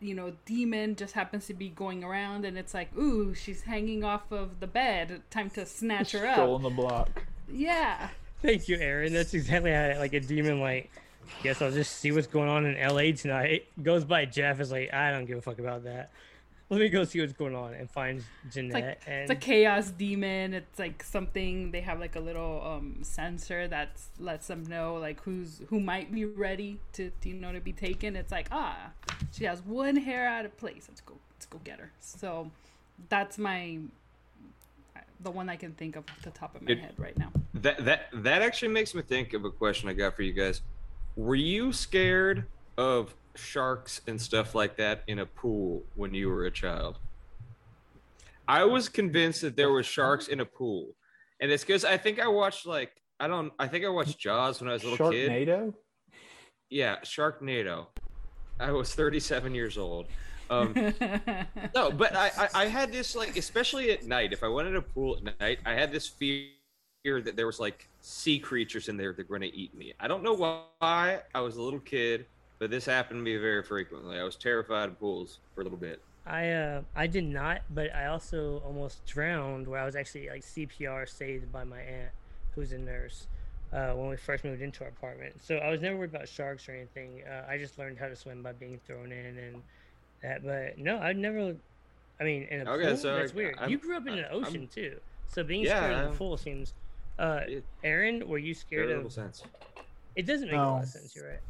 you 0.00 0.14
know 0.14 0.32
demon 0.44 0.94
just 0.94 1.14
happens 1.14 1.46
to 1.46 1.54
be 1.54 1.68
going 1.68 2.04
around 2.04 2.44
and 2.44 2.58
it's 2.58 2.74
like 2.74 2.94
ooh 2.98 3.34
she's 3.34 3.62
hanging 3.62 4.04
off 4.04 4.30
of 4.30 4.60
the 4.60 4.66
bed 4.66 5.22
time 5.30 5.48
to 5.48 5.64
snatch 5.64 6.12
her 6.12 6.18
Stroll 6.32 6.50
up 6.50 6.56
on 6.56 6.62
the 6.62 6.70
block. 6.70 7.22
yeah 7.50 8.08
Thank 8.42 8.68
you, 8.68 8.76
Aaron. 8.76 9.12
That's 9.12 9.34
exactly 9.34 9.72
how 9.72 9.84
it 9.84 9.98
like 9.98 10.12
a 10.12 10.20
demon 10.20 10.60
like. 10.60 10.90
Guess 11.42 11.60
I'll 11.60 11.72
just 11.72 11.96
see 11.96 12.12
what's 12.12 12.28
going 12.28 12.48
on 12.48 12.66
in 12.66 12.76
L.A. 12.76 13.12
tonight. 13.12 13.66
Goes 13.82 14.04
by 14.04 14.24
Jeff 14.26 14.60
is 14.60 14.70
like, 14.70 14.92
I 14.94 15.10
don't 15.10 15.24
give 15.24 15.38
a 15.38 15.42
fuck 15.42 15.58
about 15.58 15.82
that. 15.84 16.10
Let 16.68 16.80
me 16.80 16.88
go 16.88 17.04
see 17.04 17.20
what's 17.20 17.32
going 17.32 17.54
on 17.54 17.74
and 17.74 17.88
find 17.88 18.24
Jeanette. 18.50 18.74
it's 18.74 19.06
like 19.06 19.08
and 19.08 19.22
it's 19.22 19.30
a 19.30 19.36
chaos 19.36 19.90
demon 19.90 20.52
it's 20.52 20.78
like 20.80 21.02
something 21.04 21.70
they 21.70 21.80
have 21.80 22.00
like 22.00 22.16
a 22.16 22.20
little 22.20 22.60
um 22.66 22.98
sensor 23.02 23.68
that 23.68 23.90
lets 24.18 24.48
them 24.48 24.64
know 24.64 24.96
like 24.96 25.20
who's 25.22 25.60
who 25.68 25.78
might 25.78 26.12
be 26.12 26.24
ready 26.24 26.80
to, 26.94 27.12
to 27.20 27.28
you 27.28 27.34
know 27.36 27.52
to 27.52 27.60
be 27.60 27.72
taken 27.72 28.16
it's 28.16 28.32
like 28.32 28.48
ah 28.50 28.90
she 29.32 29.44
has 29.44 29.62
one 29.62 29.94
hair 29.94 30.26
out 30.26 30.44
of 30.44 30.56
place 30.58 30.86
let's 30.88 31.00
go 31.02 31.14
let's 31.36 31.46
go 31.46 31.60
get 31.62 31.78
her 31.78 31.92
so 32.00 32.50
that's 33.08 33.38
my 33.38 33.78
the 35.20 35.30
one 35.30 35.48
i 35.48 35.54
can 35.56 35.70
think 35.72 35.94
of 35.94 36.02
off 36.10 36.22
the 36.22 36.30
top 36.30 36.56
of 36.56 36.62
my 36.62 36.72
It- 36.72 36.80
head 36.80 36.94
right 36.98 37.16
now 37.16 37.30
That 37.54 37.84
that 37.84 38.08
that 38.12 38.42
actually 38.42 38.72
makes 38.72 38.92
me 38.92 39.02
think 39.02 39.34
of 39.34 39.44
a 39.44 39.50
question 39.50 39.88
I 39.88 39.92
got 39.92 40.16
for 40.16 40.22
you 40.22 40.32
guys. 40.32 40.60
Were 41.16 41.34
you 41.36 41.72
scared 41.72 42.44
of 42.76 43.14
sharks 43.36 44.00
and 44.06 44.20
stuff 44.20 44.54
like 44.54 44.76
that 44.76 45.02
in 45.06 45.18
a 45.18 45.26
pool 45.26 45.84
when 45.94 46.14
you 46.14 46.28
were 46.28 46.46
a 46.46 46.50
child? 46.50 46.98
I 48.48 48.64
was 48.64 48.88
convinced 48.88 49.40
that 49.42 49.56
there 49.56 49.70
were 49.70 49.82
sharks 49.82 50.28
in 50.28 50.40
a 50.40 50.44
pool, 50.44 50.94
and 51.40 51.50
it's 51.50 51.64
because 51.64 51.84
I 51.84 51.96
think 51.96 52.20
I 52.20 52.28
watched 52.28 52.66
like 52.66 52.92
I 53.18 53.26
don't 53.26 53.52
I 53.58 53.66
think 53.66 53.84
I 53.84 53.88
watched 53.88 54.18
Jaws 54.18 54.60
when 54.60 54.70
I 54.70 54.74
was 54.74 54.84
a 54.84 54.90
little 54.90 55.10
kid. 55.10 55.30
Sharknado? 55.30 55.74
Yeah, 56.70 56.96
Sharknado. 57.04 57.86
I 58.58 58.72
was 58.72 58.94
37 58.94 59.54
years 59.54 59.76
old. 59.78 60.06
Um, 60.48 60.72
no, 61.74 61.90
but 61.90 62.14
I, 62.14 62.30
I 62.38 62.48
I 62.54 62.66
had 62.66 62.92
this 62.92 63.16
like 63.16 63.36
especially 63.36 63.90
at 63.90 64.04
night. 64.04 64.32
If 64.32 64.44
I 64.44 64.48
went 64.48 64.68
in 64.68 64.76
a 64.76 64.82
pool 64.82 65.16
at 65.16 65.40
night, 65.40 65.58
I 65.66 65.72
had 65.72 65.90
this 65.90 66.06
fear 66.06 66.50
that 67.06 67.36
there 67.36 67.46
was 67.46 67.58
like 67.58 67.88
sea 68.00 68.38
creatures 68.38 68.88
in 68.88 68.96
there 68.96 69.12
that 69.12 69.28
were 69.28 69.38
going 69.38 69.50
to 69.50 69.56
eat 69.56 69.74
me. 69.76 69.92
I 69.98 70.08
don't 70.08 70.22
know 70.22 70.34
why. 70.34 71.20
I 71.34 71.40
was 71.40 71.56
a 71.56 71.62
little 71.62 71.80
kid, 71.80 72.26
but 72.58 72.70
this 72.70 72.86
happened 72.86 73.18
to 73.20 73.22
me 73.24 73.36
very 73.36 73.62
frequently. 73.62 74.18
I 74.18 74.24
was 74.24 74.36
terrified 74.36 74.88
of 74.88 74.98
pools 74.98 75.38
for 75.54 75.60
a 75.60 75.64
little 75.64 75.78
bit. 75.78 76.00
I 76.26 76.50
uh 76.50 76.82
I 76.94 77.06
did 77.06 77.24
not, 77.24 77.62
but 77.70 77.94
I 77.94 78.06
also 78.06 78.58
almost 78.66 79.04
drowned 79.06 79.66
where 79.68 79.80
I 79.80 79.84
was 79.84 79.94
actually 79.96 80.28
like 80.28 80.42
CPR 80.42 81.08
saved 81.08 81.52
by 81.52 81.64
my 81.64 81.80
aunt, 81.80 82.10
who's 82.54 82.72
a 82.72 82.78
nurse, 82.78 83.26
uh, 83.72 83.92
when 83.92 84.08
we 84.08 84.16
first 84.16 84.42
moved 84.44 84.60
into 84.62 84.82
our 84.82 84.90
apartment. 84.90 85.34
So 85.40 85.56
I 85.58 85.70
was 85.70 85.80
never 85.80 85.96
worried 85.96 86.10
about 86.14 86.28
sharks 86.28 86.68
or 86.68 86.72
anything. 86.72 87.22
Uh, 87.28 87.44
I 87.48 87.58
just 87.58 87.78
learned 87.78 87.98
how 87.98 88.08
to 88.08 88.16
swim 88.16 88.42
by 88.42 88.52
being 88.52 88.80
thrown 88.86 89.12
in, 89.12 89.38
and 89.38 89.62
that, 90.22 90.44
but 90.44 90.78
no, 90.78 90.98
I've 90.98 91.16
never. 91.16 91.54
I 92.18 92.24
mean, 92.24 92.44
in 92.44 92.66
a 92.66 92.72
Okay, 92.72 92.86
pool, 92.88 92.96
so 92.96 93.14
that's 93.16 93.34
weird. 93.34 93.56
I'm- 93.58 93.70
you 93.70 93.78
grew 93.78 93.96
up 93.96 94.06
in 94.08 94.14
I- 94.14 94.18
an 94.18 94.26
ocean 94.30 94.56
I'm- 94.62 94.68
too, 94.68 94.98
so 95.28 95.44
being 95.44 95.62
Yeah, 95.64 95.76
scared 95.78 95.92
of 95.92 95.98
I'm- 95.98 96.10
the 96.12 96.16
pool 96.16 96.36
seems. 96.36 96.74
Uh, 97.20 97.42
Aaron, 97.84 98.26
were 98.28 98.38
you 98.38 98.52
scared 98.54 98.90
of? 98.90 99.12
sense. 99.12 99.44
It 100.16 100.26
doesn't 100.26 100.48
make 100.48 100.56
a 100.56 100.62
lot 100.62 100.82
of 100.82 100.88
sense. 100.88 101.14
You're 101.14 101.28
right. 101.28 101.40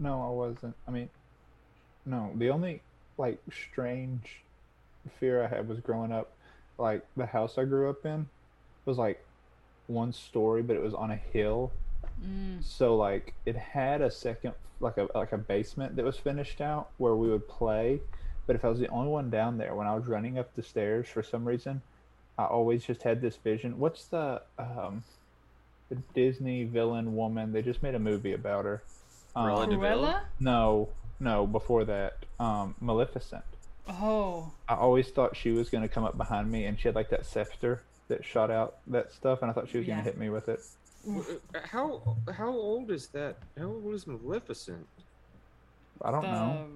No, 0.00 0.22
I 0.22 0.30
wasn't. 0.30 0.74
I 0.88 0.90
mean, 0.90 1.10
no. 2.06 2.32
The 2.34 2.50
only 2.50 2.80
like 3.18 3.38
strange 3.52 4.40
fear 5.20 5.44
I 5.44 5.46
had 5.46 5.68
was 5.68 5.78
growing 5.78 6.10
up. 6.10 6.32
Like 6.78 7.06
the 7.16 7.26
house 7.26 7.58
I 7.58 7.64
grew 7.64 7.90
up 7.90 8.04
in 8.06 8.26
was 8.86 8.96
like 8.96 9.22
one 9.86 10.12
story, 10.14 10.62
but 10.62 10.74
it 10.74 10.82
was 10.82 10.94
on 10.94 11.10
a 11.10 11.16
hill. 11.16 11.70
Mm. 12.24 12.64
So 12.64 12.96
like 12.96 13.34
it 13.44 13.56
had 13.56 14.00
a 14.00 14.10
second, 14.10 14.54
like 14.80 14.96
a 14.96 15.06
like 15.14 15.32
a 15.32 15.38
basement 15.38 15.96
that 15.96 16.04
was 16.04 16.16
finished 16.16 16.62
out 16.62 16.88
where 16.96 17.14
we 17.14 17.28
would 17.28 17.46
play. 17.46 18.00
But 18.46 18.56
if 18.56 18.64
I 18.64 18.68
was 18.68 18.80
the 18.80 18.88
only 18.88 19.10
one 19.10 19.28
down 19.28 19.58
there 19.58 19.74
when 19.74 19.86
I 19.86 19.94
was 19.94 20.06
running 20.06 20.38
up 20.38 20.56
the 20.56 20.62
stairs 20.62 21.06
for 21.08 21.22
some 21.22 21.44
reason, 21.44 21.82
I 22.38 22.44
always 22.44 22.84
just 22.84 23.02
had 23.02 23.20
this 23.20 23.36
vision. 23.36 23.78
What's 23.78 24.06
the 24.06 24.40
um, 24.58 25.04
the 25.90 25.96
Disney 26.14 26.64
villain 26.64 27.14
woman? 27.14 27.52
They 27.52 27.60
just 27.60 27.82
made 27.82 27.94
a 27.94 27.98
movie 27.98 28.32
about 28.32 28.64
her. 28.64 28.82
Cruella 29.34 29.64
Um. 29.64 29.70
Cruella? 29.70 30.20
no, 30.40 30.88
no, 31.18 31.46
before 31.46 31.84
that, 31.84 32.16
um, 32.38 32.74
Maleficent. 32.80 33.44
Oh. 33.88 34.52
I 34.68 34.74
always 34.74 35.08
thought 35.10 35.36
she 35.36 35.50
was 35.50 35.68
going 35.68 35.82
to 35.82 35.88
come 35.88 36.04
up 36.04 36.16
behind 36.16 36.50
me, 36.50 36.64
and 36.66 36.78
she 36.78 36.88
had 36.88 36.94
like 36.94 37.10
that 37.10 37.26
scepter 37.26 37.82
that 38.08 38.24
shot 38.24 38.50
out 38.50 38.76
that 38.88 39.12
stuff, 39.12 39.42
and 39.42 39.50
I 39.50 39.54
thought 39.54 39.68
she 39.68 39.78
was 39.78 39.86
going 39.86 39.98
to 39.98 40.04
hit 40.04 40.18
me 40.18 40.28
with 40.30 40.48
it. 40.48 40.60
Uh, 41.08 41.58
How 41.64 42.16
how 42.32 42.50
old 42.50 42.90
is 42.90 43.06
that? 43.08 43.36
How 43.58 43.64
old 43.66 43.94
is 43.94 44.06
Maleficent? 44.06 44.86
I 46.02 46.10
don't 46.10 46.22
the- 46.22 46.28
know. 46.30 46.66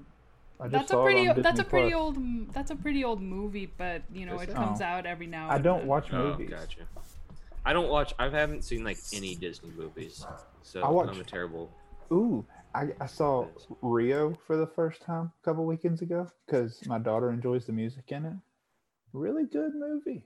I 0.61 0.69
just 0.69 0.73
That's 0.73 0.85
a 0.85 0.95
saw 0.95 1.01
it 1.01 1.05
pretty. 1.05 1.29
on 1.29 1.43
That's 1.43 1.59
a 1.61 1.65
pretty 1.65 1.91
Plus. 1.91 2.01
old. 2.01 2.55
That's 2.55 2.71
a 2.71 2.77
pretty 2.77 3.03
old 3.05 3.21
movie, 3.21 3.69
but 3.77 4.03
you 4.13 4.25
know 4.25 4.37
Is 4.37 4.43
it 4.43 4.49
it? 4.51 4.55
comes 4.55 4.81
Oh. 4.81 4.85
out 4.85 5.05
every 5.05 5.27
now. 5.27 5.51
I 5.51 5.59
don't 5.59 5.81
then. 5.81 5.89
watch 5.89 6.13
Oh, 6.13 6.29
movies. 6.31 6.51
gotcha. 6.51 6.81
I 7.67 7.73
don't 7.73 7.89
watch. 7.89 8.15
I 8.21 8.29
haven't 8.29 8.63
seen 8.63 8.85
like 8.85 8.99
any 9.13 9.35
Disney 9.35 9.71
movies, 9.77 10.25
so 10.63 10.81
I 10.83 10.89
watch- 10.91 11.09
I'm 11.11 11.21
a 11.21 11.25
terrible. 11.25 11.71
Ooh, 12.13 12.45
I, 12.75 12.89
I 13.01 13.07
saw 13.07 13.47
Rio 13.83 14.37
for 14.47 14.57
the 14.57 14.67
first 14.67 15.03
time 15.03 15.33
a 15.41 15.45
couple 15.45 15.65
weekends 15.65 16.03
ago 16.03 16.29
because 16.47 16.85
my 16.87 16.99
daughter 16.99 17.31
enjoys 17.31 17.67
the 17.67 17.73
music 17.73 18.05
in 18.09 18.25
it. 18.25 18.35
Really 19.13 19.45
good 19.47 19.75
movie. 19.75 20.25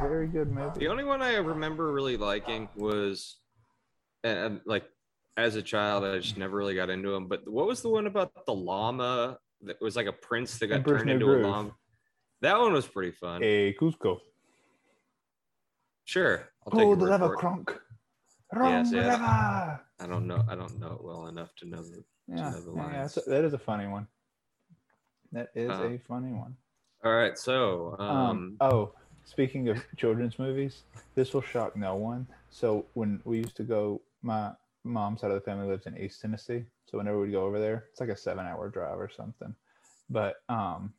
Very 0.00 0.26
good 0.26 0.50
movie. 0.52 0.80
The 0.80 0.88
only 0.88 1.04
one 1.04 1.22
I 1.22 1.36
remember 1.36 1.92
really 1.92 2.16
liking 2.16 2.68
was, 2.76 3.36
and, 4.22 4.38
and, 4.38 4.60
like, 4.66 4.84
as 5.36 5.54
a 5.54 5.62
child, 5.62 6.04
I 6.04 6.18
just 6.18 6.36
never 6.36 6.56
really 6.56 6.74
got 6.74 6.90
into 6.90 7.10
them. 7.10 7.26
But 7.26 7.48
what 7.48 7.66
was 7.66 7.80
the 7.80 7.88
one 7.88 8.06
about 8.06 8.44
the 8.44 8.52
llama 8.52 9.38
that 9.62 9.80
was 9.80 9.96
like 9.96 10.06
a 10.06 10.12
prince 10.12 10.58
that 10.58 10.66
got 10.66 10.76
Emperor's 10.76 10.98
turned 10.98 11.06
New 11.08 11.14
into 11.14 11.26
Groove. 11.26 11.44
a 11.44 11.48
llama? 11.48 11.74
That 12.42 12.58
one 12.58 12.72
was 12.72 12.86
pretty 12.86 13.12
fun. 13.12 13.42
Hey, 13.42 13.74
Kuzco. 13.80 14.18
Sure, 16.04 16.48
I'll 16.66 16.72
take 16.72 16.80
Oh, 16.80 16.86
your 16.88 16.96
the 16.96 17.02
word 17.04 17.10
lava 17.10 17.34
for 18.52 18.56
it. 18.56 18.60
crunk. 18.62 18.92
Yes, 18.92 19.78
I 20.00 20.06
don't 20.06 20.26
know. 20.26 20.42
I 20.48 20.54
don't 20.54 20.78
know 20.78 20.92
it 20.92 21.04
well 21.04 21.26
enough 21.26 21.54
to 21.56 21.68
know 21.68 21.82
the. 21.82 22.04
Yeah, 22.28 22.50
know 22.50 22.60
the 22.60 22.72
yeah, 22.74 22.82
lines. 22.82 23.14
that's 23.14 23.26
a- 23.26 23.30
that 23.30 23.44
is 23.44 23.52
a 23.54 23.58
funny 23.58 23.86
one. 23.88 24.06
That 25.32 25.50
is 25.54 25.70
Uh, 25.70 25.82
a 25.84 25.98
funny 25.98 26.32
one. 26.32 26.56
All 27.04 27.12
right, 27.14 27.36
so 27.38 27.96
um, 27.98 28.08
Um, 28.08 28.56
oh, 28.60 28.92
speaking 29.24 29.68
of 29.68 29.82
children's 29.96 30.38
movies, 30.38 30.84
this 31.14 31.32
will 31.34 31.40
shock 31.42 31.76
no 31.76 31.96
one. 31.96 32.26
So 32.50 32.86
when 32.94 33.20
we 33.24 33.38
used 33.38 33.56
to 33.56 33.62
go, 33.64 34.00
my 34.22 34.52
mom's 34.84 35.20
side 35.22 35.30
of 35.30 35.34
the 35.36 35.40
family 35.40 35.66
lives 35.66 35.86
in 35.86 35.96
East 35.96 36.20
Tennessee. 36.20 36.64
So 36.86 36.98
whenever 36.98 37.16
we 37.18 37.26
would 37.26 37.32
go 37.32 37.44
over 37.46 37.58
there, 37.58 37.86
it's 37.90 38.00
like 38.00 38.10
a 38.10 38.16
seven-hour 38.16 38.68
drive 38.70 38.98
or 38.98 39.08
something. 39.08 39.54
But 40.10 40.42
um, 40.48 40.92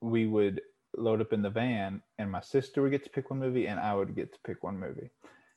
we 0.00 0.26
would 0.26 0.60
load 0.96 1.20
up 1.20 1.32
in 1.32 1.42
the 1.42 1.50
van, 1.50 2.02
and 2.18 2.30
my 2.30 2.40
sister 2.40 2.82
would 2.82 2.90
get 2.90 3.04
to 3.04 3.10
pick 3.10 3.30
one 3.30 3.38
movie, 3.38 3.66
and 3.66 3.78
I 3.78 3.94
would 3.94 4.14
get 4.14 4.32
to 4.32 4.38
pick 4.44 4.62
one 4.62 4.78
movie. 4.78 5.10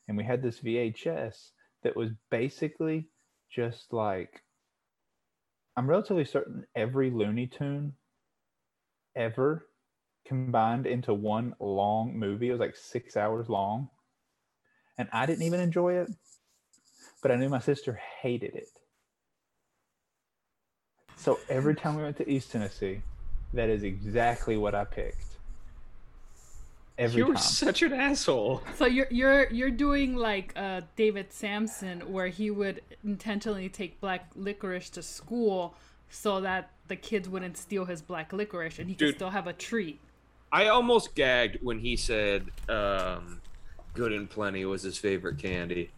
And 0.07 0.17
we 0.17 0.23
had 0.23 0.41
this 0.41 0.59
VHS 0.59 1.51
that 1.83 1.95
was 1.95 2.11
basically 2.29 3.07
just 3.49 3.93
like 3.93 4.41
I'm 5.77 5.89
relatively 5.89 6.25
certain 6.25 6.65
every 6.75 7.09
Looney 7.09 7.47
Tune 7.47 7.93
ever 9.15 9.67
combined 10.25 10.85
into 10.85 11.13
one 11.13 11.55
long 11.59 12.17
movie. 12.17 12.49
It 12.49 12.51
was 12.51 12.59
like 12.59 12.75
six 12.75 13.15
hours 13.15 13.49
long. 13.49 13.89
And 14.97 15.07
I 15.13 15.25
didn't 15.25 15.43
even 15.43 15.59
enjoy 15.59 15.93
it, 15.93 16.09
but 17.21 17.31
I 17.31 17.35
knew 17.35 17.49
my 17.49 17.59
sister 17.59 17.99
hated 18.21 18.55
it. 18.55 18.67
So 21.15 21.39
every 21.49 21.75
time 21.75 21.95
we 21.95 22.03
went 22.03 22.17
to 22.17 22.29
East 22.29 22.51
Tennessee, 22.51 23.01
that 23.53 23.69
is 23.69 23.83
exactly 23.83 24.57
what 24.57 24.75
I 24.75 24.85
picked. 24.85 25.25
Every 26.97 27.17
you 27.17 27.27
were 27.27 27.33
time. 27.33 27.43
such 27.43 27.81
an 27.81 27.93
asshole. 27.93 28.61
So 28.75 28.85
you're 28.85 29.07
you're 29.09 29.49
you're 29.51 29.71
doing 29.71 30.15
like 30.15 30.53
uh, 30.55 30.81
David 30.95 31.33
Samson, 31.33 32.01
where 32.11 32.27
he 32.27 32.51
would 32.51 32.81
intentionally 33.03 33.69
take 33.69 33.99
black 33.99 34.29
licorice 34.35 34.89
to 34.91 35.01
school 35.01 35.73
so 36.09 36.41
that 36.41 36.71
the 36.87 36.95
kids 36.95 37.27
wouldn't 37.27 37.57
steal 37.57 37.85
his 37.85 38.01
black 38.01 38.33
licorice, 38.33 38.77
and 38.77 38.89
he 38.89 38.95
could 38.95 39.15
still 39.15 39.29
have 39.29 39.47
a 39.47 39.53
treat. 39.53 39.99
I 40.51 40.67
almost 40.67 41.15
gagged 41.15 41.57
when 41.63 41.79
he 41.79 41.95
said 41.95 42.47
um, 42.69 43.41
"Good 43.93 44.11
and 44.11 44.29
Plenty" 44.29 44.65
was 44.65 44.83
his 44.83 44.97
favorite 44.97 45.37
candy. 45.37 45.89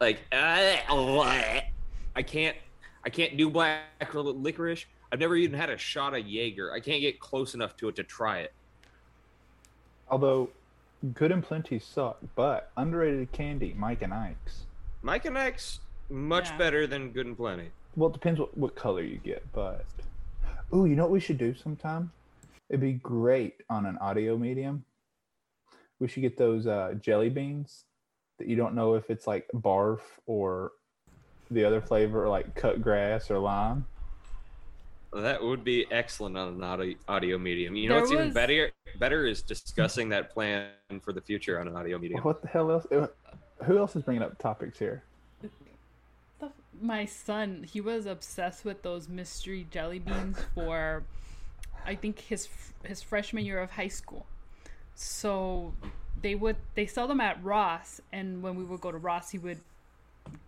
Like, 0.00 0.20
I 0.32 2.22
can't, 2.24 2.56
I 3.04 3.10
can't 3.10 3.36
do 3.36 3.50
black 3.50 3.82
licorice. 4.14 4.86
I've 5.10 5.20
never 5.20 5.36
even 5.36 5.58
had 5.58 5.70
a 5.70 5.78
shot 5.78 6.14
of 6.14 6.26
Jaeger. 6.26 6.72
I 6.72 6.80
can't 6.80 7.00
get 7.00 7.18
close 7.20 7.54
enough 7.54 7.76
to 7.78 7.88
it 7.88 7.96
to 7.96 8.02
try 8.02 8.40
it. 8.40 8.52
Although 10.10 10.50
Good 11.14 11.32
and 11.32 11.42
Plenty 11.42 11.78
suck, 11.78 12.18
but 12.34 12.70
underrated 12.76 13.30
candy, 13.32 13.74
Mike 13.76 14.02
and 14.02 14.12
Ike's. 14.12 14.66
Mike 15.02 15.24
and 15.24 15.38
X 15.38 15.80
much 16.10 16.48
Yeah. 16.50 16.58
better 16.58 16.86
than 16.86 17.10
Good 17.12 17.26
and 17.26 17.36
Plenty. 17.36 17.70
Well, 17.96 18.10
it 18.10 18.12
depends 18.14 18.40
what, 18.40 18.56
what 18.56 18.74
color 18.74 19.02
you 19.02 19.18
get, 19.18 19.44
but 19.52 19.84
ooh, 20.74 20.84
you 20.86 20.96
know 20.96 21.02
what 21.04 21.12
we 21.12 21.20
should 21.20 21.38
do 21.38 21.54
sometime? 21.54 22.10
It'd 22.68 22.80
be 22.80 22.94
great 22.94 23.62
on 23.70 23.86
an 23.86 23.96
audio 23.98 24.36
medium. 24.36 24.84
We 26.00 26.08
should 26.08 26.20
get 26.22 26.36
those 26.36 26.66
uh, 26.66 26.94
jelly 27.00 27.28
beans 27.30 27.84
that 28.38 28.46
you 28.46 28.56
don't 28.56 28.74
know 28.74 28.94
if 28.94 29.10
it's 29.10 29.26
like 29.26 29.48
barf 29.54 30.00
or 30.26 30.72
the 31.50 31.64
other 31.64 31.80
flavor, 31.80 32.28
like 32.28 32.54
cut 32.54 32.82
grass 32.82 33.30
or 33.30 33.38
lime. 33.38 33.86
That 35.12 35.42
would 35.42 35.64
be 35.64 35.86
excellent 35.90 36.36
on 36.36 36.48
an 36.54 36.62
audio, 36.62 36.94
audio 37.08 37.38
medium. 37.38 37.74
You 37.74 37.88
know 37.88 37.94
There 37.94 38.02
what's 38.02 38.12
even 38.12 38.32
better? 38.32 38.70
Better 38.98 39.26
is 39.26 39.40
discussing 39.42 40.10
that 40.10 40.30
plan 40.30 40.68
for 41.00 41.12
the 41.12 41.20
future 41.20 41.58
on 41.60 41.66
an 41.68 41.76
audio 41.76 41.98
medium. 41.98 42.20
What 42.22 42.42
the 42.42 42.48
hell 42.48 42.70
else? 42.70 42.86
Who 43.64 43.78
else 43.78 43.96
is 43.96 44.02
bringing 44.02 44.22
up 44.22 44.38
topics 44.38 44.78
here? 44.78 45.02
The- 45.40 46.50
My 46.80 47.06
son, 47.06 47.64
he 47.64 47.80
was 47.80 48.04
obsessed 48.04 48.64
with 48.64 48.82
those 48.82 49.08
mystery 49.08 49.66
jelly 49.70 49.98
beans 49.98 50.38
for, 50.54 51.02
I 51.86 51.94
think 51.94 52.18
his 52.20 52.48
his 52.84 53.02
freshman 53.02 53.44
year 53.46 53.60
of 53.60 53.70
high 53.72 53.88
school. 53.88 54.26
So 54.94 55.72
they 56.20 56.34
would 56.34 56.56
they 56.74 56.86
sell 56.86 57.08
them 57.08 57.20
at 57.20 57.42
Ross, 57.42 58.00
and 58.12 58.42
when 58.42 58.56
we 58.56 58.64
would 58.64 58.80
go 58.82 58.92
to 58.92 58.98
Ross, 58.98 59.30
he 59.30 59.38
would 59.38 59.58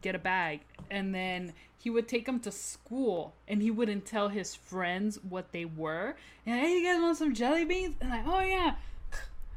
get 0.03 0.15
a 0.15 0.19
bag, 0.19 0.61
and 0.91 1.15
then 1.15 1.53
he 1.79 1.89
would 1.89 2.09
take 2.09 2.27
them 2.27 2.41
to 2.41 2.53
school, 2.53 3.35
and 3.49 3.63
he 3.63 3.71
wouldn't 3.71 4.05
tell 4.05 4.29
his 4.29 4.55
friends 4.55 5.19
what 5.29 5.53
they 5.53 5.65
were. 5.65 6.15
And 6.45 6.61
hey, 6.61 6.79
you 6.79 6.85
guys 6.85 7.01
want 7.01 7.17
some 7.17 7.35
jelly 7.35 7.65
beans? 7.65 7.97
And 8.01 8.11
like, 8.11 8.27
oh 8.27 8.41
yeah. 8.41 8.75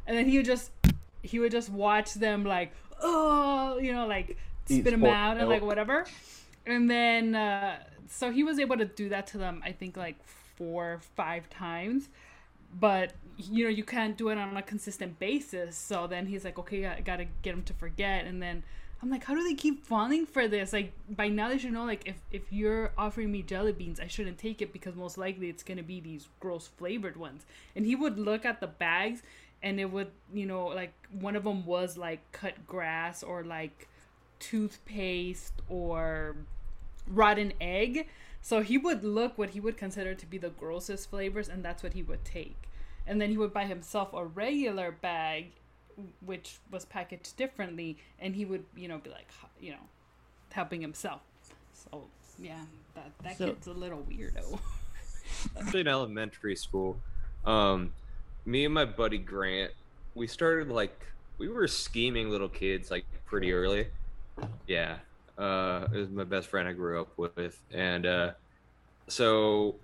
And 0.06 0.18
then 0.18 0.28
he 0.28 0.38
would 0.38 0.46
just 0.46 0.72
he 1.22 1.40
would 1.40 1.52
just 1.52 1.70
watch 1.70 2.14
them 2.14 2.44
like, 2.44 2.74
oh, 3.02 3.78
you 3.78 3.94
know, 3.94 4.08
like 4.08 4.38
spit 4.66 4.86
them 4.86 5.06
out 5.06 5.38
and 5.38 5.50
like 5.50 5.62
whatever. 5.62 6.06
And 6.66 6.90
then 6.90 7.36
uh, 7.36 7.78
so 8.10 8.32
he 8.32 8.44
was 8.44 8.60
able 8.60 8.78
to 8.78 8.86
do 8.86 9.10
that 9.10 9.28
to 9.28 9.38
them. 9.38 9.62
I 9.66 9.72
think 9.72 9.98
like 9.98 10.16
four, 10.56 11.00
five 11.16 11.50
times. 11.50 12.10
But 12.80 13.14
you 13.38 13.64
know 13.64 13.70
you 13.70 13.84
can't 13.84 14.18
do 14.18 14.30
it 14.30 14.38
on 14.38 14.56
a 14.56 14.62
consistent 14.62 15.20
basis. 15.20 15.76
So 15.76 16.08
then 16.08 16.26
he's 16.28 16.44
like, 16.46 16.58
okay, 16.60 16.86
I 16.88 17.02
gotta 17.02 17.26
get 17.42 17.54
him 17.54 17.64
to 17.64 17.74
forget. 17.74 18.26
And 18.26 18.42
then 18.42 18.64
I'm 19.04 19.10
like, 19.10 19.26
how 19.26 19.36
do 19.36 19.44
they 19.44 19.54
keep 19.54 19.86
falling 19.86 20.26
for 20.26 20.48
this? 20.48 20.72
Like 20.72 20.94
by 21.10 21.28
now 21.28 21.50
they 21.50 21.58
should 21.58 21.74
know. 21.74 21.84
Like 21.84 22.08
if 22.08 22.16
if 22.32 22.54
you're 22.54 22.94
offering 22.98 23.34
me 23.34 23.42
jelly 23.42 23.74
beans, 23.74 24.00
I 24.00 24.08
shouldn't 24.08 24.38
take 24.38 24.62
it 24.62 24.72
because 24.72 24.96
most 24.96 25.18
likely 25.18 25.50
it's 25.50 25.62
gonna 25.62 25.84
be 25.84 26.00
these 26.00 26.30
gross 26.40 26.70
flavored 26.78 27.18
ones. 27.18 27.46
And 27.76 27.86
he 27.86 27.98
would 27.98 28.18
look 28.18 28.46
at 28.46 28.62
the 28.62 28.68
bags, 28.68 29.22
and 29.62 29.78
it 29.78 29.92
would 29.92 30.12
you 30.34 30.46
know 30.46 30.68
like 30.68 30.94
one 31.20 31.36
of 31.36 31.44
them 31.44 31.66
was 31.66 31.98
like 31.98 32.22
cut 32.32 32.66
grass 32.66 33.24
or 33.24 33.44
like 33.44 33.90
toothpaste 34.40 35.62
or 35.68 36.38
rotten 37.06 37.52
egg. 37.60 38.08
So 38.42 38.62
he 38.62 38.78
would 38.78 39.04
look 39.04 39.38
what 39.38 39.50
he 39.50 39.60
would 39.60 39.76
consider 39.76 40.16
to 40.16 40.26
be 40.26 40.38
the 40.38 40.52
grossest 40.52 41.10
flavors, 41.10 41.50
and 41.50 41.62
that's 41.64 41.84
what 41.84 41.92
he 41.92 42.04
would 42.04 42.24
take. 42.24 42.70
And 43.06 43.20
then 43.20 43.32
he 43.32 43.38
would 43.38 43.52
buy 43.52 43.66
himself 43.66 44.14
a 44.14 44.24
regular 44.26 44.94
bag, 44.94 45.52
which 46.26 46.58
was 46.72 46.86
packaged 46.86 47.36
differently, 47.38 47.98
and 48.20 48.36
he 48.36 48.46
would, 48.46 48.66
you 48.76 48.88
know, 48.88 48.98
be 48.98 49.10
like, 49.10 49.28
you 49.60 49.72
know, 49.72 49.88
helping 50.52 50.82
himself. 50.82 51.22
So 51.74 52.08
Yeah, 52.40 52.66
that 52.96 53.12
that 53.24 53.38
So- 53.38 53.48
kid's 53.48 53.68
a 53.68 53.74
little 53.74 54.00
weirdo. 54.04 54.60
Actually, 55.60 55.82
in 55.82 55.88
elementary 55.88 56.56
school, 56.56 57.00
um, 57.46 57.94
me 58.46 58.66
and 58.66 58.74
my 58.74 58.86
buddy 58.86 59.18
Grant, 59.18 59.72
we 60.16 60.28
started 60.28 60.70
like 60.70 61.06
we 61.38 61.48
were 61.48 61.68
scheming 61.68 62.30
little 62.30 62.50
kids 62.50 62.90
like 62.92 63.06
pretty 63.26 63.52
early. 63.54 63.88
Yeah, 64.68 64.98
uh, 65.38 65.88
it 65.94 65.98
was 65.98 66.10
my 66.10 66.24
best 66.24 66.48
friend 66.50 66.68
I 66.68 66.74
grew 66.74 67.02
up 67.02 67.18
with, 67.18 67.60
and 67.72 68.06
uh, 68.06 68.32
so 69.08 69.76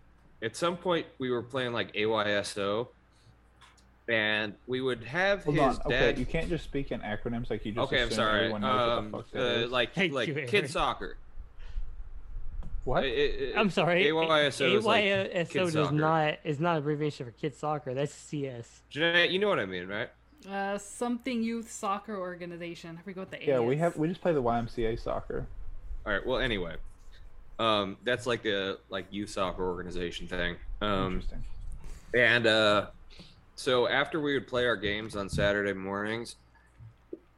at 0.41 0.55
some 0.55 0.78
point 0.78 1.05
we 1.20 1.30
were 1.30 1.43
playing 1.43 1.74
like 1.74 1.93
AYSO, 1.93 2.88
and 4.10 4.53
we 4.68 4.82
would 4.82 5.03
have 5.03 5.43
Hold 5.43 5.55
his 5.57 5.64
on. 5.80 5.82
Okay, 5.86 5.89
dad. 5.99 6.18
you 6.20 6.26
can't 6.26 6.49
just 6.49 6.64
speak 6.64 6.91
in 6.91 6.99
acronyms 7.01 7.49
like 7.49 7.66
you 7.66 7.72
just. 7.72 7.84
Okay, 7.93 8.01
I'm 8.01 8.12
sorry. 8.12 8.51
Um, 8.51 8.62
what 8.62 8.62
the 8.62 9.18
fuck 9.18 9.32
that 9.32 9.66
uh, 9.66 9.68
like 9.68 9.93
Thank 9.93 10.14
like 10.14 10.28
you, 10.28 10.36
Aaron. 10.36 10.47
kid 10.47 10.70
soccer. 10.70 11.18
what? 12.86 13.05
It- 13.05 13.10
it- 13.41 13.57
I'm 13.57 13.70
sorry. 13.70 14.05
AYSO 14.05 14.76
is 14.78 14.86
like 14.86 15.03
AYSO 15.05 15.53
does 15.53 15.74
soccer. 15.74 15.95
not 15.95 16.36
is 16.43 16.60
not 16.60 16.78
abbreviation 16.78 17.26
for 17.26 17.32
kid 17.34 17.55
soccer. 17.55 17.93
That's 17.93 18.14
CS. 18.14 18.82
Jeanette, 18.89 19.30
you 19.30 19.39
know 19.39 19.47
what 19.49 19.60
I 19.60 19.66
mean, 19.66 19.88
right? 19.88 20.10
Uh, 20.49 20.78
something 20.78 21.43
youth 21.43 21.70
soccer 21.72 22.18
organization. 22.18 22.97
I 22.97 23.03
forget 23.03 23.18
what 23.18 23.32
the 23.32 23.43
A 23.43 23.47
yeah, 23.47 23.60
we 23.60 23.78
have 23.78 23.95
we 23.97 24.07
just 24.07 24.22
play 24.22 24.34
the 24.34 24.41
YMCA 24.41 24.99
soccer. 24.99 25.45
All 26.05 26.14
right. 26.14 26.26
Well, 26.26 26.39
anyway, 26.39 26.76
um, 27.60 27.97
that's 28.03 28.26
like 28.26 28.45
a 28.45 28.78
like 28.89 29.05
youth 29.12 29.30
soccer 29.30 29.68
organization 29.68 30.28
thing. 30.28 30.55
Um, 30.82 31.05
Interesting. 31.07 31.43
and 32.16 32.47
uh, 32.47 32.88
so 33.60 33.89
after 33.89 34.22
we 34.22 34.34
would 34.36 34.47
play 34.47 34.66
our 34.66 34.78
games 34.78 35.18
on 35.18 35.28
Saturday 35.28 35.74
mornings, 35.74 36.38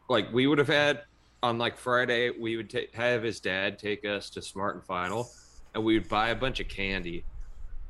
like 0.07 0.31
we 0.31 0.45
would 0.45 0.59
have 0.59 0.67
had 0.67 1.01
on 1.41 1.57
like 1.57 1.75
Friday, 1.77 2.29
we 2.29 2.57
would 2.57 2.69
ta- 2.69 2.91
have 2.93 3.23
his 3.23 3.39
dad 3.39 3.79
take 3.79 4.05
us 4.05 4.29
to 4.29 4.39
Smart 4.41 4.75
and 4.75 4.83
Final, 4.85 5.31
and 5.73 5.83
we 5.83 5.97
would 5.97 6.07
buy 6.07 6.29
a 6.29 6.35
bunch 6.35 6.59
of 6.59 6.67
candy 6.67 7.23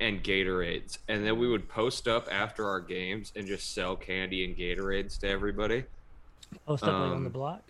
and 0.00 0.24
Gatorades, 0.24 0.96
and 1.08 1.26
then 1.26 1.38
we 1.38 1.46
would 1.46 1.68
post 1.68 2.08
up 2.08 2.26
after 2.32 2.66
our 2.66 2.80
games 2.80 3.32
and 3.36 3.46
just 3.46 3.74
sell 3.74 3.94
candy 3.96 4.46
and 4.46 4.56
Gatorades 4.56 5.18
to 5.20 5.28
everybody, 5.28 5.84
Post 6.66 6.84
up 6.84 6.88
like 6.88 6.96
on 6.96 7.10
the 7.10 7.26
Um, 7.26 7.28
block. 7.32 7.62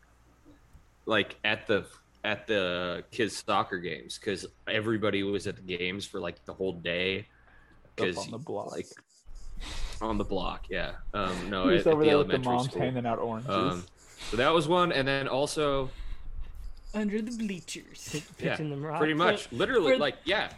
like 1.07 1.37
at 1.45 1.67
the 1.67 1.87
at 2.25 2.47
the 2.47 3.03
kids 3.11 3.43
soccer 3.45 3.79
games, 3.79 4.17
because 4.17 4.47
everybody 4.69 5.25
was 5.25 5.49
at 5.49 5.57
the 5.57 5.63
games 5.77 6.07
for 6.07 6.21
like 6.21 6.45
the 6.45 6.55
whole 6.55 6.73
day. 6.75 7.27
Because 7.97 8.17
on 8.17 8.31
the 8.31 8.39
block. 8.39 8.71
like 8.71 8.87
on 10.03 10.19
the 10.19 10.25
block, 10.25 10.67
yeah. 10.69 10.93
Um, 11.15 11.51
no, 11.51 11.65
He 11.65 11.71
at, 11.71 11.73
was 11.75 11.87
at 11.87 11.93
over 11.93 12.03
the 12.05 12.09
there 12.11 12.19
with 12.19 12.29
the 12.29 12.35
elementary 12.35 12.53
moms 12.55 12.71
school. 12.71 12.83
handing 12.83 13.07
out 13.07 13.19
oranges. 13.19 13.51
Um, 13.51 13.85
so 14.31 14.37
that 14.37 14.53
was 14.53 14.69
one, 14.69 14.93
and 14.93 15.07
then 15.07 15.29
also, 15.29 15.91
under 16.95 17.23
the 17.23 17.31
bleachers. 17.33 18.09
Pi- 18.13 18.23
yeah, 18.45 18.51
Pitching 18.51 18.71
them 18.71 18.85
rocks. 18.85 18.99
pretty 18.99 19.15
much, 19.15 19.51
literally, 19.53 19.93
for- 19.95 19.99
like, 19.99 20.17
yeah. 20.25 20.51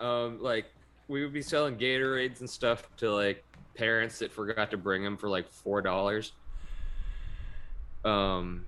Um, 0.00 0.40
like 0.42 0.66
we 1.08 1.22
would 1.22 1.32
be 1.32 1.42
selling 1.42 1.76
Gatorades 1.76 2.40
and 2.40 2.48
stuff 2.48 2.88
to 2.98 3.12
like 3.12 3.44
parents 3.74 4.18
that 4.20 4.30
forgot 4.32 4.70
to 4.70 4.76
bring 4.76 5.02
them 5.02 5.16
for 5.16 5.28
like 5.28 5.48
four 5.50 5.82
dollars. 5.82 6.32
Um, 8.04 8.64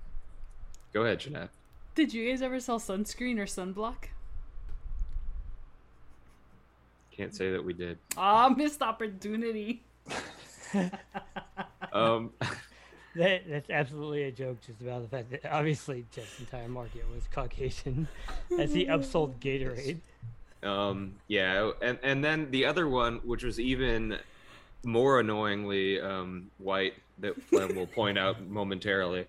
go 0.93 1.03
ahead, 1.03 1.19
Jeanette. 1.21 1.49
Did 1.95 2.13
you 2.13 2.29
guys 2.29 2.41
ever 2.41 2.59
sell 2.59 2.79
sunscreen 2.79 3.37
or 3.37 3.45
sunblock? 3.45 4.05
Can't 7.15 7.35
say 7.35 7.51
that 7.51 7.63
we 7.63 7.73
did. 7.73 7.97
Ah, 8.17 8.49
missed 8.49 8.81
opportunity. 8.81 9.83
Um, 11.93 12.31
That 13.15 13.41
that's 13.49 13.69
absolutely 13.69 14.23
a 14.23 14.31
joke, 14.31 14.59
just 14.65 14.79
about 14.79 15.01
the 15.01 15.09
fact 15.09 15.31
that 15.31 15.45
obviously 15.51 16.05
Jeff's 16.11 16.39
entire 16.39 16.69
market 16.69 17.03
was 17.13 17.27
Caucasian, 17.29 18.07
as 18.57 18.73
he 18.73 18.85
upsold 18.85 19.35
Gatorade. 19.39 19.99
Um, 20.65 21.15
yeah, 21.27 21.71
and 21.81 21.99
and 22.03 22.23
then 22.23 22.49
the 22.51 22.65
other 22.65 22.87
one, 22.87 23.15
which 23.25 23.43
was 23.43 23.59
even 23.59 24.17
more 24.85 25.19
annoyingly 25.19 25.99
um, 25.99 26.49
white, 26.57 26.93
that 27.19 27.41
Flem 27.43 27.75
will 27.75 27.85
point 27.85 28.17
out 28.17 28.47
momentarily, 28.47 29.27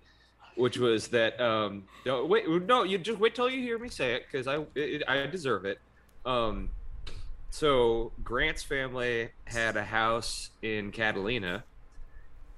which 0.55 0.77
was 0.77 1.09
that 1.09 1.37
um, 1.41 1.83
no, 2.05 2.25
wait, 2.25 2.47
no, 2.47 2.83
you 2.83 2.97
just 2.97 3.19
wait 3.19 3.35
till 3.35 3.49
you 3.49 3.61
hear 3.61 3.77
me 3.77 3.89
say 3.89 4.13
it 4.13 4.27
because 4.31 4.47
I 4.47 4.65
it, 4.75 5.03
I 5.09 5.25
deserve 5.25 5.65
it. 5.65 5.79
Um, 6.25 6.69
so 7.53 8.11
Grant's 8.23 8.63
family 8.63 9.29
had 9.45 9.77
a 9.77 9.83
house 9.83 10.49
in 10.63 10.91
Catalina, 10.91 11.63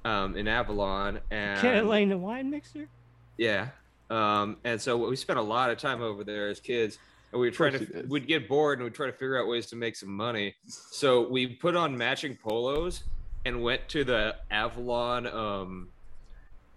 um, 0.05 0.37
in 0.37 0.47
Avalon, 0.47 1.19
and 1.29 1.59
Catalina 1.59 2.17
wine 2.17 2.49
mixer. 2.49 2.87
yeah. 3.37 3.67
Um, 4.09 4.55
and 4.63 4.79
so 4.79 4.95
we 4.95 5.17
spent 5.17 5.37
a 5.37 5.41
lot 5.41 5.69
of 5.69 5.79
time 5.79 6.01
over 6.01 6.23
there 6.23 6.47
as 6.47 6.61
kids, 6.61 6.97
and 7.33 7.41
we 7.41 7.47
were 7.47 7.51
trying 7.51 7.73
to 7.73 7.79
did. 7.79 8.09
we'd 8.09 8.25
get 8.25 8.47
bored 8.47 8.79
and 8.79 8.85
we'd 8.85 8.93
try 8.93 9.07
to 9.07 9.11
figure 9.11 9.37
out 9.37 9.49
ways 9.49 9.65
to 9.65 9.75
make 9.75 9.97
some 9.97 10.15
money. 10.15 10.55
So 10.67 11.27
we 11.27 11.45
put 11.45 11.75
on 11.75 11.97
matching 11.97 12.37
polos 12.41 13.03
and 13.43 13.61
went 13.61 13.89
to 13.89 14.05
the 14.05 14.37
Avalon 14.49 15.27
um 15.27 15.89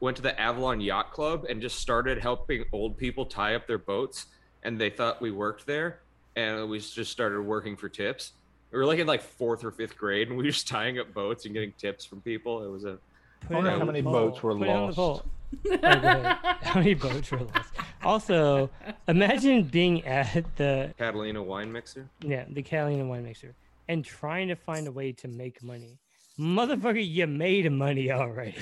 went 0.01 0.16
to 0.16 0.23
the 0.25 0.41
Avalon 0.41 0.81
Yacht 0.81 1.12
Club 1.12 1.45
and 1.49 1.62
just 1.62 1.79
started 1.79 2.19
helping 2.19 2.64
old 2.73 2.99
people 2.99 3.27
tie 3.27 3.55
up 3.55 3.69
their 3.69 3.79
boats 3.79 4.27
and 4.64 4.77
they 4.77 4.91
thought 4.91 5.23
we 5.23 5.31
worked 5.31 5.66
there 5.66 6.01
and 6.39 6.68
we 6.68 6.78
just 6.78 7.11
started 7.11 7.41
working 7.43 7.76
for 7.76 7.89
tips. 7.89 8.32
We 8.70 8.78
were 8.78 8.86
like 8.86 8.99
in 8.99 9.07
like 9.07 9.22
fourth 9.22 9.64
or 9.64 9.70
fifth 9.70 9.97
grade 9.97 10.28
and 10.28 10.36
we 10.36 10.45
were 10.45 10.51
just 10.51 10.68
tying 10.68 10.99
up 10.99 11.12
boats 11.12 11.45
and 11.45 11.55
getting 11.55 11.72
tips 11.72 12.05
from 12.05 12.20
people. 12.20 12.64
It 12.64 12.68
was 12.68 12.84
a 12.84 12.99
Put 13.41 13.53
I 13.53 13.55
wonder 13.55 13.70
it 13.70 13.78
how 13.78 13.84
many 13.84 14.01
boats 14.03 14.43
were 14.43 14.55
Put 14.55 14.68
it 14.68 14.70
on 14.70 14.91
the 14.91 15.01
lost. 15.01 15.22
Oh. 15.24 16.59
How 16.61 16.78
many 16.80 16.95
boats 16.95 17.30
were 17.30 17.39
lost? 17.39 17.72
Also, 18.03 18.70
imagine 19.09 19.64
being 19.64 20.05
at 20.07 20.45
the 20.57 20.93
Catalina 20.99 21.43
wine 21.43 21.72
mixer. 21.72 22.09
yeah 22.20 22.45
the 22.49 22.62
Catalina 22.62 23.05
wine 23.07 23.24
mixer 23.24 23.55
and 23.89 24.05
trying 24.05 24.49
to 24.49 24.57
find 24.57 24.86
a 24.86 24.93
way 24.93 25.12
to 25.12 25.28
make 25.28 25.62
money. 25.62 25.99
Motherfucker, 26.39 27.05
you 27.05 27.26
made 27.26 27.70
money 27.72 28.12
already. 28.12 28.55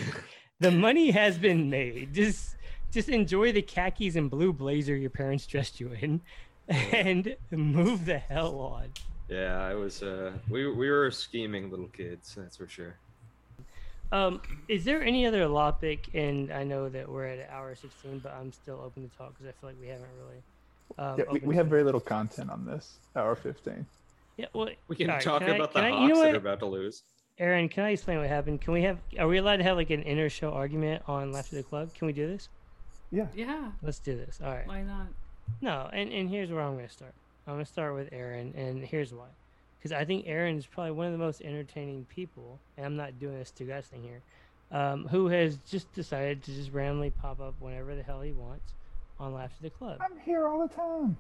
The 0.60 0.70
money 0.70 1.10
has 1.10 1.36
been 1.36 1.68
made. 1.68 2.14
Just 2.14 2.56
just 2.90 3.08
enjoy 3.10 3.52
the 3.52 3.60
khakis 3.60 4.16
and 4.16 4.30
blue 4.30 4.52
blazer 4.52 4.96
your 4.96 5.10
parents 5.10 5.46
dressed 5.46 5.80
you 5.80 5.92
in, 6.00 6.20
and 6.92 7.36
move 7.50 8.04
the 8.06 8.18
hell 8.18 8.58
on. 8.60 8.88
Yeah, 9.28 9.60
I 9.60 9.74
was. 9.74 10.02
Uh, 10.02 10.32
we 10.48 10.70
we 10.70 10.90
were 10.90 11.10
scheming 11.10 11.70
little 11.70 11.88
kids. 11.88 12.34
That's 12.36 12.56
for 12.56 12.68
sure. 12.68 12.96
Um, 14.12 14.40
is 14.68 14.84
there 14.84 15.02
any 15.02 15.26
other 15.26 15.46
topic? 15.48 16.06
And 16.14 16.52
I 16.52 16.62
know 16.62 16.88
that 16.88 17.08
we're 17.08 17.26
at 17.26 17.50
hour 17.50 17.74
sixteen, 17.74 18.20
but 18.20 18.32
I'm 18.34 18.52
still 18.52 18.80
open 18.84 19.08
to 19.08 19.16
talk 19.16 19.34
because 19.34 19.46
I 19.48 19.52
feel 19.60 19.70
like 19.70 19.80
we 19.80 19.88
haven't 19.88 20.06
really. 20.24 20.42
Um, 20.98 21.18
yeah, 21.18 21.24
we, 21.32 21.40
we 21.40 21.56
have 21.56 21.66
very 21.66 21.82
little 21.82 22.00
content 22.00 22.48
on 22.48 22.64
this 22.64 22.98
hour 23.16 23.34
15. 23.34 23.84
Yeah, 24.36 24.46
well, 24.52 24.68
We 24.86 24.94
can 24.94 25.08
alright, 25.10 25.24
talk 25.24 25.40
can 25.42 25.50
I- 25.50 25.56
about 25.56 25.72
the 25.72 25.80
can 25.80 25.84
I- 25.92 25.96
Hawks 25.96 26.02
you 26.08 26.14
know 26.14 26.22
that 26.22 26.34
are 26.34 26.38
about 26.38 26.60
to 26.60 26.66
lose. 26.66 27.02
Aaron, 27.38 27.68
can 27.68 27.82
I 27.84 27.90
explain 27.90 28.18
what 28.18 28.28
happened? 28.28 28.60
Can 28.60 28.72
we 28.72 28.82
have? 28.82 28.98
Are 29.18 29.26
we 29.26 29.38
allowed 29.38 29.56
to 29.56 29.62
have 29.64 29.76
like 29.76 29.90
an 29.90 30.02
inner 30.04 30.28
show 30.30 30.52
argument 30.52 31.02
on 31.08 31.32
Left 31.32 31.50
of 31.52 31.56
the 31.58 31.64
Club? 31.64 31.92
Can 31.94 32.06
we 32.06 32.12
do 32.12 32.28
this? 32.28 32.48
Yeah. 33.10 33.26
Yeah, 33.34 33.72
Let's 33.82 33.98
do 33.98 34.16
this. 34.16 34.38
All 34.42 34.50
right. 34.54 34.66
why 34.66 34.82
not? 34.82 35.08
No, 35.60 35.88
and 35.92 36.12
and 36.12 36.28
here's 36.28 36.50
where 36.50 36.62
I'm 36.62 36.74
going 36.74 36.86
to 36.86 36.92
start. 36.92 37.12
I'm 37.46 37.54
going 37.54 37.64
to 37.64 37.70
start 37.70 37.94
with 37.94 38.08
Aaron, 38.12 38.52
and 38.56 38.84
here's 38.84 39.12
why. 39.12 39.26
Because 39.78 39.92
I 39.92 40.04
think 40.04 40.26
Aaron 40.26 40.58
is 40.58 40.66
probably 40.66 40.92
one 40.92 41.06
of 41.06 41.12
the 41.12 41.18
most 41.18 41.42
entertaining 41.42 42.06
people, 42.06 42.58
and 42.76 42.84
I'm 42.84 42.96
not 42.96 43.18
doing 43.20 43.38
this 43.38 43.50
to 43.52 43.64
guys 43.64 43.86
thing 43.86 44.02
here, 44.02 44.20
um, 44.72 45.06
who 45.08 45.28
has 45.28 45.58
just 45.70 45.92
decided 45.92 46.42
to 46.44 46.52
just 46.52 46.72
randomly 46.72 47.10
pop 47.10 47.40
up 47.40 47.54
whenever 47.60 47.94
the 47.94 48.02
hell 48.02 48.20
he 48.20 48.32
wants 48.32 48.72
on 49.20 49.34
Laugh 49.34 49.56
to 49.56 49.62
the 49.62 49.70
Club. 49.70 49.98
I'm 50.00 50.18
here 50.24 50.46
all 50.46 50.66
the 50.66 50.74
time. 50.74 51.16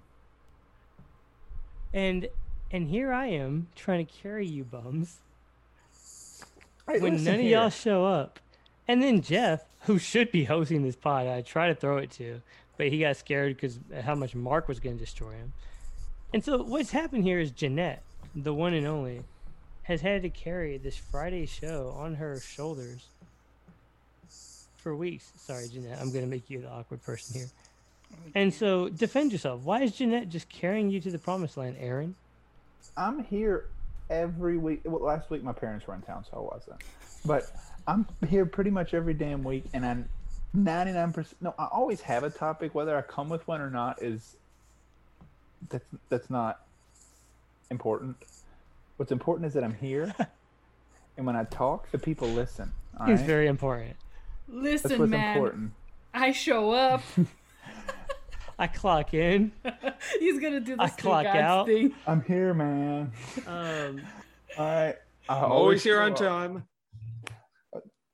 And 1.94 2.28
and 2.70 2.88
here 2.88 3.12
I 3.12 3.26
am 3.26 3.68
trying 3.76 4.04
to 4.04 4.12
carry 4.12 4.46
you 4.46 4.64
bums 4.64 5.18
when 6.86 7.22
none 7.24 7.36
of 7.36 7.42
y'all 7.42 7.70
show 7.70 8.04
up. 8.04 8.40
And 8.88 9.02
then 9.02 9.20
Jeff, 9.20 9.64
who 9.82 9.98
should 9.98 10.30
be 10.30 10.44
hosting 10.44 10.82
this 10.82 10.96
pod, 10.96 11.26
I 11.26 11.42
try 11.42 11.68
to 11.68 11.74
throw 11.74 11.98
it 11.98 12.10
to, 12.12 12.42
but 12.76 12.88
he 12.88 13.00
got 13.00 13.16
scared 13.16 13.56
because 13.56 13.78
how 14.02 14.14
much 14.14 14.34
Mark 14.34 14.68
was 14.68 14.80
going 14.80 14.96
to 14.96 15.04
destroy 15.04 15.32
him. 15.32 15.52
And 16.32 16.44
so 16.44 16.62
what's 16.62 16.90
happened 16.90 17.24
here 17.24 17.38
is 17.38 17.50
Jeanette, 17.50 18.02
the 18.34 18.52
one 18.52 18.74
and 18.74 18.86
only, 18.86 19.22
has 19.84 20.00
had 20.00 20.22
to 20.22 20.28
carry 20.28 20.78
this 20.78 20.96
Friday 20.96 21.46
show 21.46 21.94
on 21.96 22.14
her 22.16 22.40
shoulders 22.40 23.06
for 24.76 24.94
weeks. 24.94 25.32
Sorry, 25.36 25.68
Jeanette, 25.68 25.98
I'm 26.00 26.10
going 26.10 26.24
to 26.24 26.30
make 26.30 26.50
you 26.50 26.60
the 26.60 26.70
awkward 26.70 27.02
person 27.02 27.40
here. 27.40 27.48
And 28.34 28.52
so 28.52 28.88
defend 28.88 29.32
yourself. 29.32 29.62
Why 29.62 29.82
is 29.82 29.92
Jeanette 29.92 30.28
just 30.28 30.48
carrying 30.48 30.90
you 30.90 31.00
to 31.00 31.10
the 31.10 31.18
promised 31.18 31.56
land, 31.56 31.76
Aaron? 31.78 32.14
I'm 32.96 33.24
here 33.24 33.66
every 34.10 34.56
week. 34.58 34.82
Well, 34.84 35.02
last 35.02 35.30
week 35.30 35.42
my 35.42 35.52
parents 35.52 35.86
were 35.86 35.94
in 35.94 36.02
town, 36.02 36.24
so 36.30 36.36
I 36.38 36.54
wasn't. 36.54 36.82
But 37.24 37.50
I'm 37.86 38.06
here 38.28 38.46
pretty 38.46 38.70
much 38.70 38.94
every 38.94 39.14
damn 39.14 39.42
week, 39.42 39.64
and 39.72 39.84
I'm 39.84 40.08
99%. 40.56 41.34
No, 41.40 41.54
I 41.58 41.66
always 41.66 42.00
have 42.02 42.24
a 42.24 42.30
topic. 42.30 42.74
Whether 42.74 42.96
I 42.96 43.02
come 43.02 43.28
with 43.28 43.46
one 43.46 43.60
or 43.60 43.70
not 43.70 44.02
is 44.02 44.36
that's 45.68 45.84
that's 46.08 46.30
not 46.30 46.60
important. 47.70 48.16
What's 48.96 49.12
important 49.12 49.46
is 49.46 49.54
that 49.54 49.64
I'm 49.64 49.74
here, 49.74 50.14
and 51.16 51.26
when 51.26 51.36
I 51.36 51.44
talk, 51.44 51.90
the 51.90 51.98
people 51.98 52.28
listen. 52.28 52.72
It's 53.00 53.20
right, 53.20 53.20
very 53.20 53.46
important. 53.46 53.96
listen 54.48 54.64
that's 54.72 54.84
Listen, 54.84 54.98
what's 55.00 55.10
man, 55.10 55.36
important. 55.36 55.72
I 56.14 56.32
show 56.32 56.70
up. 56.72 57.02
I 58.58 58.66
clock 58.68 59.12
in. 59.12 59.52
He's 60.18 60.40
gonna 60.40 60.60
do 60.60 60.76
the 60.76 60.82
I 60.84 60.88
clock 60.88 61.26
out. 61.26 61.66
thing. 61.66 61.92
I'm 62.06 62.22
here, 62.22 62.54
man. 62.54 63.12
Um, 63.46 64.00
I 64.58 64.94
I'm 65.28 65.52
always 65.52 65.82
here 65.82 66.00
on 66.00 66.12
show 66.16 66.24
up. 66.24 66.52
time. 66.52 66.64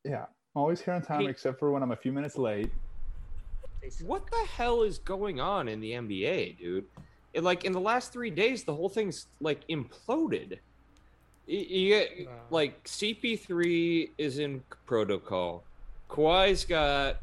Yeah, 0.04 0.24
I'm 0.54 0.60
always 0.62 0.80
here 0.80 0.94
on 0.94 1.02
time, 1.02 1.20
He- 1.22 1.26
except 1.28 1.58
for 1.58 1.70
when 1.70 1.82
I'm 1.82 1.92
a 1.92 1.96
few 1.96 2.12
minutes 2.12 2.36
late. 2.36 2.70
What 4.02 4.30
the 4.30 4.46
hell 4.54 4.82
is 4.82 4.98
going 4.98 5.40
on 5.40 5.66
in 5.66 5.80
the 5.80 5.92
NBA, 5.92 6.58
dude? 6.58 6.84
It, 7.32 7.42
like 7.42 7.64
in 7.64 7.72
the 7.72 7.80
last 7.80 8.12
three 8.12 8.30
days, 8.30 8.62
the 8.64 8.74
whole 8.74 8.88
thing's 8.88 9.26
like 9.40 9.66
imploded. 9.68 10.58
You, 11.46 11.58
you 11.58 11.88
get 11.94 12.26
Wow. 12.26 12.32
like 12.50 12.84
CP3 12.84 14.10
is 14.18 14.38
in 14.38 14.62
protocol. 14.86 15.64
Kawhi's 16.10 16.64
got 16.64 17.16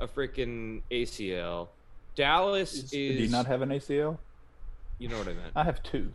a 0.00 0.06
freaking 0.08 0.82
ACL. 0.90 1.68
Dallas 2.16 2.74
is. 2.74 2.90
Did 2.90 3.20
you 3.20 3.28
not 3.28 3.46
have 3.46 3.62
an 3.62 3.70
ACL? 3.70 4.18
you 4.98 5.08
know 5.08 5.18
what 5.18 5.26
I 5.28 5.32
meant. 5.32 5.52
I 5.56 5.64
have 5.64 5.82
two. 5.82 6.12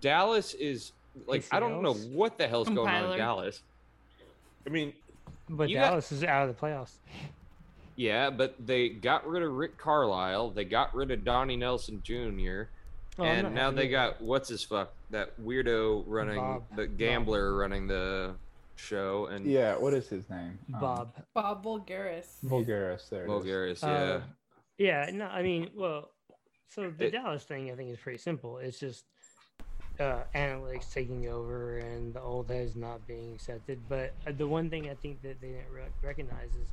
Dallas 0.00 0.54
is 0.54 0.92
like 1.26 1.44
I 1.50 1.58
don't 1.60 1.82
know 1.82 1.94
what 1.94 2.38
the 2.38 2.46
hell's 2.46 2.68
going 2.68 2.88
on 2.88 3.10
in 3.12 3.18
Dallas. 3.18 3.62
I 4.66 4.70
mean, 4.70 4.92
but 5.48 5.68
You 5.68 5.76
got- 5.76 5.90
Dallas 5.90 6.12
is 6.12 6.24
out 6.24 6.48
of 6.48 6.54
the 6.56 6.60
playoffs. 6.60 6.96
yeah, 7.96 8.30
but 8.30 8.54
they 8.64 8.88
got 8.88 9.26
rid 9.26 9.42
of 9.42 9.52
Rick 9.52 9.78
Carlisle. 9.78 10.50
They 10.50 10.64
got 10.64 10.94
rid 10.94 11.10
of 11.10 11.24
Donnie 11.24 11.56
Nelson 11.56 12.00
Jr. 12.02 12.64
Oh, 13.16 13.22
and 13.24 13.54
now 13.54 13.70
they 13.70 13.88
got 13.88 14.20
what's 14.20 14.48
his 14.48 14.64
fuck 14.64 14.92
that 15.10 15.40
weirdo 15.40 16.02
running 16.06 16.36
Bob. 16.36 16.64
the 16.74 16.86
gambler 16.88 17.54
running 17.56 17.86
the 17.86 18.34
show 18.74 19.26
and 19.26 19.46
Yeah, 19.46 19.76
what 19.76 19.94
is 19.94 20.08
his 20.08 20.28
name? 20.28 20.58
that. 20.68 20.74
Um, 20.76 20.80
Bob. 20.80 21.14
Bob 21.32 21.64
Voulgaris. 21.64 22.26
Voulgaris. 22.44 23.08
There. 23.08 23.24
it 23.24 23.30
is. 23.30 23.30
Voulgaris, 23.30 23.82
yeah. 23.82 23.88
Uh, 23.88 24.20
Yeah, 24.78 25.10
no, 25.12 25.26
I 25.26 25.42
mean, 25.44 25.70
well, 25.76 26.10
so 26.66 26.90
the 26.90 27.04
It- 27.06 27.10
Dallas 27.12 27.44
thing, 27.44 27.70
I 27.70 27.76
think, 27.76 27.90
is 27.90 28.00
pretty 28.00 28.18
simple. 28.18 28.58
It's 28.58 28.80
just 28.80 29.04
uh, 30.00 30.24
analytics 30.34 30.92
taking 30.92 31.28
over 31.28 31.78
and 31.78 32.14
the 32.14 32.20
old 32.20 32.50
heads 32.50 32.76
not 32.76 33.06
being 33.06 33.34
accepted. 33.34 33.88
But 33.88 34.16
uh, 34.26 34.32
the 34.32 34.48
one 34.48 34.70
thing 34.70 34.88
I 34.88 34.94
think 34.94 35.22
that 35.22 35.40
they 35.40 35.48
didn't 35.52 35.70
re- 35.70 35.94
recognize 36.02 36.54
is 36.54 36.72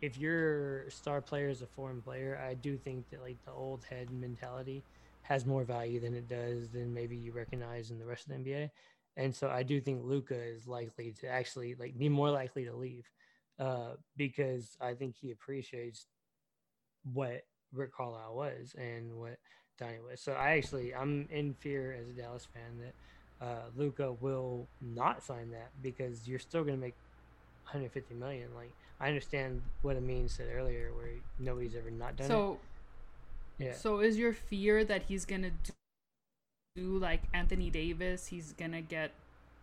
if 0.00 0.18
your 0.18 0.90
star 0.90 1.20
player 1.22 1.48
is 1.48 1.62
a 1.62 1.66
foreign 1.66 2.02
player, 2.02 2.40
I 2.44 2.54
do 2.54 2.76
think 2.76 3.08
that 3.10 3.22
like 3.22 3.38
the 3.44 3.52
old 3.52 3.84
head 3.84 4.10
mentality 4.10 4.84
has 5.22 5.46
more 5.46 5.64
value 5.64 6.00
than 6.00 6.14
it 6.14 6.26
does 6.28 6.70
than 6.70 6.92
maybe 6.92 7.16
you 7.16 7.32
recognize 7.32 7.90
in 7.90 7.98
the 7.98 8.06
rest 8.06 8.24
of 8.26 8.30
the 8.30 8.34
NBA. 8.34 8.70
And 9.16 9.34
so 9.34 9.48
I 9.48 9.62
do 9.62 9.80
think 9.80 10.02
Luka 10.02 10.34
is 10.40 10.66
likely 10.66 11.12
to 11.20 11.28
actually 11.28 11.74
like 11.76 11.96
be 11.96 12.08
more 12.08 12.30
likely 12.30 12.64
to 12.64 12.74
leave 12.74 13.08
uh, 13.60 13.92
because 14.16 14.76
I 14.80 14.94
think 14.94 15.14
he 15.16 15.30
appreciates 15.30 16.06
what 17.04 17.42
Rick 17.72 17.92
Carlisle 17.94 18.34
was 18.36 18.74
and 18.78 19.14
what 19.14 19.38
Was. 20.10 20.20
So 20.20 20.32
I 20.32 20.52
actually 20.52 20.94
I'm 20.94 21.28
in 21.30 21.54
fear 21.54 21.96
as 22.00 22.08
a 22.08 22.12
Dallas 22.12 22.46
fan 22.52 22.62
that 22.80 23.46
uh, 23.46 23.60
Luka 23.76 24.12
will 24.20 24.66
not 24.80 25.22
sign 25.22 25.50
that 25.50 25.70
because 25.82 26.28
you're 26.28 26.38
still 26.38 26.62
going 26.62 26.76
to 26.76 26.80
make 26.80 26.94
150 27.64 28.14
million. 28.14 28.48
Like 28.54 28.72
I 29.00 29.08
understand 29.08 29.62
what 29.82 29.96
Amin 29.96 30.28
said 30.28 30.48
earlier, 30.54 30.90
where 30.94 31.08
nobody's 31.38 31.74
ever 31.74 31.90
not 31.90 32.16
done 32.16 32.28
So, 32.28 32.58
it. 33.58 33.64
Yeah. 33.64 33.72
so 33.74 34.00
is 34.00 34.16
your 34.18 34.32
fear 34.32 34.84
that 34.84 35.02
he's 35.04 35.24
gonna 35.24 35.50
do, 35.50 35.72
do 36.76 36.98
like 36.98 37.22
Anthony 37.34 37.70
Davis? 37.70 38.26
He's 38.28 38.52
gonna 38.52 38.80
get 38.80 39.10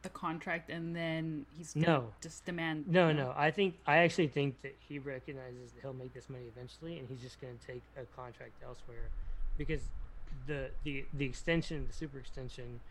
the 0.02 0.10
contract 0.10 0.70
and 0.70 0.96
then 0.96 1.46
he's 1.58 1.74
gonna 1.74 1.88
No. 1.88 2.14
just 2.22 2.46
demand. 2.46 2.88
No, 2.88 3.12
no. 3.12 3.34
I 3.36 3.52
think 3.52 3.76
I 3.86 3.98
actually 3.98 4.28
think 4.28 4.62
that 4.62 4.76
he 4.88 5.00
recognizes 5.00 5.72
that 5.74 5.82
he'll 5.82 5.94
make 5.94 6.14
this 6.14 6.30
money 6.30 6.46
eventually, 6.48 7.00
and 7.00 7.08
he's 7.10 7.22
just 7.22 7.40
going 7.42 7.58
to 7.58 7.68
take 7.68 7.82
a 7.98 8.06
contract 8.16 8.54
elsewhere, 8.64 9.10
because 9.58 9.82
the 10.50 10.72
the 10.84 11.06
the 11.14 11.26
extension, 11.26 11.86
the 11.88 11.94
super 11.94 12.20
extension, 12.20 12.82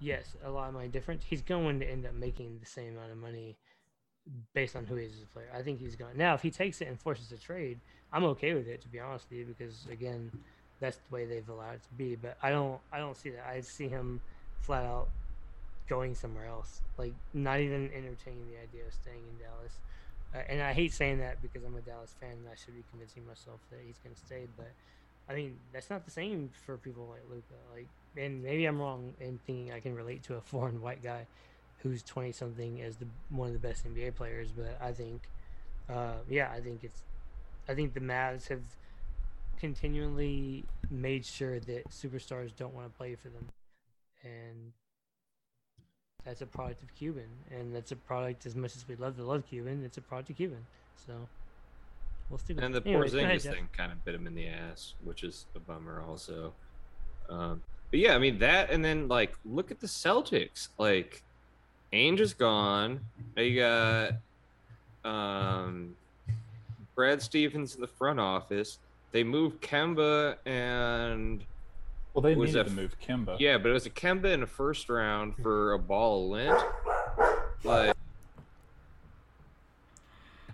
yes, 0.00 0.36
a 0.44 0.50
lot 0.50 0.68
of 0.68 0.74
money 0.74 0.88
difference. 0.88 1.24
He's 1.28 1.42
going 1.42 1.80
to 1.80 1.86
end 1.86 2.06
up 2.06 2.14
making 2.14 2.58
the 2.60 2.66
same 2.66 2.96
amount 2.96 3.12
of 3.12 3.18
money 3.18 3.56
based 4.54 4.76
on 4.76 4.86
who 4.86 4.94
he 4.94 5.04
is 5.06 5.14
as 5.14 5.22
a 5.22 5.26
player. 5.26 5.48
I 5.54 5.62
think 5.62 5.80
he's 5.80 5.96
going 5.96 6.16
now. 6.16 6.34
If 6.34 6.42
he 6.42 6.50
takes 6.50 6.80
it 6.80 6.88
and 6.88 6.98
forces 6.98 7.32
a 7.32 7.36
trade, 7.36 7.78
I'm 8.12 8.24
okay 8.24 8.54
with 8.54 8.68
it 8.68 8.80
to 8.82 8.88
be 8.88 9.00
honest 9.00 9.26
with 9.28 9.40
you, 9.40 9.44
because 9.44 9.86
again, 9.90 10.30
that's 10.80 10.96
the 10.96 11.14
way 11.14 11.26
they've 11.26 11.48
allowed 11.48 11.74
it 11.74 11.82
to 11.82 11.94
be. 11.96 12.14
But 12.14 12.38
I 12.42 12.50
don't 12.50 12.80
I 12.92 12.98
don't 12.98 13.16
see 13.16 13.30
that. 13.30 13.46
I 13.46 13.60
see 13.60 13.88
him 13.88 14.20
flat 14.60 14.84
out 14.84 15.08
going 15.88 16.14
somewhere 16.14 16.46
else. 16.46 16.80
Like 16.96 17.12
not 17.34 17.60
even 17.60 17.90
entertaining 17.94 18.46
the 18.48 18.62
idea 18.62 18.86
of 18.86 18.94
staying 18.94 19.24
in 19.28 19.44
Dallas. 19.44 19.74
Uh, 20.34 20.52
and 20.52 20.62
I 20.62 20.74
hate 20.74 20.92
saying 20.92 21.18
that 21.20 21.40
because 21.40 21.64
I'm 21.64 21.74
a 21.74 21.80
Dallas 21.80 22.14
fan 22.20 22.32
and 22.32 22.48
I 22.52 22.54
should 22.54 22.76
be 22.76 22.84
convincing 22.90 23.26
myself 23.26 23.60
that 23.70 23.80
he's 23.84 23.98
going 24.04 24.14
to 24.14 24.20
stay. 24.20 24.46
But 24.56 24.70
I 25.28 25.34
mean, 25.34 25.58
that's 25.72 25.90
not 25.90 26.04
the 26.04 26.10
same 26.10 26.50
for 26.64 26.76
people 26.76 27.08
like 27.10 27.22
Luka. 27.28 27.54
Like, 27.74 27.88
and 28.16 28.42
maybe 28.42 28.64
I'm 28.64 28.78
wrong 28.78 29.12
in 29.20 29.38
thinking 29.46 29.72
I 29.72 29.80
can 29.80 29.94
relate 29.94 30.22
to 30.24 30.36
a 30.36 30.40
foreign 30.52 30.80
white 30.80 31.02
guy 31.02 31.26
who's 31.82 32.02
20 32.02 32.32
something 32.32 32.80
as 32.82 32.96
the 32.96 33.06
one 33.30 33.48
of 33.48 33.52
the 33.52 33.60
best 33.60 33.86
NBA 33.86 34.14
players. 34.14 34.50
But 34.50 34.78
I 34.80 34.92
think, 34.92 35.22
uh, 35.88 36.16
yeah, 36.28 36.50
I 36.54 36.60
think 36.60 36.82
it's, 36.82 37.02
I 37.68 37.74
think 37.74 37.94
the 37.94 38.00
Mavs 38.00 38.48
have 38.48 38.62
continually 39.58 40.64
made 40.90 41.24
sure 41.24 41.60
that 41.60 41.90
superstars 41.90 42.54
don't 42.56 42.74
want 42.74 42.90
to 42.90 42.96
play 42.96 43.14
for 43.14 43.28
them, 43.28 43.48
and 44.22 44.72
that's 46.24 46.40
a 46.40 46.46
product 46.46 46.82
of 46.82 46.94
Cuban, 46.94 47.28
and 47.50 47.74
that's 47.74 47.92
a 47.92 47.96
product 47.96 48.46
as 48.46 48.54
much 48.54 48.76
as 48.76 48.86
we 48.88 48.96
love 48.96 49.16
to 49.16 49.24
love 49.24 49.44
Cuban, 49.48 49.82
it's 49.84 49.98
a 49.98 50.00
product 50.00 50.30
of 50.30 50.36
Cuban. 50.36 50.66
So 51.06 51.12
we'll 52.30 52.38
stick 52.38 52.56
with 52.56 52.64
And 52.64 52.74
the 52.74 52.82
Anyways, 52.86 53.12
go 53.12 53.18
ahead, 53.18 53.38
Porzingis 53.38 53.50
thing 53.52 53.68
kind 53.72 53.92
of 53.92 54.04
bit 54.04 54.14
him 54.14 54.26
in 54.26 54.34
the 54.34 54.48
ass, 54.48 54.94
which 55.04 55.22
is 55.24 55.46
a 55.54 55.60
bummer 55.60 56.02
also. 56.06 56.52
Um, 57.28 57.62
but 57.90 58.00
yeah, 58.00 58.14
I 58.14 58.18
mean 58.18 58.38
that, 58.38 58.70
and 58.70 58.84
then 58.84 59.08
like 59.08 59.34
look 59.44 59.70
at 59.70 59.80
the 59.80 59.86
Celtics. 59.86 60.68
Like 60.78 61.22
Ainge 61.92 62.20
is 62.20 62.34
gone. 62.34 63.00
They 63.34 63.54
got 63.54 64.12
um, 65.04 65.94
Brad 66.94 67.22
Stevens 67.22 67.74
in 67.74 67.80
the 67.80 67.86
front 67.86 68.20
office. 68.20 68.78
They 69.12 69.24
moved 69.24 69.62
Kemba 69.62 70.36
and 70.44 71.42
Well, 72.12 72.20
they 72.22 72.34
Was 72.34 72.50
needed 72.50 72.66
that 72.66 72.70
to 72.70 72.76
move 72.76 72.96
Kemba. 73.00 73.36
yeah, 73.38 73.56
but 73.56 73.70
it 73.70 73.72
was 73.72 73.86
a 73.86 73.90
Kemba 73.90 74.32
in 74.34 74.40
the 74.40 74.46
first 74.46 74.88
round 74.90 75.34
for 75.36 75.72
a 75.72 75.78
ball 75.78 76.24
of 76.24 76.30
lint. 76.30 76.62
Like, 77.64 77.96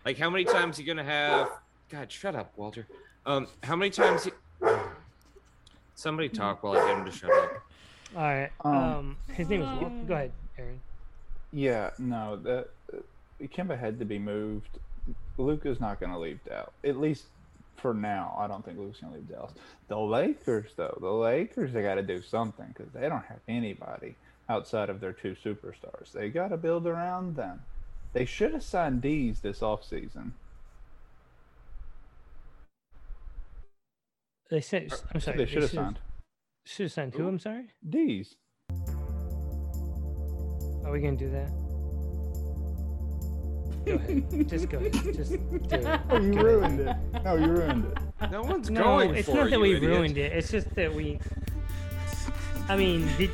like 0.04 0.18
how 0.18 0.30
many 0.30 0.44
times 0.44 0.78
are 0.78 0.82
you 0.82 0.86
gonna 0.86 1.02
have? 1.02 1.48
God, 1.90 2.10
shut 2.10 2.34
up, 2.34 2.52
Walter. 2.56 2.86
Um, 3.26 3.46
how 3.62 3.76
many 3.76 3.90
times? 3.90 4.26
You... 4.26 4.32
Somebody 5.94 6.28
talk 6.28 6.62
while 6.62 6.76
I 6.76 6.86
get 6.86 6.98
him 6.98 7.04
to 7.04 7.12
shut 7.12 7.30
up. 7.30 7.52
All 8.16 8.22
right. 8.22 8.50
Um, 8.64 8.74
Um, 8.74 9.16
his 9.32 9.48
name 9.48 9.62
is. 9.62 9.68
Wal- 9.80 10.04
Go 10.06 10.14
ahead, 10.14 10.32
Aaron. 10.58 10.80
Yeah, 11.52 11.90
no, 11.98 12.36
that 12.36 12.68
uh, 12.92 12.96
Kemba 13.42 13.78
had 13.78 13.98
to 14.00 14.04
be 14.04 14.18
moved. 14.18 14.78
Luka's 15.38 15.80
not 15.80 16.00
going 16.00 16.12
to 16.12 16.18
leave 16.18 16.40
Dallas. 16.44 16.70
At 16.82 16.98
least 16.98 17.24
for 17.76 17.94
now, 17.94 18.36
I 18.38 18.46
don't 18.46 18.64
think 18.64 18.78
Luka's 18.78 19.00
going 19.00 19.12
to 19.12 19.18
leave 19.20 19.28
Dallas. 19.28 19.52
The 19.88 19.98
Lakers, 19.98 20.72
though, 20.76 20.96
the 21.00 21.10
Lakers, 21.10 21.72
they 21.72 21.82
got 21.82 21.96
to 21.96 22.02
do 22.02 22.22
something 22.22 22.66
because 22.76 22.92
they 22.92 23.08
don't 23.08 23.24
have 23.26 23.40
anybody 23.46 24.16
outside 24.48 24.90
of 24.90 25.00
their 25.00 25.12
two 25.12 25.36
superstars. 25.44 26.12
They 26.12 26.28
got 26.28 26.48
to 26.48 26.56
build 26.56 26.86
around 26.86 27.36
them. 27.36 27.62
They 28.12 28.24
should 28.24 28.52
have 28.52 28.62
signed 28.62 29.02
D's 29.02 29.40
this 29.40 29.60
offseason. 29.60 30.32
They 34.50 34.60
said. 34.60 34.92
Uh, 34.92 34.96
I'm 35.14 35.20
sorry. 35.20 35.38
They 35.38 35.46
should 35.46 35.62
have 35.62 35.70
signed 35.70 35.98
Should 36.64 36.84
have 36.84 36.92
signed 36.92 37.14
who? 37.14 37.26
I'm 37.28 37.38
sorry. 37.38 37.66
D's. 37.88 38.36
Are 40.84 40.92
we 40.92 41.00
gonna 41.00 41.16
do 41.16 41.30
that? 41.30 41.50
Go 43.86 43.94
ahead. 43.94 44.48
Just 44.48 44.68
go 44.68 44.78
ahead. 44.78 44.92
Just 45.14 45.30
do 45.32 45.36
it. 45.62 46.00
Oh, 46.10 46.18
you 46.20 46.32
Go 46.34 46.40
ahead. 46.40 46.44
ruined 46.44 46.80
it. 46.80 46.96
No, 47.24 47.36
you 47.36 47.46
ruined 47.46 47.84
it. 48.20 48.30
No 48.30 48.42
one's 48.42 48.70
No, 48.70 48.82
going 48.82 49.14
it's 49.14 49.28
for 49.28 49.34
not 49.36 49.50
that 49.50 49.60
we 49.60 49.74
idiot. 49.76 49.90
ruined 49.90 50.18
it. 50.18 50.32
It's 50.32 50.50
just 50.50 50.74
that 50.74 50.94
we. 50.94 51.18
I 52.68 52.76
mean, 52.76 53.06
did, 53.18 53.30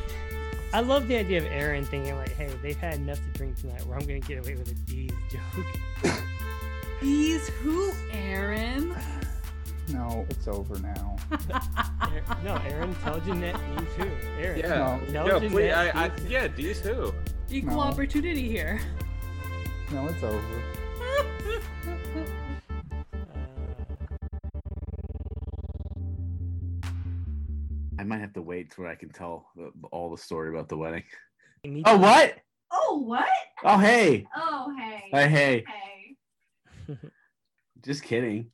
I 0.72 0.80
love 0.80 1.06
the 1.06 1.16
idea 1.16 1.38
of 1.38 1.44
Aaron 1.46 1.84
thinking 1.84 2.16
like, 2.16 2.34
"Hey, 2.34 2.48
they've 2.62 2.76
had 2.76 2.94
enough 2.94 3.18
to 3.18 3.38
drink 3.38 3.58
tonight, 3.61 3.84
where 3.86 3.96
I'm 3.96 4.04
gonna 4.06 4.18
get 4.20 4.38
away 4.38 4.54
with 4.56 4.70
a 4.70 4.74
D's 4.74 5.12
joke." 5.30 6.16
He's 7.00 7.48
who, 7.48 7.92
Aaron? 8.12 8.94
Uh, 9.22 9.24
No, 9.93 10.24
it's 10.30 10.49
over 10.49 10.78
now. 10.78 11.16
No, 12.45 12.57
Aaron, 12.66 12.95
tell 13.05 13.20
Jeanette 13.20 13.55
me 13.76 13.86
too. 13.97 14.11
Aaron, 14.38 14.59
Yeah, 14.59 14.68
No. 14.68 15.01
tell 15.12 15.26
yeah, 15.26 15.34
Jeanette 15.38 15.51
please. 15.53 15.72
I, 15.72 16.05
I, 16.05 16.09
too. 16.09 16.28
yeah, 16.28 16.49
these 16.49 16.80
too. 16.80 17.14
Equal 17.51 17.74
No. 17.76 17.80
opportunity 17.80 18.49
here. 18.49 18.80
No, 19.93 20.07
it's 20.09 20.22
over. 20.22 20.62
I 27.99 28.05
might 28.05 28.20
have 28.20 28.32
to 28.34 28.43
wait 28.43 28.70
till 28.70 28.86
I 28.86 28.95
can 28.95 29.11
tell 29.11 29.47
the, 29.57 29.70
all 29.93 30.11
the 30.11 30.18
story 30.20 30.49
about 30.49 30.68
the 30.68 30.76
wedding. 30.76 31.05
Oh, 31.84 31.99
what? 31.99 32.36
Oh, 32.72 33.03
what? 33.05 33.28
Oh, 33.62 33.78
hey. 33.78 34.26
Oh, 34.34 34.74
hey. 34.78 35.03
Hey, 35.12 35.28
hey. 35.28 35.64
Hey. 36.86 36.97
Just 37.84 38.03
kidding. 38.03 38.51